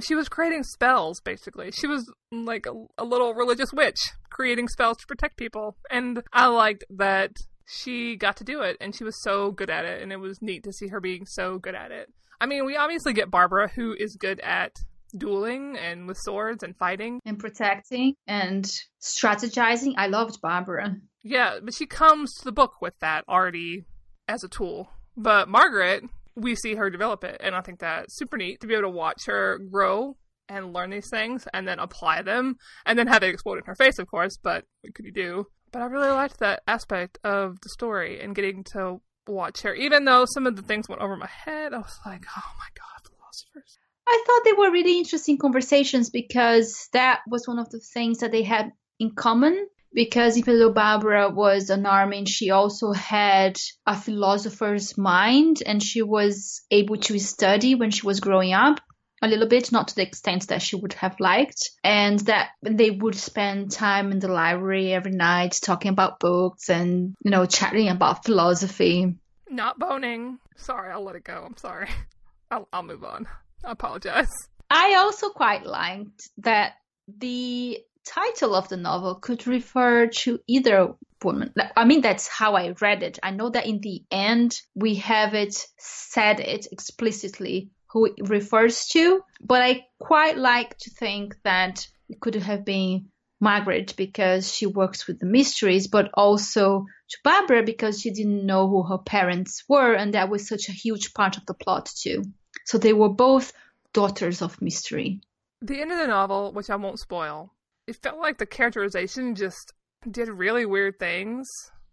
She 0.01 0.15
was 0.15 0.29
creating 0.29 0.63
spells, 0.63 1.21
basically. 1.21 1.71
She 1.73 1.87
was 1.87 2.11
mm, 2.33 2.47
like 2.47 2.67
a, 2.67 2.73
a 2.97 3.05
little 3.05 3.35
religious 3.35 3.73
witch, 3.73 3.99
creating 4.31 4.69
spells 4.69 4.97
to 4.99 5.07
protect 5.07 5.37
people. 5.37 5.77
And 5.91 6.23
I 6.33 6.47
liked 6.47 6.85
that 6.91 7.33
she 7.69 8.17
got 8.17 8.37
to 8.39 8.45
do 8.45 8.63
it 8.63 8.77
and 8.81 8.95
she 8.95 9.05
was 9.05 9.21
so 9.23 9.51
good 9.51 9.69
at 9.69 9.85
it 9.85 10.03
and 10.03 10.11
it 10.11 10.17
was 10.17 10.41
neat 10.41 10.65
to 10.65 10.73
see 10.73 10.89
her 10.89 11.01
being 11.01 11.27
so 11.27 11.59
good 11.59 11.75
at 11.75 11.91
it. 11.91 12.09
I 12.41 12.47
mean, 12.47 12.65
we 12.65 12.77
obviously 12.77 13.13
get 13.13 13.31
Barbara 13.31 13.69
who 13.69 13.95
is 13.99 14.17
good 14.17 14.41
at 14.41 14.73
dueling 15.17 15.77
and 15.77 16.07
with 16.07 16.17
swords 16.19 16.63
and 16.63 16.77
fighting 16.77 17.21
and 17.25 17.39
protecting 17.39 18.15
and 18.27 18.65
strategizing. 19.01 19.95
I 19.97 20.07
loved 20.07 20.41
Barbara. 20.41 20.97
Yeah, 21.23 21.59
but 21.63 21.75
she 21.75 21.87
comes 21.87 22.33
to 22.37 22.45
the 22.45 22.53
book 22.53 22.81
with 22.81 22.95
that 23.01 23.25
already 23.29 23.85
as 24.27 24.43
a 24.43 24.49
tool. 24.49 24.89
But 25.17 25.49
Margaret, 25.49 26.05
we 26.37 26.55
see 26.55 26.75
her 26.77 26.89
develop 26.89 27.23
it 27.25 27.41
and 27.45 27.55
I 27.55 27.61
think 27.61 27.81
that's 27.81 28.17
super 28.17 28.39
neat 28.39 28.61
to 28.61 28.67
be 28.67 28.75
able 28.75 28.85
to 28.85 28.97
watch 28.97 29.27
her 29.27 29.59
grow 29.71 30.17
and 30.49 30.73
learn 30.73 30.89
these 30.89 31.11
things 31.11 31.47
and 31.53 31.69
then 31.69 31.79
apply 31.79 32.23
them 32.23 32.57
and 32.87 32.99
then 32.99 33.09
have 33.09 33.23
it 33.23 33.29
explode 33.29 33.59
in 33.59 33.65
her 33.65 33.75
face, 33.75 33.99
of 33.99 34.07
course, 34.07 34.39
but 34.43 34.65
what 34.81 34.95
could 34.95 35.05
you 35.05 35.13
do? 35.13 35.47
But 35.71 35.83
I 35.83 35.87
really 35.87 36.11
liked 36.11 36.39
that 36.39 36.63
aspect 36.67 37.19
of 37.25 37.61
the 37.61 37.69
story 37.69 38.21
and 38.21 38.35
getting 38.35 38.65
to 38.73 39.01
watch 39.27 39.63
her. 39.63 39.75
Even 39.75 40.05
though 40.05 40.25
some 40.25 40.47
of 40.47 40.57
the 40.57 40.63
things 40.63 40.89
went 40.89 41.03
over 41.03 41.17
my 41.17 41.29
head, 41.29 41.75
I 41.75 41.79
was 41.79 41.99
like, 42.07 42.25
oh 42.37 42.53
my 42.59 42.69
god, 42.75 43.11
philosophers. 43.11 43.79
I 44.07 44.25
thought 44.27 44.45
they 44.45 44.55
were 44.55 44.73
really 44.73 44.99
interesting 44.99 45.37
conversations 45.37 46.11
because 46.11 46.89
that 46.93 47.21
was 47.29 47.47
one 47.47 47.59
of 47.59 47.69
the 47.71 47.81
things 47.81 48.19
that 48.19 48.33
they 48.33 48.43
had 48.43 48.73
in 48.99 49.15
common. 49.15 49.69
Because 49.93 50.37
even 50.37 50.59
though 50.59 50.73
Barbara 50.73 51.31
was 51.31 51.71
an 51.71 51.87
army, 51.87 52.27
she 52.27 52.51
also 52.51 52.93
had 52.93 53.59
a 53.87 53.97
philosopher's 53.97 54.99
mind 54.99 55.63
and 55.65 55.83
she 55.83 56.03
was 56.03 56.63
able 56.71 56.99
to 56.99 57.19
study 57.19 57.75
when 57.75 57.91
she 57.91 58.07
was 58.07 58.21
growing 58.21 58.53
up 58.53 58.81
a 59.23 59.29
little 59.29 59.49
bit, 59.49 59.73
not 59.73 59.89
to 59.89 59.95
the 59.95 60.07
extent 60.07 60.49
that 60.49 60.63
she 60.63 60.77
would 60.77 60.93
have 60.95 61.19
liked, 61.21 61.71
and 61.83 62.19
that 62.21 62.51
they 62.63 62.91
would 62.91 63.17
spend 63.17 63.71
time 63.71 64.13
in 64.13 64.19
the 64.19 64.29
library 64.29 64.93
every 64.93 65.13
night 65.13 65.59
talking 65.63 65.91
about 65.91 66.21
books 66.21 66.69
and, 66.69 67.15
you 67.25 67.31
know, 67.31 67.47
chatting 67.47 67.89
about 67.89 68.25
philosophy. 68.25 69.15
Not 69.51 69.79
boning. 69.79 70.39
Sorry, 70.57 70.93
I'll 70.93 71.05
let 71.05 71.17
it 71.17 71.25
go. 71.25 71.43
I'm 71.47 71.57
sorry. 71.57 71.89
I'll, 72.51 72.69
I'll 72.73 72.83
move 72.83 73.05
on. 73.05 73.27
I 73.65 73.73
apologize. 73.73 74.31
I 74.71 74.95
also 74.95 75.31
quite 75.31 75.65
liked 75.65 76.29
that 76.39 76.75
the 77.09 77.79
title 78.05 78.55
of 78.55 78.69
the 78.69 78.77
novel 78.77 79.17
could 79.17 79.47
refer 79.47 80.07
to 80.07 80.39
either 80.47 80.95
woman. 81.23 81.53
I 81.77 81.85
mean, 81.85 82.01
that's 82.01 82.29
how 82.29 82.55
I 82.55 82.75
read 82.81 83.03
it. 83.03 83.19
I 83.23 83.31
know 83.31 83.51
that 83.51 83.67
in 83.67 83.81
the 83.81 84.03
end, 84.11 84.61
we 84.75 84.97
have 84.97 85.35
it 85.35 85.67
said 85.79 86.41
it 86.41 86.69
explicitly 86.71 87.71
who 87.91 88.07
it 88.07 88.29
refers 88.29 88.87
to, 88.89 89.23
but 89.41 89.63
I 89.63 89.87
quite 89.99 90.37
like 90.37 90.77
to 90.79 90.91
think 90.91 91.37
that 91.45 91.87
it 92.09 92.21
could 92.21 92.35
have 92.35 92.65
been 92.65 93.09
Margaret 93.41 93.95
because 93.97 94.53
she 94.53 94.67
works 94.67 95.07
with 95.07 95.21
the 95.21 95.27
mysteries, 95.27 95.87
but 95.87 96.11
also 96.15 96.87
to 97.09 97.19
Barbara 97.23 97.63
because 97.63 98.01
she 98.01 98.11
didn't 98.11 98.45
know 98.45 98.69
who 98.69 98.83
her 98.83 98.99
parents 98.99 99.65
were, 99.69 99.95
and 99.95 100.15
that 100.15 100.29
was 100.29 100.49
such 100.49 100.69
a 100.69 100.73
huge 100.73 101.15
part 101.15 101.37
of 101.37 101.47
the 101.47 101.55
plot 101.55 101.91
too. 101.95 102.25
So 102.65 102.79
they 102.79 102.93
were 102.93 103.09
both 103.09 103.53
daughters 103.93 104.43
of 104.43 104.61
mystery. 104.61 105.21
The 105.63 105.81
end 105.81 105.93
of 105.93 105.99
the 105.99 106.07
novel, 106.07 106.53
which 106.53 106.71
I 106.71 106.77
won't 106.77 107.01
spoil, 107.01 107.55
it 107.87 107.97
felt 107.97 108.19
like 108.19 108.39
the 108.39 108.47
characterization 108.47 109.35
just 109.35 109.73
did 110.09 110.29
really 110.29 110.67
weird 110.67 110.99
things, 110.99 111.49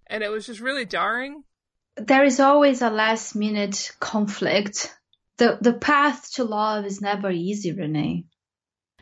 and 0.07 0.23
it 0.23 0.29
was 0.29 0.45
just 0.45 0.59
really 0.59 0.85
jarring. 0.85 1.43
There 1.95 2.25
is 2.25 2.39
always 2.39 2.81
a 2.81 2.89
last 2.89 3.35
minute 3.35 3.91
conflict 3.99 4.93
the 5.37 5.57
the 5.61 5.73
path 5.73 6.31
to 6.33 6.43
love 6.43 6.85
is 6.85 7.01
never 7.01 7.31
easy, 7.31 7.71
Renee. 7.71 8.25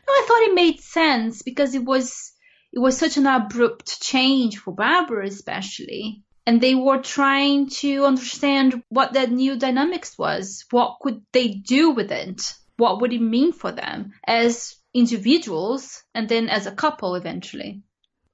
No, 0.08 0.14
I 0.14 0.26
thought 0.28 0.50
it 0.50 0.56
made 0.56 0.80
sense 0.82 1.42
because 1.42 1.76
it 1.76 1.84
was 1.84 2.34
it 2.72 2.80
was 2.80 2.98
such 2.98 3.18
an 3.18 3.28
abrupt 3.28 4.02
change 4.02 4.58
for 4.58 4.74
Barbara 4.74 5.28
especially. 5.28 6.24
And 6.46 6.60
they 6.60 6.76
were 6.76 7.02
trying 7.02 7.70
to 7.82 8.04
understand 8.04 8.84
what 8.90 9.14
that 9.14 9.32
new 9.32 9.58
dynamics 9.58 10.18
was. 10.18 10.66
What 10.72 10.98
could 11.02 11.22
they 11.32 11.48
do 11.48 11.92
with 11.92 12.12
it? 12.12 12.54
What 12.76 13.00
would 13.00 13.14
it 13.14 13.22
mean 13.22 13.54
for 13.54 13.72
them 13.72 14.12
as 14.28 14.76
individuals 14.94 16.04
and 16.14 16.28
then 16.28 16.50
as 16.50 16.66
a 16.66 16.72
couple 16.72 17.16
eventually? 17.16 17.84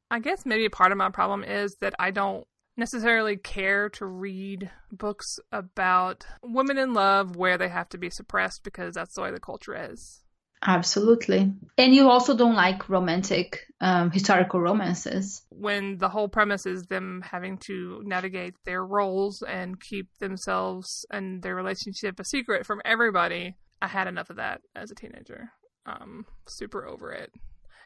I 0.09 0.19
guess 0.19 0.43
maybe 0.43 0.69
part 0.69 0.91
of 0.91 0.97
my 0.97 1.09
problem 1.09 1.43
is 1.43 1.75
that 1.81 1.93
I 1.99 2.09
don't 2.09 2.47
necessarily 2.79 3.37
care 3.37 3.89
to 3.89 4.05
read 4.05 4.71
books 4.91 5.39
about 5.51 6.25
women 6.41 6.77
in 6.77 6.93
love 6.93 7.35
where 7.35 7.57
they 7.57 7.69
have 7.69 7.89
to 7.89 7.97
be 7.97 8.09
suppressed 8.09 8.63
because 8.63 8.95
that's 8.95 9.13
the 9.13 9.21
way 9.21 9.31
the 9.31 9.39
culture 9.39 9.91
is. 9.91 10.21
Absolutely. 10.61 11.53
And 11.77 11.95
you 11.95 12.09
also 12.09 12.35
don't 12.35 12.55
like 12.55 12.89
romantic, 12.89 13.65
um, 13.79 14.11
historical 14.11 14.59
romances. 14.59 15.41
When 15.49 15.97
the 15.97 16.09
whole 16.09 16.27
premise 16.27 16.65
is 16.65 16.83
them 16.83 17.23
having 17.23 17.59
to 17.59 18.01
navigate 18.03 18.55
their 18.65 18.85
roles 18.85 19.41
and 19.41 19.79
keep 19.79 20.09
themselves 20.19 21.05
and 21.11 21.41
their 21.41 21.55
relationship 21.55 22.19
a 22.19 22.25
secret 22.25 22.65
from 22.65 22.81
everybody, 22.83 23.55
I 23.81 23.87
had 23.87 24.07
enough 24.07 24.29
of 24.29 24.35
that 24.35 24.61
as 24.75 24.91
a 24.91 24.95
teenager. 24.95 25.51
Um, 25.85 26.25
super 26.45 26.85
over 26.85 27.11
it. 27.13 27.31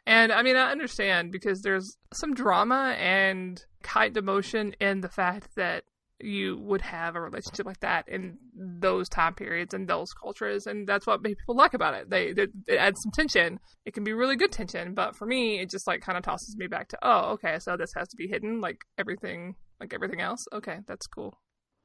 And 0.06 0.32
I 0.32 0.42
mean, 0.42 0.56
I 0.56 0.70
understand 0.70 1.32
because 1.32 1.62
there's 1.62 1.96
some 2.12 2.34
drama 2.34 2.94
and 2.98 3.62
heightened 3.84 4.16
emotion 4.16 4.74
in 4.80 5.00
the 5.00 5.08
fact 5.08 5.56
that 5.56 5.84
you 6.20 6.56
would 6.58 6.80
have 6.80 7.16
a 7.16 7.20
relationship 7.20 7.66
like 7.66 7.80
that 7.80 8.08
in 8.08 8.38
those 8.54 9.08
time 9.08 9.34
periods 9.34 9.74
and 9.74 9.88
those 9.88 10.12
cultures 10.12 10.66
and 10.66 10.86
that's 10.86 11.06
what 11.06 11.22
people 11.22 11.56
like 11.56 11.74
about 11.74 11.94
it. 11.94 12.08
They 12.08 12.28
it, 12.28 12.50
it 12.66 12.76
adds 12.76 13.00
some 13.02 13.12
tension. 13.12 13.58
It 13.84 13.94
can 13.94 14.04
be 14.04 14.12
really 14.12 14.36
good 14.36 14.52
tension 14.52 14.94
but 14.94 15.16
for 15.16 15.26
me 15.26 15.60
it 15.60 15.70
just 15.70 15.86
like 15.86 16.02
kind 16.02 16.16
of 16.16 16.24
tosses 16.24 16.56
me 16.56 16.66
back 16.66 16.88
to 16.88 16.98
oh 17.02 17.32
okay 17.32 17.58
so 17.58 17.76
this 17.76 17.92
has 17.96 18.08
to 18.08 18.16
be 18.16 18.28
hidden 18.28 18.60
like 18.60 18.84
everything 18.96 19.56
like 19.80 19.92
everything 19.92 20.20
else? 20.20 20.46
Okay 20.52 20.78
that's 20.86 21.06
cool. 21.06 21.40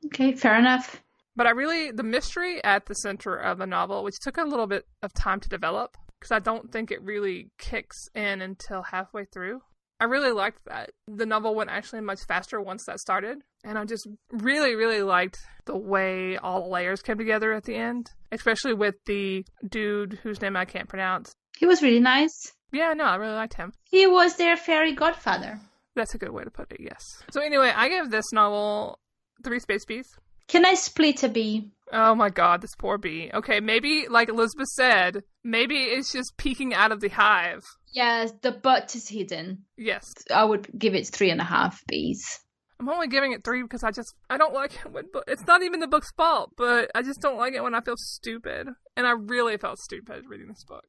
Okay 0.05 0.33
fair 0.33 0.57
enough. 0.57 1.01
But 1.35 1.47
i 1.47 1.51
really 1.51 1.91
the 1.91 2.03
mystery 2.03 2.63
at 2.63 2.85
the 2.85 2.95
center 2.95 3.35
of 3.35 3.57
the 3.57 3.67
novel 3.67 4.03
which 4.03 4.19
took 4.19 4.37
a 4.37 4.43
little 4.43 4.67
bit 4.67 4.85
of 5.01 5.13
time 5.13 5.39
to 5.39 5.49
develop 5.49 5.97
because 6.19 6.31
i 6.31 6.39
don't 6.39 6.71
think 6.71 6.91
it 6.91 7.01
really 7.01 7.49
kicks 7.57 8.07
in 8.13 8.41
until 8.41 8.83
halfway 8.83 9.25
through 9.25 9.61
I 9.99 10.05
really 10.05 10.31
liked 10.31 10.63
that. 10.65 10.91
The 11.07 11.25
novel 11.25 11.55
went 11.55 11.69
actually 11.69 12.01
much 12.01 12.21
faster 12.25 12.61
once 12.61 12.85
that 12.85 12.99
started. 12.99 13.39
And 13.65 13.77
I 13.77 13.83
just 13.83 14.07
really, 14.31 14.75
really 14.75 15.01
liked 15.01 15.39
the 15.65 15.77
way 15.77 16.37
all 16.37 16.63
the 16.63 16.69
layers 16.69 17.01
came 17.01 17.17
together 17.17 17.51
at 17.51 17.65
the 17.65 17.75
end, 17.75 18.09
especially 18.31 18.73
with 18.73 18.95
the 19.05 19.45
dude 19.67 20.19
whose 20.23 20.41
name 20.41 20.55
I 20.55 20.63
can't 20.63 20.87
pronounce. 20.87 21.35
He 21.57 21.65
was 21.65 21.81
really 21.81 21.99
nice. 21.99 22.53
Yeah, 22.71 22.93
no, 22.93 23.03
I 23.03 23.15
really 23.15 23.33
liked 23.33 23.55
him. 23.55 23.73
He 23.83 24.07
was 24.07 24.37
their 24.37 24.55
fairy 24.55 24.93
godfather. 24.93 25.59
That's 25.95 26.13
a 26.15 26.17
good 26.17 26.31
way 26.31 26.45
to 26.45 26.51
put 26.51 26.71
it, 26.71 26.79
yes. 26.79 27.03
So, 27.31 27.41
anyway, 27.41 27.73
I 27.75 27.89
give 27.89 28.09
this 28.09 28.31
novel 28.31 28.99
three 29.43 29.59
space 29.59 29.83
bees. 29.83 30.07
Can 30.47 30.65
I 30.65 30.75
split 30.75 31.23
a 31.23 31.29
bee? 31.29 31.71
Oh 31.91 32.15
my 32.15 32.29
god, 32.29 32.61
this 32.61 32.75
poor 32.77 32.97
bee. 32.97 33.31
Okay, 33.33 33.59
maybe, 33.59 34.05
like 34.09 34.29
Elizabeth 34.29 34.67
said, 34.69 35.23
maybe 35.49 35.75
it's 35.75 36.11
just 36.11 36.37
peeking 36.37 36.73
out 36.73 36.91
of 36.91 37.01
the 37.01 37.09
hive. 37.09 37.63
Yes, 37.93 38.31
the 38.41 38.51
butt 38.51 38.95
is 38.95 39.07
hidden. 39.07 39.65
Yes. 39.77 40.05
I 40.33 40.43
would 40.43 40.67
give 40.77 40.95
it 40.95 41.07
three 41.07 41.31
and 41.31 41.41
a 41.41 41.45
half 41.45 41.81
bees. 41.87 42.39
I'm 42.79 42.87
only 42.87 43.07
giving 43.07 43.33
it 43.33 43.43
three 43.43 43.61
because 43.61 43.83
I 43.83 43.91
just 43.91 44.15
I 44.29 44.37
don't 44.37 44.53
like 44.53 44.73
it 44.73 44.91
when 44.91 45.05
it's 45.27 45.45
not 45.45 45.63
even 45.63 45.81
the 45.81 45.87
book's 45.87 46.11
fault, 46.15 46.51
but 46.55 46.89
I 46.95 47.01
just 47.01 47.21
don't 47.21 47.37
like 47.37 47.53
it 47.53 47.61
when 47.61 47.75
I 47.75 47.81
feel 47.81 47.97
stupid, 47.97 48.69
and 48.95 49.05
I 49.05 49.11
really 49.11 49.57
felt 49.57 49.79
stupid 49.79 50.23
reading 50.29 50.47
this 50.47 50.63
book. 50.63 50.85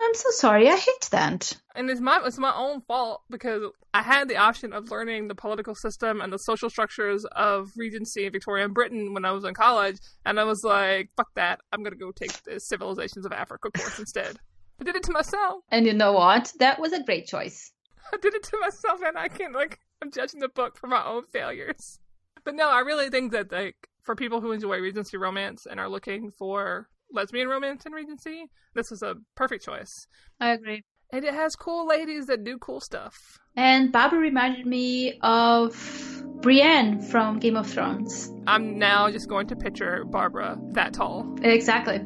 I'm 0.00 0.14
so 0.14 0.30
sorry. 0.30 0.68
I 0.68 0.76
hate 0.76 1.08
that. 1.10 1.52
And 1.74 1.90
it's 1.90 2.00
my 2.00 2.20
it's 2.24 2.38
my 2.38 2.54
own 2.54 2.82
fault 2.82 3.22
because 3.30 3.62
I 3.92 4.02
had 4.02 4.28
the 4.28 4.36
option 4.36 4.72
of 4.72 4.90
learning 4.90 5.28
the 5.28 5.34
political 5.34 5.74
system 5.74 6.20
and 6.20 6.32
the 6.32 6.38
social 6.38 6.70
structures 6.70 7.24
of 7.32 7.70
Regency 7.76 8.24
and 8.24 8.32
Victorian 8.32 8.72
Britain 8.72 9.12
when 9.12 9.24
I 9.24 9.32
was 9.32 9.44
in 9.44 9.54
college, 9.54 9.98
and 10.24 10.38
I 10.38 10.44
was 10.44 10.62
like, 10.62 11.10
"Fuck 11.16 11.28
that! 11.34 11.60
I'm 11.72 11.82
gonna 11.82 11.96
go 11.96 12.12
take 12.12 12.42
the 12.44 12.60
Civilizations 12.60 13.26
of 13.26 13.32
Africa 13.32 13.70
course 13.70 13.98
instead." 13.98 14.38
I 14.80 14.84
did 14.84 14.94
it 14.94 15.02
to 15.04 15.12
myself. 15.12 15.64
And 15.72 15.86
you 15.86 15.94
know 15.94 16.12
what? 16.12 16.52
That 16.60 16.78
was 16.78 16.92
a 16.92 17.02
great 17.02 17.26
choice. 17.26 17.72
I 18.12 18.16
did 18.18 18.34
it 18.34 18.44
to 18.44 18.58
myself, 18.60 19.00
and 19.04 19.18
I 19.18 19.28
can't 19.28 19.54
like 19.54 19.80
I'm 20.00 20.12
judging 20.12 20.40
the 20.40 20.48
book 20.48 20.78
for 20.78 20.86
my 20.86 21.04
own 21.04 21.24
failures. 21.26 21.98
But 22.44 22.54
no, 22.54 22.70
I 22.70 22.80
really 22.80 23.10
think 23.10 23.32
that 23.32 23.50
like 23.50 23.88
for 24.02 24.14
people 24.14 24.40
who 24.40 24.52
enjoy 24.52 24.78
Regency 24.78 25.16
romance 25.16 25.66
and 25.68 25.80
are 25.80 25.88
looking 25.88 26.30
for 26.30 26.88
lesbian 27.12 27.48
romance 27.48 27.84
in 27.86 27.92
Regency, 27.92 28.46
this 28.74 28.90
is 28.92 29.02
a 29.02 29.14
perfect 29.34 29.64
choice. 29.64 29.92
I 30.40 30.50
agree. 30.50 30.82
And 31.10 31.24
it 31.24 31.32
has 31.32 31.54
cool 31.56 31.86
ladies 31.86 32.26
that 32.26 32.44
do 32.44 32.58
cool 32.58 32.80
stuff. 32.80 33.14
And 33.56 33.90
Barbara 33.90 34.18
reminded 34.18 34.66
me 34.66 35.18
of 35.22 36.22
Brienne 36.42 37.00
from 37.00 37.38
Game 37.38 37.56
of 37.56 37.66
Thrones. 37.66 38.30
I'm 38.46 38.78
now 38.78 39.10
just 39.10 39.28
going 39.28 39.46
to 39.48 39.56
picture 39.56 40.04
Barbara 40.04 40.58
that 40.72 40.92
tall. 40.92 41.34
Exactly. 41.42 42.00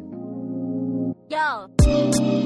Yo. 1.29 2.42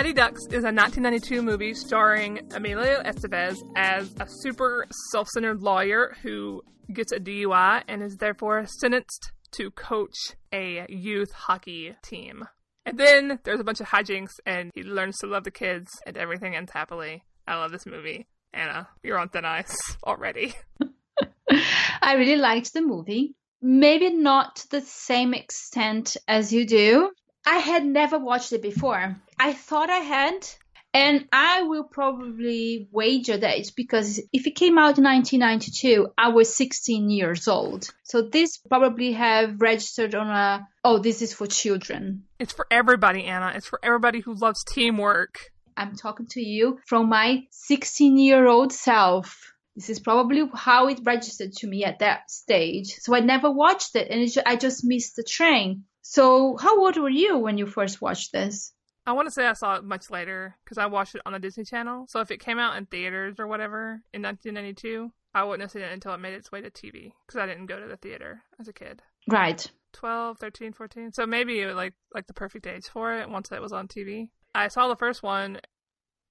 Mighty 0.00 0.14
Ducks 0.14 0.46
is 0.46 0.64
a 0.64 0.72
1992 0.72 1.42
movie 1.42 1.74
starring 1.74 2.40
Emilio 2.54 3.02
Estevez 3.02 3.58
as 3.76 4.10
a 4.18 4.26
super 4.26 4.86
self 5.10 5.28
centered 5.28 5.60
lawyer 5.60 6.16
who 6.22 6.62
gets 6.90 7.12
a 7.12 7.20
DUI 7.20 7.82
and 7.86 8.02
is 8.02 8.16
therefore 8.16 8.64
sentenced 8.64 9.32
to 9.50 9.70
coach 9.72 10.16
a 10.54 10.86
youth 10.88 11.32
hockey 11.32 11.96
team. 12.02 12.48
And 12.86 12.96
then 12.96 13.40
there's 13.44 13.60
a 13.60 13.64
bunch 13.64 13.80
of 13.80 13.88
hijinks, 13.88 14.30
and 14.46 14.70
he 14.74 14.84
learns 14.84 15.18
to 15.18 15.26
love 15.26 15.44
the 15.44 15.50
kids, 15.50 15.90
and 16.06 16.16
everything 16.16 16.56
ends 16.56 16.72
happily. 16.72 17.22
I 17.46 17.56
love 17.56 17.70
this 17.70 17.84
movie. 17.84 18.26
Anna, 18.54 18.88
you're 19.02 19.18
on 19.18 19.28
thin 19.28 19.44
ice 19.44 19.76
already. 20.02 20.54
I 22.00 22.14
really 22.14 22.36
liked 22.36 22.72
the 22.72 22.80
movie. 22.80 23.34
Maybe 23.60 24.08
not 24.08 24.56
to 24.56 24.70
the 24.70 24.80
same 24.80 25.34
extent 25.34 26.16
as 26.26 26.54
you 26.54 26.66
do. 26.66 27.10
I 27.46 27.58
had 27.58 27.84
never 27.84 28.18
watched 28.18 28.52
it 28.52 28.62
before. 28.62 29.16
I 29.38 29.52
thought 29.52 29.90
I 29.90 29.98
had, 29.98 30.46
and 30.92 31.26
I 31.32 31.62
will 31.62 31.84
probably 31.84 32.88
wager 32.92 33.36
that 33.36 33.58
it's 33.58 33.70
because 33.70 34.20
if 34.32 34.46
it 34.46 34.56
came 34.56 34.76
out 34.76 34.98
in 34.98 35.04
1992, 35.04 36.08
I 36.18 36.28
was 36.28 36.54
16 36.54 37.10
years 37.10 37.48
old. 37.48 37.88
So 38.02 38.22
this 38.22 38.58
probably 38.58 39.12
have 39.12 39.60
registered 39.60 40.14
on 40.14 40.28
a, 40.28 40.68
oh, 40.84 40.98
this 40.98 41.22
is 41.22 41.32
for 41.32 41.46
children. 41.46 42.24
It's 42.38 42.52
for 42.52 42.66
everybody, 42.70 43.24
Anna. 43.24 43.52
It's 43.54 43.66
for 43.66 43.80
everybody 43.82 44.20
who 44.20 44.34
loves 44.34 44.64
teamwork. 44.64 45.38
I'm 45.76 45.96
talking 45.96 46.26
to 46.30 46.40
you 46.42 46.78
from 46.86 47.08
my 47.08 47.44
16 47.50 48.18
year 48.18 48.46
old 48.46 48.72
self. 48.72 49.38
This 49.76 49.88
is 49.88 50.00
probably 50.00 50.46
how 50.52 50.88
it 50.88 51.00
registered 51.04 51.52
to 51.54 51.66
me 51.66 51.84
at 51.84 52.00
that 52.00 52.30
stage. 52.30 52.88
So 52.98 53.14
I 53.14 53.20
never 53.20 53.50
watched 53.50 53.94
it 53.96 54.10
and 54.10 54.20
it, 54.20 54.36
I 54.44 54.56
just 54.56 54.84
missed 54.84 55.16
the 55.16 55.22
train. 55.22 55.84
So, 56.10 56.56
how 56.56 56.76
old 56.80 56.96
were 56.96 57.08
you 57.08 57.38
when 57.38 57.56
you 57.56 57.66
first 57.66 58.02
watched 58.02 58.32
this? 58.32 58.72
I 59.06 59.12
want 59.12 59.28
to 59.28 59.30
say 59.32 59.46
I 59.46 59.52
saw 59.52 59.76
it 59.76 59.84
much 59.84 60.10
later 60.10 60.56
because 60.64 60.76
I 60.76 60.86
watched 60.86 61.14
it 61.14 61.22
on 61.24 61.32
the 61.32 61.38
Disney 61.38 61.62
Channel. 61.62 62.06
So, 62.08 62.18
if 62.18 62.32
it 62.32 62.40
came 62.40 62.58
out 62.58 62.76
in 62.76 62.86
theaters 62.86 63.36
or 63.38 63.46
whatever 63.46 64.02
in 64.12 64.20
1992, 64.20 65.12
I 65.32 65.44
wouldn't 65.44 65.62
have 65.62 65.70
seen 65.70 65.82
it 65.82 65.92
until 65.92 66.12
it 66.12 66.18
made 66.18 66.34
its 66.34 66.50
way 66.50 66.62
to 66.62 66.68
TV 66.68 67.12
because 67.24 67.40
I 67.40 67.46
didn't 67.46 67.66
go 67.66 67.78
to 67.78 67.86
the 67.86 67.96
theater 67.96 68.42
as 68.58 68.66
a 68.66 68.72
kid. 68.72 69.02
Right. 69.28 69.64
12, 69.92 70.38
13, 70.38 70.72
14. 70.72 71.12
So 71.12 71.26
maybe 71.26 71.64
like 71.66 71.94
like 72.12 72.26
the 72.26 72.34
perfect 72.34 72.66
age 72.66 72.86
for 72.86 73.14
it 73.14 73.30
once 73.30 73.52
it 73.52 73.62
was 73.62 73.72
on 73.72 73.86
TV. 73.86 74.30
I 74.52 74.66
saw 74.66 74.88
the 74.88 74.96
first 74.96 75.22
one 75.22 75.60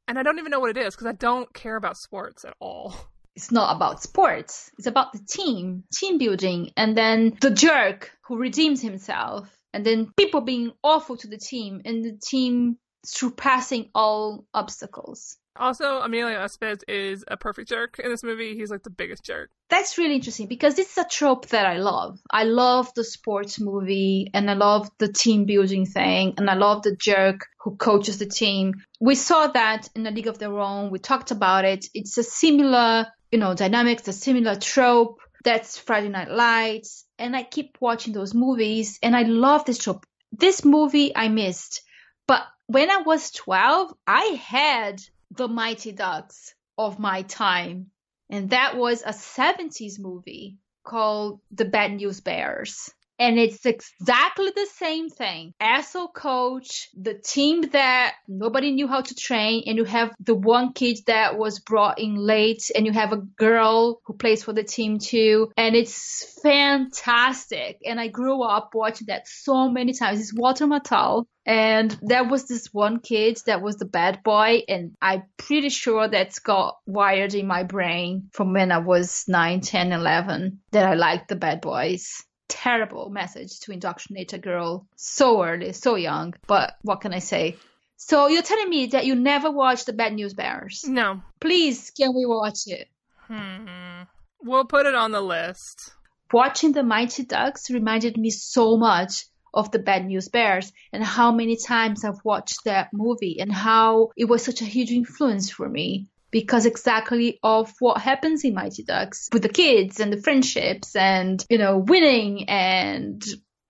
and 0.09 0.19
I 0.19 0.23
don't 0.23 0.39
even 0.39 0.51
know 0.51 0.59
what 0.59 0.75
it 0.75 0.85
is 0.85 0.93
because 0.93 1.07
I 1.07 1.13
don't 1.13 1.53
care 1.53 1.77
about 1.77 1.95
sports 1.95 2.43
at 2.43 2.53
all. 2.59 2.93
it's 3.37 3.49
not 3.49 3.77
about 3.77 4.03
sports. 4.03 4.71
It's 4.77 4.87
about 4.87 5.13
the 5.13 5.25
team, 5.25 5.85
team 5.93 6.17
building, 6.17 6.71
and 6.75 6.97
then 6.97 7.37
the 7.39 7.51
jerk 7.51 8.11
who 8.27 8.37
redeems 8.37 8.81
himself 8.81 9.55
and 9.73 9.85
then 9.85 10.11
people 10.17 10.41
being 10.41 10.71
awful 10.83 11.17
to 11.17 11.27
the 11.27 11.37
team 11.37 11.81
and 11.85 12.03
the 12.03 12.17
team 12.21 12.77
surpassing 13.05 13.89
all 13.95 14.45
obstacles. 14.53 15.37
Also, 15.55 15.99
Emilio 15.99 16.39
Estevez 16.39 16.81
is 16.87 17.25
a 17.27 17.35
perfect 17.35 17.67
jerk 17.67 17.99
in 18.01 18.09
this 18.09 18.23
movie. 18.23 18.55
He's 18.55 18.71
like 18.71 18.83
the 18.83 18.89
biggest 18.89 19.25
jerk. 19.25 19.49
That's 19.69 19.97
really 19.97 20.15
interesting 20.15 20.47
because 20.47 20.75
this 20.75 20.91
is 20.91 20.97
a 20.97 21.07
trope 21.09 21.47
that 21.49 21.65
I 21.65 21.77
love. 21.77 22.17
I 22.31 22.45
love 22.45 22.93
the 22.95 23.03
sports 23.03 23.59
movie 23.59 24.29
and 24.33 24.49
I 24.49 24.53
love 24.53 24.89
the 24.99 25.11
team 25.11 25.45
building 25.45 25.85
thing 25.85 26.35
and 26.37 26.49
I 26.49 26.53
love 26.53 26.83
the 26.83 26.95
jerk 26.95 27.41
who 27.61 27.75
coaches 27.75 28.19
the 28.19 28.25
team. 28.25 28.73
We 29.01 29.15
saw 29.15 29.47
that 29.47 29.89
in 29.95 30.03
the 30.03 30.11
League 30.11 30.27
of 30.27 30.39
Their 30.39 30.57
Own. 30.57 30.91
We 30.91 30.99
talked 30.99 31.31
about 31.31 31.65
it. 31.65 31.85
It's 31.93 32.17
a 32.17 32.23
similar, 32.23 33.07
you 33.29 33.39
know, 33.39 33.53
dynamics, 33.53 34.07
a 34.07 34.13
similar 34.13 34.55
trope. 34.55 35.19
That's 35.43 35.77
Friday 35.77 36.09
Night 36.09 36.29
Lights 36.31 37.05
and 37.19 37.35
I 37.35 37.43
keep 37.43 37.77
watching 37.79 38.13
those 38.13 38.33
movies 38.33 38.97
and 39.03 39.15
I 39.15 39.23
love 39.23 39.65
this 39.65 39.77
trope. 39.77 40.05
This 40.31 40.63
movie 40.63 41.15
I 41.15 41.27
missed, 41.27 41.81
but 42.27 42.43
when 42.67 42.89
I 42.89 43.01
was 43.01 43.31
12, 43.31 43.93
I 44.07 44.23
had 44.41 45.01
the 45.31 45.47
Mighty 45.47 45.91
Ducks 45.91 46.53
of 46.77 46.99
my 46.99 47.23
time. 47.23 47.91
And 48.29 48.51
that 48.51 48.77
was 48.77 49.01
a 49.01 49.09
70s 49.09 49.99
movie 49.99 50.57
called 50.83 51.41
The 51.51 51.65
Bad 51.65 51.93
News 51.93 52.21
Bears 52.21 52.91
and 53.19 53.37
it's 53.37 53.65
exactly 53.65 54.51
the 54.55 54.67
same 54.77 55.09
thing. 55.09 55.53
Asshole 55.59 56.07
coach, 56.07 56.89
the 56.99 57.13
team 57.13 57.61
that 57.71 58.15
nobody 58.27 58.71
knew 58.71 58.87
how 58.87 59.01
to 59.01 59.15
train, 59.15 59.63
and 59.67 59.77
you 59.77 59.83
have 59.83 60.13
the 60.19 60.33
one 60.33 60.73
kid 60.73 60.99
that 61.07 61.37
was 61.37 61.59
brought 61.59 61.99
in 61.99 62.15
late, 62.15 62.71
and 62.73 62.85
you 62.85 62.93
have 62.93 63.11
a 63.11 63.17
girl 63.17 63.99
who 64.05 64.13
plays 64.13 64.43
for 64.43 64.53
the 64.53 64.63
team 64.63 64.99
too, 64.99 65.51
and 65.57 65.75
it's 65.75 66.39
fantastic. 66.41 67.79
And 67.85 67.99
I 67.99 68.07
grew 68.07 68.41
up 68.41 68.71
watching 68.73 69.07
that 69.07 69.27
so 69.27 69.69
many 69.69 69.93
times. 69.93 70.21
It's 70.21 70.33
Walter. 70.33 70.59
And 71.45 71.97
there 72.03 72.23
was 72.23 72.47
this 72.47 72.67
one 72.71 72.99
kid 72.99 73.39
that 73.47 73.61
was 73.61 73.77
the 73.77 73.85
bad 73.85 74.21
boy, 74.23 74.63
and 74.67 74.91
I'm 75.01 75.23
pretty 75.37 75.69
sure 75.69 76.07
that's 76.07 76.39
got 76.39 76.77
wired 76.85 77.33
in 77.33 77.47
my 77.47 77.63
brain 77.63 78.29
from 78.33 78.53
when 78.53 78.71
I 78.71 78.77
was 78.77 79.25
9, 79.27 79.61
10, 79.61 79.91
11 79.91 80.59
that 80.71 80.87
I 80.87 80.93
liked 80.93 81.27
the 81.27 81.35
bad 81.35 81.61
boys 81.61 82.23
terrible 82.49 83.09
message 83.09 83.61
to 83.61 83.71
indoctrinate 83.71 84.33
a 84.33 84.37
girl 84.37 84.85
so 84.95 85.43
early, 85.43 85.71
so 85.71 85.95
young. 85.95 86.33
But 86.47 86.75
what 86.81 86.99
can 87.01 87.13
I 87.13 87.19
say? 87.19 87.55
So 87.95 88.27
you're 88.27 88.41
telling 88.41 88.69
me 88.69 88.87
that 88.87 89.05
you 89.05 89.15
never 89.15 89.51
watched 89.51 89.85
the 89.85 89.93
Bad 89.93 90.13
News 90.13 90.33
Bears? 90.33 90.83
No. 90.87 91.21
Please, 91.39 91.91
can 91.91 92.13
we 92.15 92.25
watch 92.25 92.67
it? 92.67 92.87
Hmm. 93.27 94.03
We'll 94.41 94.65
put 94.65 94.85
it 94.85 94.95
on 94.95 95.11
the 95.11 95.21
list. 95.21 95.91
Watching 96.31 96.71
the 96.71 96.83
Mighty 96.83 97.23
Ducks 97.23 97.69
reminded 97.69 98.17
me 98.17 98.29
so 98.29 98.77
much 98.77 99.25
of 99.53 99.71
the 99.71 99.79
Bad 99.79 100.05
News 100.05 100.29
Bears 100.29 100.71
and 100.93 101.03
how 101.03 101.31
many 101.31 101.55
times 101.57 102.03
I've 102.03 102.23
watched 102.23 102.65
that 102.65 102.89
movie 102.93 103.37
and 103.39 103.51
how 103.51 104.11
it 104.15 104.25
was 104.25 104.43
such 104.43 104.61
a 104.61 104.65
huge 104.65 104.91
influence 104.91 105.49
for 105.49 105.67
me 105.67 106.07
because 106.31 106.65
exactly 106.65 107.39
of 107.43 107.73
what 107.79 108.01
happens 108.01 108.43
in 108.43 108.53
Mighty 108.53 108.83
Ducks 108.83 109.29
with 109.31 109.43
the 109.43 109.49
kids 109.49 109.99
and 109.99 110.11
the 110.11 110.21
friendships 110.21 110.95
and 110.95 111.43
you 111.49 111.57
know 111.57 111.77
winning 111.77 112.47
and 112.49 113.23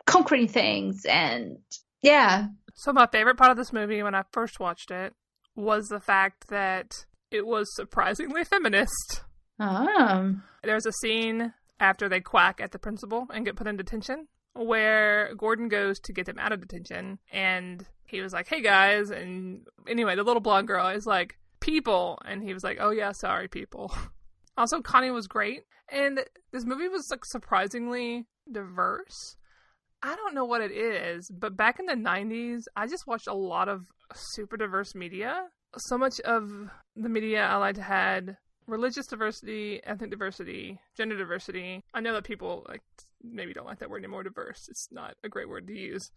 conquering 0.05 0.47
things 0.47 1.05
and 1.05 1.57
yeah. 2.01 2.47
So 2.75 2.93
my 2.93 3.07
favorite 3.07 3.37
part 3.37 3.51
of 3.51 3.57
this 3.57 3.73
movie 3.73 4.01
when 4.03 4.15
I 4.15 4.23
first 4.31 4.59
watched 4.59 4.91
it 4.91 5.13
was 5.55 5.87
the 5.87 5.99
fact 5.99 6.47
that 6.49 7.05
it 7.31 7.45
was 7.45 7.75
surprisingly 7.75 8.43
feminist. 8.43 9.21
Um. 9.59 10.43
There's 10.63 10.85
a 10.85 10.91
scene 10.91 11.53
after 11.79 12.09
they 12.09 12.21
quack 12.21 12.59
at 12.61 12.71
the 12.71 12.79
principal 12.79 13.27
and 13.33 13.45
get 13.45 13.55
put 13.55 13.67
in 13.67 13.77
detention 13.77 14.27
where 14.53 15.33
Gordon 15.35 15.69
goes 15.69 15.99
to 16.01 16.13
get 16.13 16.25
them 16.25 16.39
out 16.39 16.51
of 16.51 16.61
detention 16.61 17.19
and 17.31 17.85
he 18.05 18.21
was 18.21 18.33
like, 18.33 18.47
"Hey 18.47 18.61
guys," 18.61 19.11
and 19.11 19.65
anyway, 19.87 20.15
the 20.15 20.23
little 20.23 20.41
blonde 20.41 20.67
girl 20.67 20.87
is 20.87 21.05
like, 21.05 21.37
"People," 21.59 22.19
and 22.25 22.43
he 22.43 22.53
was 22.53 22.63
like, 22.63 22.77
"Oh 22.79 22.91
yeah, 22.91 23.11
sorry, 23.11 23.47
people." 23.47 23.93
Also, 24.57 24.81
Connie 24.81 25.09
was 25.09 25.25
great, 25.25 25.63
and 25.89 26.19
this 26.51 26.65
movie 26.65 26.89
was 26.89 27.09
like 27.09 27.23
surprisingly 27.23 28.25
diverse. 28.51 29.37
I 30.03 30.17
don't 30.17 30.35
know 30.35 30.43
what 30.43 30.59
it 30.59 30.71
is, 30.71 31.29
but 31.29 31.55
back 31.55 31.79
in 31.79 31.85
the 31.85 31.93
90s, 31.93 32.63
I 32.75 32.85
just 32.85 33.07
watched 33.07 33.27
a 33.27 33.33
lot 33.33 33.69
of 33.69 33.87
super 34.13 34.57
diverse 34.57 34.95
media. 34.95 35.47
So 35.77 35.97
much 35.97 36.19
of 36.21 36.51
the 36.95 37.07
media 37.07 37.45
I 37.45 37.55
liked 37.55 37.77
had 37.77 38.37
religious 38.67 39.07
diversity, 39.07 39.81
ethnic 39.83 40.11
diversity, 40.11 40.79
gender 40.95 41.17
diversity. 41.17 41.83
I 41.93 42.01
know 42.01 42.13
that 42.13 42.23
people 42.23 42.65
like 42.67 42.81
maybe 43.21 43.53
don't 43.53 43.65
like 43.65 43.79
that 43.79 43.89
word 43.89 43.99
anymore, 43.99 44.23
diverse. 44.23 44.67
It's 44.69 44.87
not 44.91 45.15
a 45.23 45.29
great 45.29 45.49
word 45.49 45.67
to 45.67 45.73
use. 45.73 46.11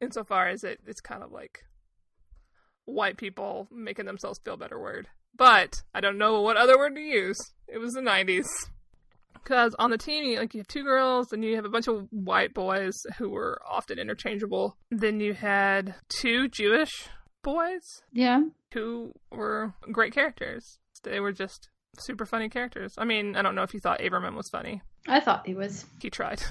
Insofar 0.00 0.48
as 0.48 0.64
it, 0.64 0.80
it's 0.86 1.00
kind 1.00 1.22
of 1.22 1.32
like 1.32 1.60
white 2.90 3.16
people 3.16 3.68
making 3.70 4.06
themselves 4.06 4.40
feel 4.44 4.56
better 4.56 4.78
word. 4.78 5.08
But 5.36 5.82
I 5.94 6.00
don't 6.00 6.18
know 6.18 6.42
what 6.42 6.56
other 6.56 6.76
word 6.76 6.94
to 6.96 7.00
use. 7.00 7.38
It 7.68 7.78
was 7.78 7.92
the 7.92 8.00
90s. 8.00 8.44
Because 9.34 9.74
on 9.78 9.90
the 9.90 9.96
team, 9.98 10.24
you, 10.24 10.38
like 10.38 10.52
you 10.54 10.60
have 10.60 10.68
two 10.68 10.82
girls, 10.84 11.32
and 11.32 11.42
you 11.44 11.56
have 11.56 11.64
a 11.64 11.68
bunch 11.70 11.88
of 11.88 12.06
white 12.10 12.52
boys 12.52 12.94
who 13.16 13.30
were 13.30 13.58
often 13.68 13.98
interchangeable. 13.98 14.76
Then 14.90 15.18
you 15.20 15.32
had 15.32 15.94
two 16.08 16.48
Jewish 16.48 17.08
boys 17.42 18.02
Yeah. 18.12 18.42
who 18.74 19.12
were 19.32 19.72
great 19.90 20.12
characters. 20.12 20.78
They 21.04 21.20
were 21.20 21.32
just 21.32 21.70
super 21.98 22.26
funny 22.26 22.50
characters. 22.50 22.94
I 22.98 23.04
mean, 23.06 23.34
I 23.34 23.40
don't 23.42 23.54
know 23.54 23.62
if 23.62 23.72
you 23.72 23.80
thought 23.80 24.00
Averman 24.00 24.36
was 24.36 24.48
funny. 24.50 24.82
I 25.08 25.20
thought 25.20 25.46
he 25.46 25.54
was. 25.54 25.84
He 26.00 26.10
tried. 26.10 26.42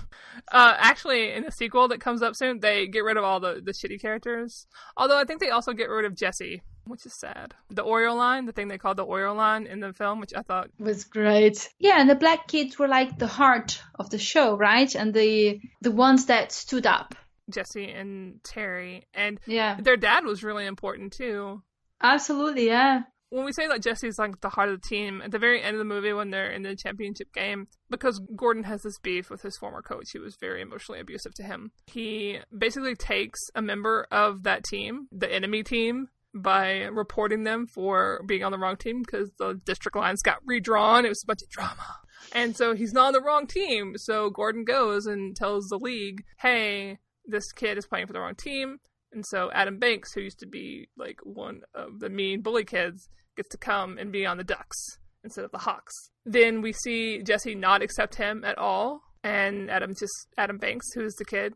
Uh, 0.52 0.74
actually, 0.78 1.34
in 1.34 1.44
the 1.44 1.52
sequel 1.52 1.90
that 1.90 2.00
comes 2.02 2.22
up 2.22 2.36
soon, 2.36 2.60
they 2.62 2.88
get 2.88 3.04
rid 3.04 3.18
of 3.18 3.24
all 3.24 3.40
the, 3.40 3.62
the 3.64 3.72
shitty 3.74 4.02
characters. 4.02 4.66
Although 4.98 5.20
I 5.20 5.26
think 5.26 5.40
they 5.42 5.50
also 5.50 5.74
get 5.74 5.90
rid 5.90 6.06
of 6.06 6.16
Jesse, 6.16 6.62
which 6.86 7.06
is 7.06 7.14
sad. 7.14 7.54
The 7.70 7.84
Oreo 7.84 8.16
line, 8.16 8.46
the 8.46 8.52
thing 8.54 8.68
they 8.70 8.78
called 8.78 8.98
the 8.98 9.06
Oreo 9.06 9.36
line 9.36 9.68
in 9.68 9.80
the 9.82 9.94
film, 9.94 10.20
which 10.20 10.34
I 10.36 10.42
thought 10.42 10.70
was 10.80 11.04
great. 11.04 11.70
Yeah, 11.78 12.00
and 12.00 12.10
the 12.10 12.16
black 12.16 12.48
kids 12.48 12.80
were 12.80 12.88
like 12.88 13.20
the 13.20 13.28
heart 13.28 13.82
of 13.96 14.10
the 14.10 14.18
show, 14.18 14.56
right? 14.58 14.94
And 14.96 15.14
the 15.14 15.60
the 15.82 15.92
ones 15.92 16.26
that 16.28 16.52
stood 16.52 16.88
up. 16.88 17.16
Jesse 17.52 17.90
and 17.92 18.44
Terry 18.44 19.08
and 19.14 19.40
Yeah. 19.46 19.76
their 19.80 19.98
dad 19.98 20.24
was 20.24 20.44
really 20.44 20.66
important 20.66 21.14
too. 21.14 21.62
Absolutely, 22.02 22.68
yeah. 22.68 23.02
When 23.30 23.46
we 23.46 23.52
say 23.52 23.68
that 23.68 23.84
Jesse's 23.84 24.18
like 24.18 24.42
the 24.42 24.50
heart 24.50 24.70
of 24.70 24.82
the 24.82 24.88
team, 24.88 25.22
at 25.24 25.32
the 25.32 25.40
very 25.40 25.62
end 25.62 25.76
of 25.76 25.80
the 25.80 25.86
movie 25.86 26.14
when 26.14 26.32
they're 26.32 26.52
in 26.52 26.64
the 26.64 26.76
championship 26.76 27.34
game, 27.34 27.68
because 27.90 28.20
Gordon 28.36 28.64
has 28.64 28.82
this 28.82 29.00
beef 29.00 29.30
with 29.30 29.42
his 29.42 29.58
former 29.58 29.82
coach, 29.82 30.08
who 30.14 30.22
was 30.22 30.36
very 30.40 30.62
emotionally 30.62 31.00
abusive 31.00 31.34
to 31.36 31.44
him. 31.44 31.72
He 31.88 32.40
basically 32.56 32.96
takes 32.96 33.40
a 33.56 33.62
member 33.62 34.08
of 34.12 34.44
that 34.44 34.64
team, 34.64 35.08
the 35.12 35.32
enemy 35.32 35.64
team, 35.64 36.10
by 36.34 36.84
reporting 36.84 37.44
them 37.44 37.66
for 37.68 38.22
being 38.28 38.44
on 38.44 38.52
the 38.52 38.60
wrong 38.60 38.78
team 38.78 39.02
because 39.02 39.32
the 39.40 39.60
district 39.66 39.98
lines 39.98 40.22
got 40.22 40.38
redrawn. 40.46 41.06
It 41.06 41.10
was 41.10 41.24
a 41.24 41.28
bunch 41.28 41.42
of 41.42 41.50
drama. 41.50 41.98
And 42.34 42.56
so 42.56 42.76
he's 42.76 42.94
not 42.94 43.08
on 43.08 43.14
the 43.14 43.22
wrong 43.22 43.48
team. 43.48 43.94
So 43.98 44.30
Gordon 44.30 44.64
goes 44.64 45.06
and 45.06 45.36
tells 45.36 45.68
the 45.68 45.78
league, 45.78 46.24
hey, 46.40 47.00
this 47.26 47.52
kid 47.52 47.78
is 47.78 47.88
playing 47.88 48.08
for 48.08 48.14
the 48.14 48.20
wrong 48.20 48.36
team. 48.36 48.80
And 49.12 49.26
so 49.28 49.50
Adam 49.54 49.80
Banks, 49.80 50.14
who 50.14 50.22
used 50.22 50.40
to 50.40 50.48
be 50.48 50.90
like 50.98 51.20
one 51.24 51.62
of 51.74 52.00
the 52.00 52.10
mean 52.10 52.42
bully 52.42 52.64
kids, 52.64 53.10
gets 53.36 53.50
to 53.50 53.58
come 53.58 53.98
and 53.98 54.12
be 54.12 54.26
on 54.26 54.38
the 54.38 54.44
Ducks 54.44 54.78
instead 55.24 55.46
of 55.46 55.52
the 55.52 55.58
Hawks. 55.58 55.94
Then 56.26 56.62
we 56.62 56.74
see 56.74 57.24
Jesse 57.24 57.56
not 57.56 57.82
accept 57.82 58.16
him 58.16 58.44
at 58.44 58.58
all, 58.58 59.02
and 59.24 59.70
Adam 59.72 59.94
just 59.98 60.28
Adam 60.38 60.58
Banks, 60.58 60.86
who's 60.94 61.16
the 61.16 61.26
kid, 61.26 61.54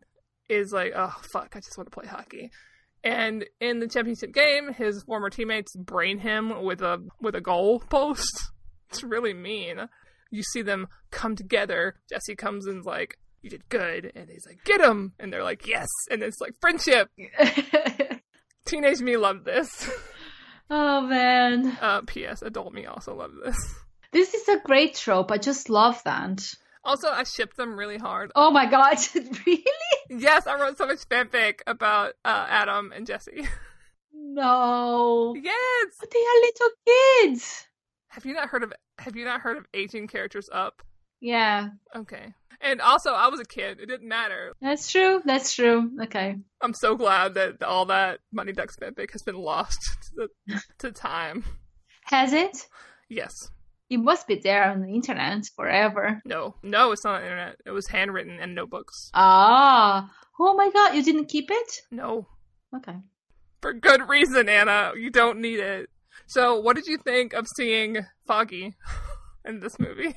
is 0.48 0.72
like, 0.72 0.92
oh 0.96 1.14
fuck, 1.32 1.52
I 1.54 1.60
just 1.60 1.78
want 1.78 1.90
to 1.90 1.94
play 1.94 2.08
hockey. 2.08 2.50
And 3.02 3.44
in 3.60 3.80
the 3.80 3.88
championship 3.88 4.32
game, 4.32 4.72
his 4.72 5.02
former 5.04 5.28
teammates 5.28 5.76
brain 5.76 6.18
him 6.18 6.62
with 6.62 6.80
a 6.80 7.06
with 7.20 7.34
a 7.34 7.40
goal 7.40 7.80
post. 7.80 8.42
It's 8.90 9.02
really 9.02 9.34
mean. 9.34 9.88
You 10.30 10.44
see 10.44 10.62
them 10.62 10.86
come 11.10 11.34
together. 11.34 11.96
Jesse 12.08 12.36
comes 12.36 12.64
and's 12.68 12.86
like, 12.86 13.18
"You 13.44 13.50
did 13.50 13.68
good," 13.68 14.10
and 14.14 14.30
he's 14.30 14.46
like, 14.46 14.64
"Get 14.64 14.80
him!" 14.80 15.12
And 15.20 15.30
they're 15.30 15.44
like, 15.44 15.66
"Yes!" 15.66 15.88
And 16.10 16.22
it's 16.22 16.40
like 16.40 16.54
friendship. 16.62 17.10
Teenage 18.64 19.00
me 19.00 19.18
loved 19.18 19.44
this. 19.44 19.90
oh 20.70 21.02
man. 21.02 21.76
Uh, 21.78 22.00
P.S. 22.06 22.40
Adult 22.40 22.72
me 22.72 22.86
also 22.86 23.14
loved 23.14 23.34
this. 23.44 23.74
This 24.12 24.32
is 24.32 24.48
a 24.48 24.60
great 24.60 24.94
trope. 24.94 25.30
I 25.30 25.36
just 25.36 25.68
love 25.68 26.02
that. 26.04 26.54
Also, 26.84 27.08
I 27.08 27.24
shipped 27.24 27.58
them 27.58 27.78
really 27.78 27.98
hard. 27.98 28.32
Oh 28.34 28.50
my 28.50 28.64
god, 28.64 28.96
really? 29.46 29.64
Yes, 30.08 30.46
I 30.46 30.58
wrote 30.58 30.78
so 30.78 30.86
much 30.86 31.06
fanfic 31.08 31.60
about 31.66 32.14
uh, 32.24 32.46
Adam 32.48 32.92
and 32.96 33.06
Jesse. 33.06 33.46
No. 34.14 35.34
yes. 35.36 35.92
But 36.00 36.10
they 36.10 36.18
are 36.18 36.40
little 36.40 36.70
kids. 36.86 37.66
Have 38.08 38.24
you 38.24 38.32
not 38.32 38.48
heard 38.48 38.62
of 38.62 38.72
Have 39.00 39.16
you 39.16 39.26
not 39.26 39.42
heard 39.42 39.58
of 39.58 39.66
18 39.74 40.06
characters 40.08 40.48
up? 40.50 40.82
Yeah, 41.24 41.68
Okay. 41.96 42.34
And 42.60 42.80
also, 42.80 43.12
I 43.12 43.28
was 43.28 43.40
a 43.40 43.44
kid. 43.44 43.78
It 43.80 43.86
didn't 43.86 44.08
matter. 44.08 44.52
that's 44.60 44.90
true. 44.90 45.20
That's 45.24 45.54
true. 45.54 45.90
Okay. 46.04 46.36
I'm 46.62 46.72
so 46.72 46.96
glad 46.96 47.34
that 47.34 47.62
all 47.62 47.86
that 47.86 48.20
Money 48.32 48.52
Ducks 48.52 48.76
fanfic 48.76 49.10
has 49.12 49.22
been 49.22 49.36
lost 49.36 49.78
to, 50.16 50.28
the, 50.46 50.62
to 50.78 50.92
time. 50.92 51.44
Has 52.04 52.32
it? 52.32 52.66
Yes. 53.08 53.32
It 53.90 53.98
must 53.98 54.26
be 54.26 54.36
there 54.36 54.64
on 54.70 54.80
the 54.82 54.94
internet 54.94 55.44
forever. 55.56 56.22
No. 56.24 56.54
No, 56.62 56.92
it's 56.92 57.04
not 57.04 57.16
on 57.16 57.20
the 57.20 57.26
internet. 57.26 57.56
It 57.66 57.70
was 57.72 57.88
handwritten 57.88 58.38
in 58.40 58.54
notebooks. 58.54 59.10
Ah. 59.14 60.10
Oh 60.40 60.54
my 60.54 60.70
god, 60.70 60.94
you 60.94 61.02
didn't 61.02 61.26
keep 61.26 61.50
it? 61.50 61.80
No. 61.90 62.26
Okay. 62.74 62.96
For 63.60 63.72
good 63.74 64.08
reason, 64.08 64.48
Anna. 64.48 64.92
You 64.96 65.10
don't 65.10 65.40
need 65.40 65.60
it. 65.60 65.90
So, 66.26 66.60
what 66.60 66.76
did 66.76 66.86
you 66.86 66.96
think 66.98 67.34
of 67.34 67.46
seeing 67.56 67.98
Foggy 68.26 68.74
in 69.44 69.60
this 69.60 69.78
movie? 69.78 70.14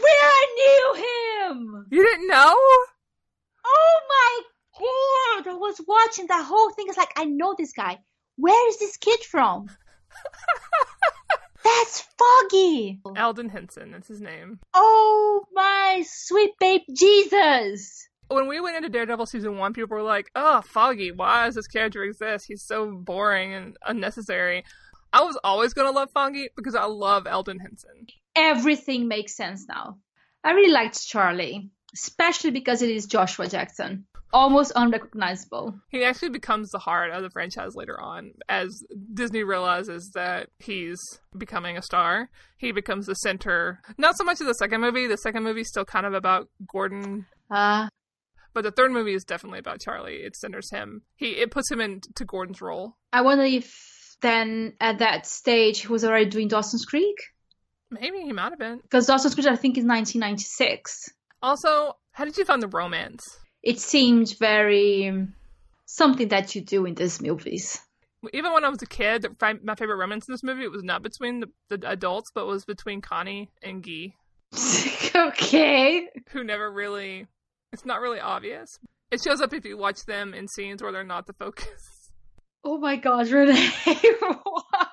Where 0.00 0.24
I 0.24 0.46
knew 0.56 0.94
him! 1.04 1.86
You 1.90 2.02
didn't 2.04 2.28
know? 2.28 2.54
Oh 3.66 4.00
my 4.08 4.40
god! 4.78 5.52
I 5.52 5.56
was 5.56 5.80
watching 5.86 6.26
that 6.28 6.44
whole 6.44 6.70
thing. 6.70 6.86
It's 6.88 6.98
like, 6.98 7.12
I 7.16 7.24
know 7.24 7.54
this 7.56 7.72
guy. 7.72 7.98
Where 8.36 8.68
is 8.68 8.78
this 8.78 8.96
kid 8.96 9.20
from? 9.20 9.68
That's 11.64 12.04
Foggy! 12.18 13.00
Elden 13.16 13.48
Henson, 13.48 13.90
that's 13.90 14.08
his 14.08 14.20
name. 14.20 14.60
Oh 14.74 15.44
my 15.52 16.04
sweet 16.06 16.50
babe 16.60 16.82
Jesus! 16.94 18.06
When 18.28 18.48
we 18.48 18.60
went 18.60 18.76
into 18.76 18.88
Daredevil 18.88 19.26
season 19.26 19.58
one, 19.58 19.72
people 19.72 19.96
were 19.96 20.02
like, 20.02 20.30
oh, 20.34 20.62
Foggy, 20.62 21.10
why 21.10 21.46
does 21.46 21.54
this 21.54 21.66
character 21.66 22.02
exist? 22.04 22.46
He's 22.46 22.62
so 22.62 22.92
boring 22.92 23.54
and 23.54 23.76
unnecessary. 23.86 24.64
I 25.12 25.22
was 25.22 25.38
always 25.44 25.74
going 25.74 25.86
to 25.86 25.94
love 25.98 26.10
Foggy 26.10 26.48
because 26.56 26.74
I 26.74 26.84
love 26.84 27.26
Elden 27.26 27.60
Henson. 27.60 28.06
Everything 28.36 29.08
makes 29.08 29.36
sense 29.36 29.66
now. 29.68 29.98
I 30.42 30.52
really 30.52 30.72
liked 30.72 31.06
Charlie, 31.06 31.70
especially 31.94 32.50
because 32.50 32.82
it 32.82 32.90
is 32.90 33.06
Joshua 33.06 33.48
Jackson. 33.48 34.06
Almost 34.32 34.72
unrecognizable. 34.74 35.78
He 35.90 36.02
actually 36.02 36.30
becomes 36.30 36.68
the 36.70 36.80
heart 36.80 37.12
of 37.12 37.22
the 37.22 37.30
franchise 37.30 37.76
later 37.76 38.00
on 38.00 38.32
as 38.48 38.82
Disney 39.12 39.44
realizes 39.44 40.10
that 40.16 40.48
he's 40.58 40.98
becoming 41.38 41.76
a 41.76 41.82
star. 41.82 42.30
He 42.58 42.72
becomes 42.72 43.06
the 43.06 43.14
center, 43.14 43.80
not 43.96 44.16
so 44.18 44.24
much 44.24 44.40
of 44.40 44.48
the 44.48 44.54
second 44.54 44.80
movie. 44.80 45.06
The 45.06 45.18
second 45.18 45.44
movie 45.44 45.60
is 45.60 45.68
still 45.68 45.84
kind 45.84 46.04
of 46.04 46.14
about 46.14 46.48
Gordon 46.68 47.26
Uh, 47.48 47.88
But 48.52 48.64
the 48.64 48.72
third 48.72 48.90
movie 48.90 49.14
is 49.14 49.22
definitely 49.24 49.60
about 49.60 49.80
Charlie. 49.80 50.16
It 50.16 50.34
centers 50.34 50.68
him. 50.72 51.02
He 51.14 51.36
it 51.36 51.52
puts 51.52 51.70
him 51.70 51.80
into 51.80 52.24
Gordon's 52.24 52.60
role. 52.60 52.96
I 53.12 53.20
wonder 53.20 53.44
if 53.44 54.16
then 54.20 54.72
at 54.80 54.98
that 54.98 55.26
stage 55.28 55.80
he 55.82 55.88
was 55.88 56.04
already 56.04 56.26
doing 56.28 56.48
Dawson's 56.48 56.84
Creek? 56.84 57.16
Maybe 57.90 58.20
he 58.20 58.32
might 58.32 58.50
have 58.50 58.58
been. 58.58 58.78
Because 58.78 59.06
Dawson's 59.06 59.34
Creek, 59.34 59.46
I 59.46 59.56
think, 59.56 59.76
is 59.78 59.84
1996. 59.84 61.10
Also, 61.42 61.96
how 62.12 62.24
did 62.24 62.36
you 62.36 62.44
find 62.44 62.62
the 62.62 62.68
romance? 62.68 63.38
It 63.62 63.80
seemed 63.80 64.36
very 64.38 65.08
um, 65.08 65.34
something 65.86 66.28
that 66.28 66.54
you 66.54 66.60
do 66.60 66.86
in 66.86 66.94
these 66.94 67.20
movies. 67.20 67.80
Even 68.32 68.52
when 68.52 68.64
I 68.64 68.68
was 68.68 68.82
a 68.82 68.86
kid, 68.86 69.26
my 69.40 69.74
favorite 69.74 69.96
romance 69.96 70.26
in 70.26 70.32
this 70.32 70.42
movie 70.42 70.64
it 70.64 70.70
was 70.70 70.82
not 70.82 71.02
between 71.02 71.40
the, 71.40 71.76
the 71.76 71.90
adults, 71.90 72.30
but 72.34 72.46
was 72.46 72.64
between 72.64 73.02
Connie 73.02 73.50
and 73.62 73.82
Guy, 73.82 74.14
okay. 75.14 76.08
who 76.30 76.42
never 76.42 76.70
really. 76.70 77.26
It's 77.72 77.84
not 77.84 78.00
really 78.00 78.20
obvious. 78.20 78.78
It 79.10 79.22
shows 79.22 79.40
up 79.40 79.52
if 79.52 79.64
you 79.64 79.76
watch 79.76 80.06
them 80.06 80.32
in 80.32 80.48
scenes 80.48 80.82
where 80.82 80.92
they're 80.92 81.04
not 81.04 81.26
the 81.26 81.32
focus. 81.34 82.10
Oh 82.64 82.78
my 82.78 82.96
god, 82.96 83.28
Renee. 83.28 83.70
what? 84.44 84.88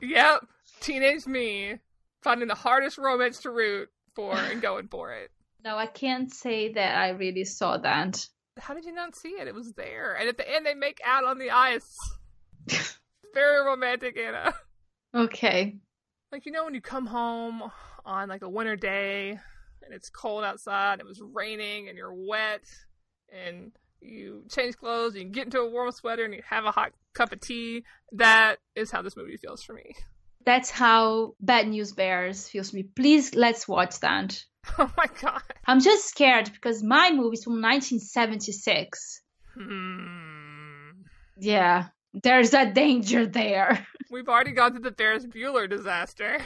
Yep, 0.00 0.46
teenage 0.82 1.26
me 1.26 1.78
finding 2.22 2.48
the 2.48 2.54
hardest 2.54 2.98
romance 2.98 3.40
to 3.40 3.50
root 3.50 3.88
for 4.14 4.34
and 4.34 4.62
going 4.62 4.88
for 4.88 5.12
it. 5.12 5.30
No, 5.64 5.76
I 5.76 5.86
can't 5.86 6.34
say 6.34 6.72
that 6.72 6.98
I 6.98 7.10
really 7.10 7.44
saw 7.44 7.78
that. 7.78 8.26
How 8.58 8.74
did 8.74 8.84
you 8.84 8.92
not 8.92 9.14
see 9.14 9.28
it? 9.28 9.46
It 9.46 9.54
was 9.54 9.72
there, 9.74 10.12
and 10.18 10.28
at 10.28 10.36
the 10.36 10.52
end 10.52 10.66
they 10.66 10.74
make 10.74 11.00
out 11.04 11.22
on 11.22 11.38
the 11.38 11.52
ice. 11.52 11.96
Very 13.32 13.64
romantic, 13.64 14.18
Anna. 14.18 14.54
Okay. 15.14 15.76
Like 16.32 16.46
you 16.46 16.50
know 16.50 16.64
when 16.64 16.74
you 16.74 16.80
come 16.80 17.06
home 17.06 17.62
on 18.04 18.28
like 18.28 18.42
a 18.42 18.48
winter 18.48 18.74
day 18.74 19.38
and 19.84 19.94
it's 19.94 20.10
cold 20.10 20.42
outside, 20.42 20.94
and 20.94 21.02
it 21.02 21.06
was 21.06 21.22
raining 21.22 21.88
and 21.88 21.96
you're 21.96 22.12
wet 22.12 22.64
and 23.30 23.70
you 24.00 24.42
change 24.50 24.76
clothes, 24.76 25.14
and 25.14 25.22
you 25.22 25.30
get 25.30 25.44
into 25.44 25.60
a 25.60 25.70
warm 25.70 25.92
sweater 25.92 26.24
and 26.24 26.34
you 26.34 26.42
have 26.44 26.64
a 26.64 26.72
hot 26.72 26.90
cup 27.14 27.30
of 27.30 27.40
tea. 27.40 27.84
That 28.10 28.56
is 28.74 28.90
how 28.90 29.02
this 29.02 29.16
movie 29.16 29.36
feels 29.36 29.62
for 29.62 29.74
me. 29.74 29.94
That's 30.44 30.70
how 30.70 31.34
Bad 31.40 31.68
News 31.68 31.92
Bears 31.92 32.48
feels 32.48 32.70
to 32.70 32.76
me. 32.76 32.82
Please, 32.82 33.34
let's 33.34 33.66
watch 33.68 34.00
that. 34.00 34.42
Oh 34.78 34.88
my 34.96 35.06
god. 35.20 35.42
I'm 35.66 35.80
just 35.80 36.06
scared 36.08 36.48
because 36.52 36.84
my 36.84 37.10
movie's 37.10 37.42
from 37.42 37.60
1976. 37.60 39.20
Hmm. 39.54 41.02
Yeah, 41.36 41.86
there's 42.14 42.54
a 42.54 42.70
danger 42.70 43.26
there. 43.26 43.84
We've 44.10 44.28
already 44.28 44.52
gone 44.52 44.70
through 44.70 44.82
the 44.88 44.92
Ferris 44.92 45.26
Bueller 45.26 45.68
disaster. 45.68 46.38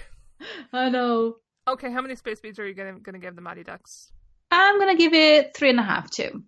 I 0.72 0.88
know. 0.88 1.36
Okay, 1.68 1.90
how 1.92 2.00
many 2.00 2.16
space 2.16 2.40
beads 2.40 2.58
are 2.58 2.66
you 2.66 2.72
gonna 2.74 2.98
gonna 3.00 3.18
give 3.18 3.36
the 3.36 3.42
Mighty 3.42 3.64
Ducks? 3.64 4.10
I'm 4.50 4.78
gonna 4.78 4.96
give 4.96 5.12
it 5.12 5.54
three 5.54 5.70
and 5.70 5.80
a 5.80 5.82
half, 5.82 6.08
too. 6.10 6.44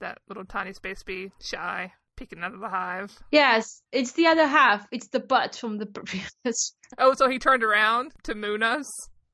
That 0.00 0.18
little 0.28 0.44
tiny 0.44 0.72
space 0.72 1.02
bee, 1.02 1.32
shy, 1.40 1.92
peeking 2.16 2.42
out 2.42 2.54
of 2.54 2.60
the 2.60 2.68
hive. 2.68 3.16
Yes, 3.30 3.82
it's 3.92 4.12
the 4.12 4.26
other 4.26 4.46
half. 4.46 4.86
It's 4.92 5.08
the 5.08 5.20
butt 5.20 5.56
from 5.56 5.78
the 5.78 5.86
previous. 5.94 6.74
Oh, 6.98 7.14
so 7.14 7.28
he 7.28 7.38
turned 7.38 7.62
around 7.62 8.12
to 8.24 8.34
moon 8.34 8.62
us. 8.62 8.86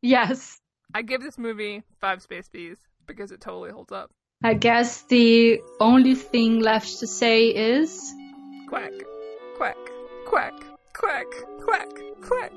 Yes. 0.03 0.59
I 0.95 1.03
give 1.03 1.21
this 1.21 1.39
movie 1.39 1.83
five 2.01 2.23
space 2.23 2.49
bees 2.49 2.79
because 3.07 3.31
it 3.33 3.41
totally 3.41 3.71
holds 3.71 3.93
up. 3.93 4.11
I 4.43 4.55
guess 4.55 5.03
the 5.03 5.61
only 5.81 6.15
thing 6.15 6.61
left 6.61 7.01
to 7.01 7.07
say 7.07 7.47
is 7.49 8.15
Quack, 8.69 8.93
quack, 9.57 9.77
quack, 10.27 10.55
quack, 10.95 11.27
quack, 11.61 11.89
quack. 12.23 12.53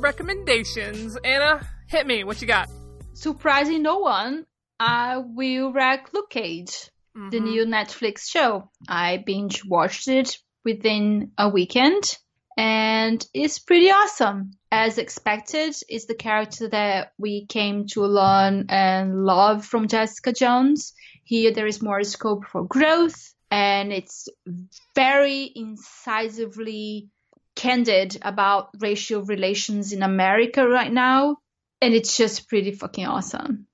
Recommendations. 0.00 1.16
Anna, 1.24 1.66
hit 1.88 2.06
me. 2.06 2.24
What 2.24 2.40
you 2.40 2.46
got? 2.48 2.68
surprising 3.14 3.82
no 3.82 3.98
one. 3.98 4.46
I 4.78 5.16
will 5.18 5.72
wreck 5.72 6.10
Luke 6.12 6.30
Cage, 6.30 6.88
the 7.14 7.38
Mhm. 7.40 7.42
new 7.42 7.64
Netflix 7.66 8.30
show. 8.30 8.70
I 8.88 9.16
binge 9.26 9.64
watched 9.64 10.06
it 10.06 10.38
within 10.64 11.32
a 11.36 11.48
weekend 11.48 12.04
and 12.56 13.26
it's 13.34 13.58
pretty 13.58 13.90
awesome. 13.90 14.52
As 14.70 14.98
expected, 14.98 15.74
it's 15.88 16.06
the 16.06 16.14
character 16.14 16.68
that 16.68 17.12
we 17.18 17.46
came 17.46 17.86
to 17.88 18.02
learn 18.06 18.66
and 18.68 19.24
love 19.24 19.64
from 19.64 19.88
Jessica 19.88 20.32
Jones. 20.32 20.92
Here 21.24 21.52
there 21.52 21.66
is 21.66 21.82
more 21.82 22.04
scope 22.04 22.44
for 22.46 22.64
growth 22.64 23.34
and 23.50 23.92
it's 23.92 24.28
very 24.94 25.50
incisively 25.56 27.08
candid 27.58 28.16
about 28.22 28.70
racial 28.78 29.22
relations 29.22 29.92
in 29.92 30.02
America 30.02 30.66
right 30.66 30.92
now. 30.92 31.36
And 31.82 31.92
it's 31.92 32.16
just 32.16 32.48
pretty 32.48 32.70
fucking 32.70 33.04
awesome. 33.04 33.66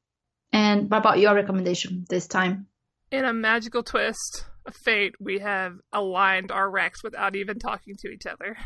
And 0.52 0.90
what 0.90 0.98
about 0.98 1.18
your 1.18 1.34
recommendation 1.34 2.06
this 2.08 2.26
time? 2.26 2.66
In 3.10 3.26
a 3.26 3.32
magical 3.32 3.82
twist 3.82 4.46
of 4.64 4.74
fate, 4.74 5.14
we 5.20 5.40
have 5.40 5.74
aligned 5.92 6.50
our 6.50 6.70
Rex 6.70 7.04
without 7.04 7.36
even 7.36 7.58
talking 7.58 7.94
to 8.00 8.08
each 8.08 8.24
other. 8.26 8.56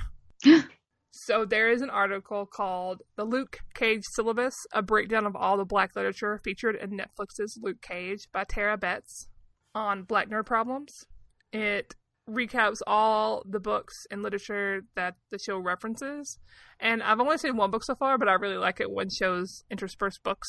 so 1.10 1.44
there 1.44 1.68
is 1.70 1.82
an 1.82 1.90
article 1.90 2.46
called 2.46 3.02
The 3.16 3.24
Luke 3.24 3.58
Cage 3.74 4.04
Syllabus, 4.14 4.54
a 4.72 4.82
breakdown 4.82 5.26
of 5.26 5.34
all 5.34 5.56
the 5.56 5.64
black 5.64 5.96
literature 5.96 6.40
featured 6.44 6.76
in 6.76 6.90
Netflix's 6.90 7.58
Luke 7.60 7.82
Cage 7.82 8.28
by 8.32 8.44
Tara 8.44 8.76
Betts 8.76 9.28
on 9.74 10.04
Black 10.04 10.30
Nerd 10.30 10.46
Problems. 10.46 11.04
It 11.52 11.96
recaps 12.28 12.80
all 12.86 13.42
the 13.48 13.60
books 13.60 13.94
and 14.10 14.22
literature 14.22 14.82
that 14.94 15.14
the 15.30 15.38
show 15.38 15.58
references. 15.58 16.38
And 16.78 17.02
I've 17.02 17.20
only 17.20 17.38
seen 17.38 17.56
one 17.56 17.70
book 17.70 17.84
so 17.84 17.94
far, 17.94 18.18
but 18.18 18.28
I 18.28 18.34
really 18.34 18.56
like 18.56 18.80
it 18.80 18.90
when 18.90 19.08
shows 19.10 19.64
intersperse 19.70 20.18
books 20.18 20.48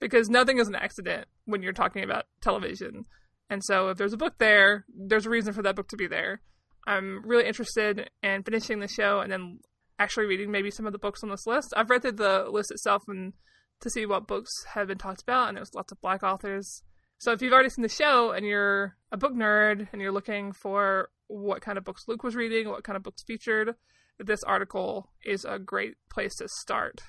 because 0.00 0.30
nothing 0.30 0.58
is 0.58 0.68
an 0.68 0.74
accident 0.74 1.26
when 1.44 1.62
you're 1.62 1.72
talking 1.72 2.02
about 2.02 2.24
television. 2.40 3.04
And 3.50 3.62
so 3.64 3.88
if 3.88 3.98
there's 3.98 4.12
a 4.12 4.18
book 4.18 4.34
there, 4.38 4.86
there's 4.88 5.26
a 5.26 5.30
reason 5.30 5.52
for 5.52 5.62
that 5.62 5.76
book 5.76 5.88
to 5.88 5.96
be 5.96 6.06
there. 6.06 6.40
I'm 6.86 7.22
really 7.24 7.46
interested 7.46 8.10
in 8.22 8.42
finishing 8.42 8.80
the 8.80 8.88
show 8.88 9.20
and 9.20 9.30
then 9.30 9.58
actually 9.98 10.26
reading 10.26 10.50
maybe 10.50 10.70
some 10.70 10.86
of 10.86 10.92
the 10.92 10.98
books 10.98 11.22
on 11.22 11.28
this 11.28 11.46
list. 11.46 11.74
I've 11.76 11.90
read 11.90 12.02
through 12.02 12.12
the 12.12 12.46
list 12.50 12.70
itself 12.70 13.02
and 13.06 13.34
to 13.80 13.90
see 13.90 14.06
what 14.06 14.26
books 14.26 14.50
have 14.74 14.88
been 14.88 14.98
talked 14.98 15.22
about, 15.22 15.48
and 15.48 15.56
there's 15.56 15.74
lots 15.74 15.92
of 15.92 16.00
black 16.00 16.22
authors. 16.22 16.82
So 17.20 17.32
if 17.32 17.42
you've 17.42 17.52
already 17.52 17.68
seen 17.68 17.82
the 17.82 17.90
show 17.90 18.30
and 18.30 18.46
you're 18.46 18.96
a 19.12 19.18
book 19.18 19.34
nerd 19.34 19.88
and 19.92 20.00
you're 20.00 20.10
looking 20.10 20.52
for 20.52 21.10
what 21.28 21.60
kind 21.60 21.76
of 21.76 21.84
books 21.84 22.06
Luke 22.08 22.22
was 22.24 22.34
reading, 22.34 22.70
what 22.70 22.82
kind 22.82 22.96
of 22.96 23.02
books 23.02 23.22
featured, 23.22 23.74
this 24.18 24.42
article 24.42 25.10
is 25.22 25.44
a 25.44 25.58
great 25.58 25.96
place 26.10 26.36
to 26.36 26.48
start. 26.48 27.02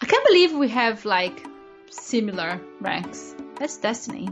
I 0.00 0.06
can't 0.06 0.24
believe 0.24 0.52
we 0.52 0.68
have 0.68 1.04
like 1.04 1.44
similar 1.90 2.60
ranks. 2.80 3.34
That's 3.56 3.76
destiny. 3.76 4.28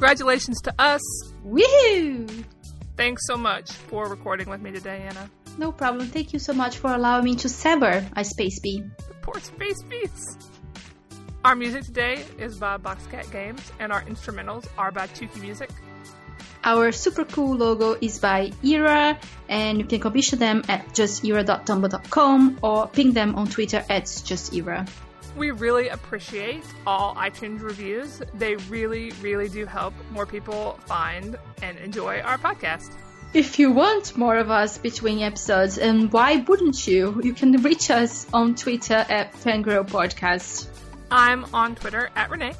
Congratulations 0.00 0.62
to 0.62 0.72
us. 0.78 1.02
Woohoo! 1.46 2.44
Thanks 2.96 3.26
so 3.26 3.36
much 3.36 3.70
for 3.70 4.08
recording 4.08 4.48
with 4.48 4.62
me 4.62 4.70
today, 4.70 5.04
Anna. 5.06 5.30
No 5.58 5.72
problem. 5.72 6.08
Thank 6.08 6.32
you 6.32 6.38
so 6.38 6.54
much 6.54 6.78
for 6.78 6.90
allowing 6.90 7.24
me 7.24 7.34
to 7.36 7.50
sever 7.50 8.06
a 8.16 8.24
space 8.24 8.60
bee. 8.60 8.82
The 8.96 9.14
poor 9.20 9.38
space 9.40 9.82
beasts. 9.82 10.38
Our 11.44 11.54
music 11.54 11.84
today 11.84 12.24
is 12.38 12.56
by 12.56 12.78
Boxcat 12.78 13.30
Games, 13.30 13.60
and 13.78 13.92
our 13.92 14.00
instrumentals 14.04 14.66
are 14.78 14.90
by 14.90 15.06
Tuki 15.08 15.38
Music. 15.38 15.68
Our 16.64 16.92
super 16.92 17.26
cool 17.26 17.58
logo 17.58 17.94
is 18.00 18.20
by 18.20 18.52
Era, 18.64 19.18
and 19.50 19.80
you 19.80 19.84
can 19.84 20.00
commission 20.00 20.38
them 20.38 20.62
at 20.70 20.94
justera.tumblr.com 20.94 22.58
or 22.62 22.88
ping 22.88 23.12
them 23.12 23.34
on 23.34 23.48
Twitter 23.48 23.84
at 23.90 24.04
justera. 24.04 24.88
We 25.36 25.52
really 25.52 25.88
appreciate 25.88 26.64
all 26.86 27.14
iTunes 27.14 27.62
reviews. 27.62 28.20
They 28.34 28.56
really, 28.56 29.12
really 29.22 29.48
do 29.48 29.64
help 29.64 29.94
more 30.10 30.26
people 30.26 30.78
find 30.86 31.36
and 31.62 31.78
enjoy 31.78 32.20
our 32.20 32.36
podcast. 32.36 32.92
If 33.32 33.58
you 33.60 33.70
want 33.70 34.16
more 34.16 34.36
of 34.36 34.50
us 34.50 34.76
between 34.78 35.20
episodes, 35.20 35.78
and 35.78 36.12
why 36.12 36.36
wouldn't 36.48 36.86
you? 36.88 37.20
You 37.22 37.32
can 37.32 37.52
reach 37.62 37.88
us 37.90 38.26
on 38.32 38.56
Twitter 38.56 39.06
at 39.08 39.32
Fangirl 39.34 39.88
Podcast, 39.88 40.66
I'm 41.12 41.44
on 41.54 41.74
Twitter 41.76 42.10
at 42.16 42.28
Renee. 42.30 42.54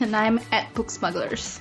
and 0.00 0.14
I'm 0.14 0.38
at 0.50 0.72
Book 0.74 0.90
Smugglers. 0.90 1.60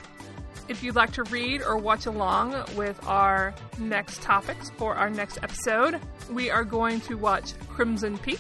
If 0.68 0.84
you'd 0.84 0.96
like 0.96 1.12
to 1.14 1.24
read 1.24 1.62
or 1.62 1.78
watch 1.78 2.06
along 2.06 2.56
with 2.76 2.98
our 3.08 3.54
next 3.80 4.22
topics 4.22 4.70
for 4.78 4.96
our 4.96 5.10
next 5.10 5.40
episode, 5.44 6.00
we 6.30 6.50
are 6.50 6.64
going 6.64 7.02
to 7.02 7.16
watch 7.16 7.54
Crimson 7.68 8.18
Peak, 8.18 8.40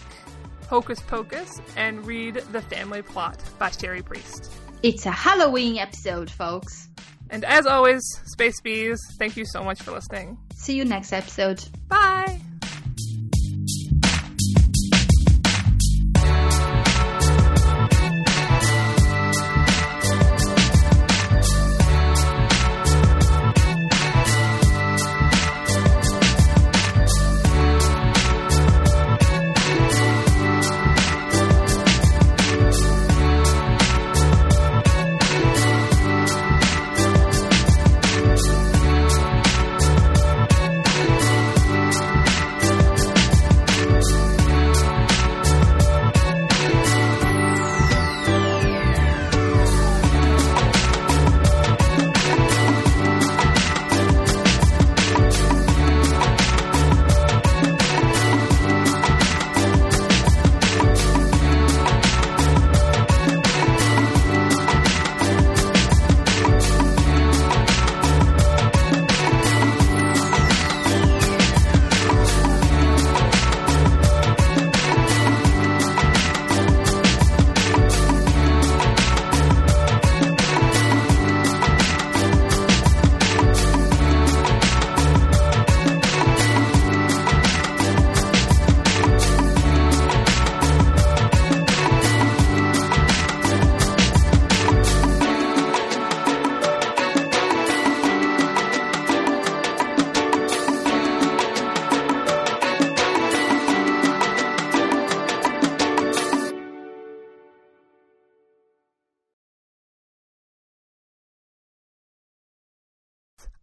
Hocus 0.72 1.02
Pocus, 1.02 1.60
and 1.76 2.06
read 2.06 2.36
The 2.54 2.62
Family 2.62 3.02
Plot 3.02 3.38
by 3.60 3.72
Cherie 3.72 4.02
Priest. 4.02 4.50
It's 4.82 5.06
a 5.06 5.12
Halloween 5.12 5.78
episode, 5.78 6.32
folks. 6.32 6.88
And 7.30 7.44
as 7.44 7.66
always, 7.66 8.02
Space 8.28 8.62
Bees, 8.62 8.98
thank 9.20 9.36
you 9.36 9.44
so 9.46 9.66
much 9.66 9.82
for 9.82 9.92
listening. 9.92 10.38
See 10.56 10.78
you 10.78 10.86
next 10.86 11.12
episode. 11.12 11.62
Bye! 11.90 12.51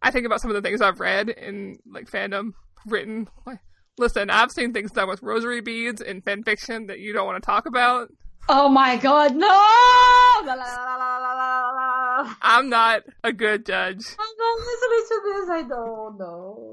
I 0.09 0.11
think 0.11 0.25
about 0.25 0.41
some 0.41 0.49
of 0.49 0.55
the 0.55 0.67
things 0.67 0.81
I've 0.81 0.99
read 0.99 1.29
in 1.29 1.77
like 1.85 2.09
fandom 2.09 2.53
written. 2.87 3.27
Like, 3.45 3.59
listen, 3.99 4.31
I've 4.31 4.49
seen 4.49 4.73
things 4.73 4.89
done 4.89 5.07
with 5.07 5.21
rosary 5.21 5.61
beads 5.61 6.01
in 6.01 6.23
fan 6.23 6.41
fiction 6.41 6.87
that 6.87 6.97
you 6.99 7.13
don't 7.13 7.27
want 7.27 7.39
to 7.39 7.45
talk 7.45 7.67
about. 7.67 8.09
Oh 8.47 8.69
my 8.69 8.97
god, 8.97 9.35
no! 9.35 9.45
La, 9.45 10.55
la, 10.55 12.23
la. 12.25 12.35
I'm 12.41 12.69
not 12.69 13.03
a 13.23 13.31
good 13.31 13.67
judge. 13.67 14.03
I'm 14.17 14.35
not 14.39 14.57
listening 14.57 15.05
to 15.09 15.21
this. 15.25 15.49
I 15.51 15.61
don't 15.69 16.17
know. 16.17 16.68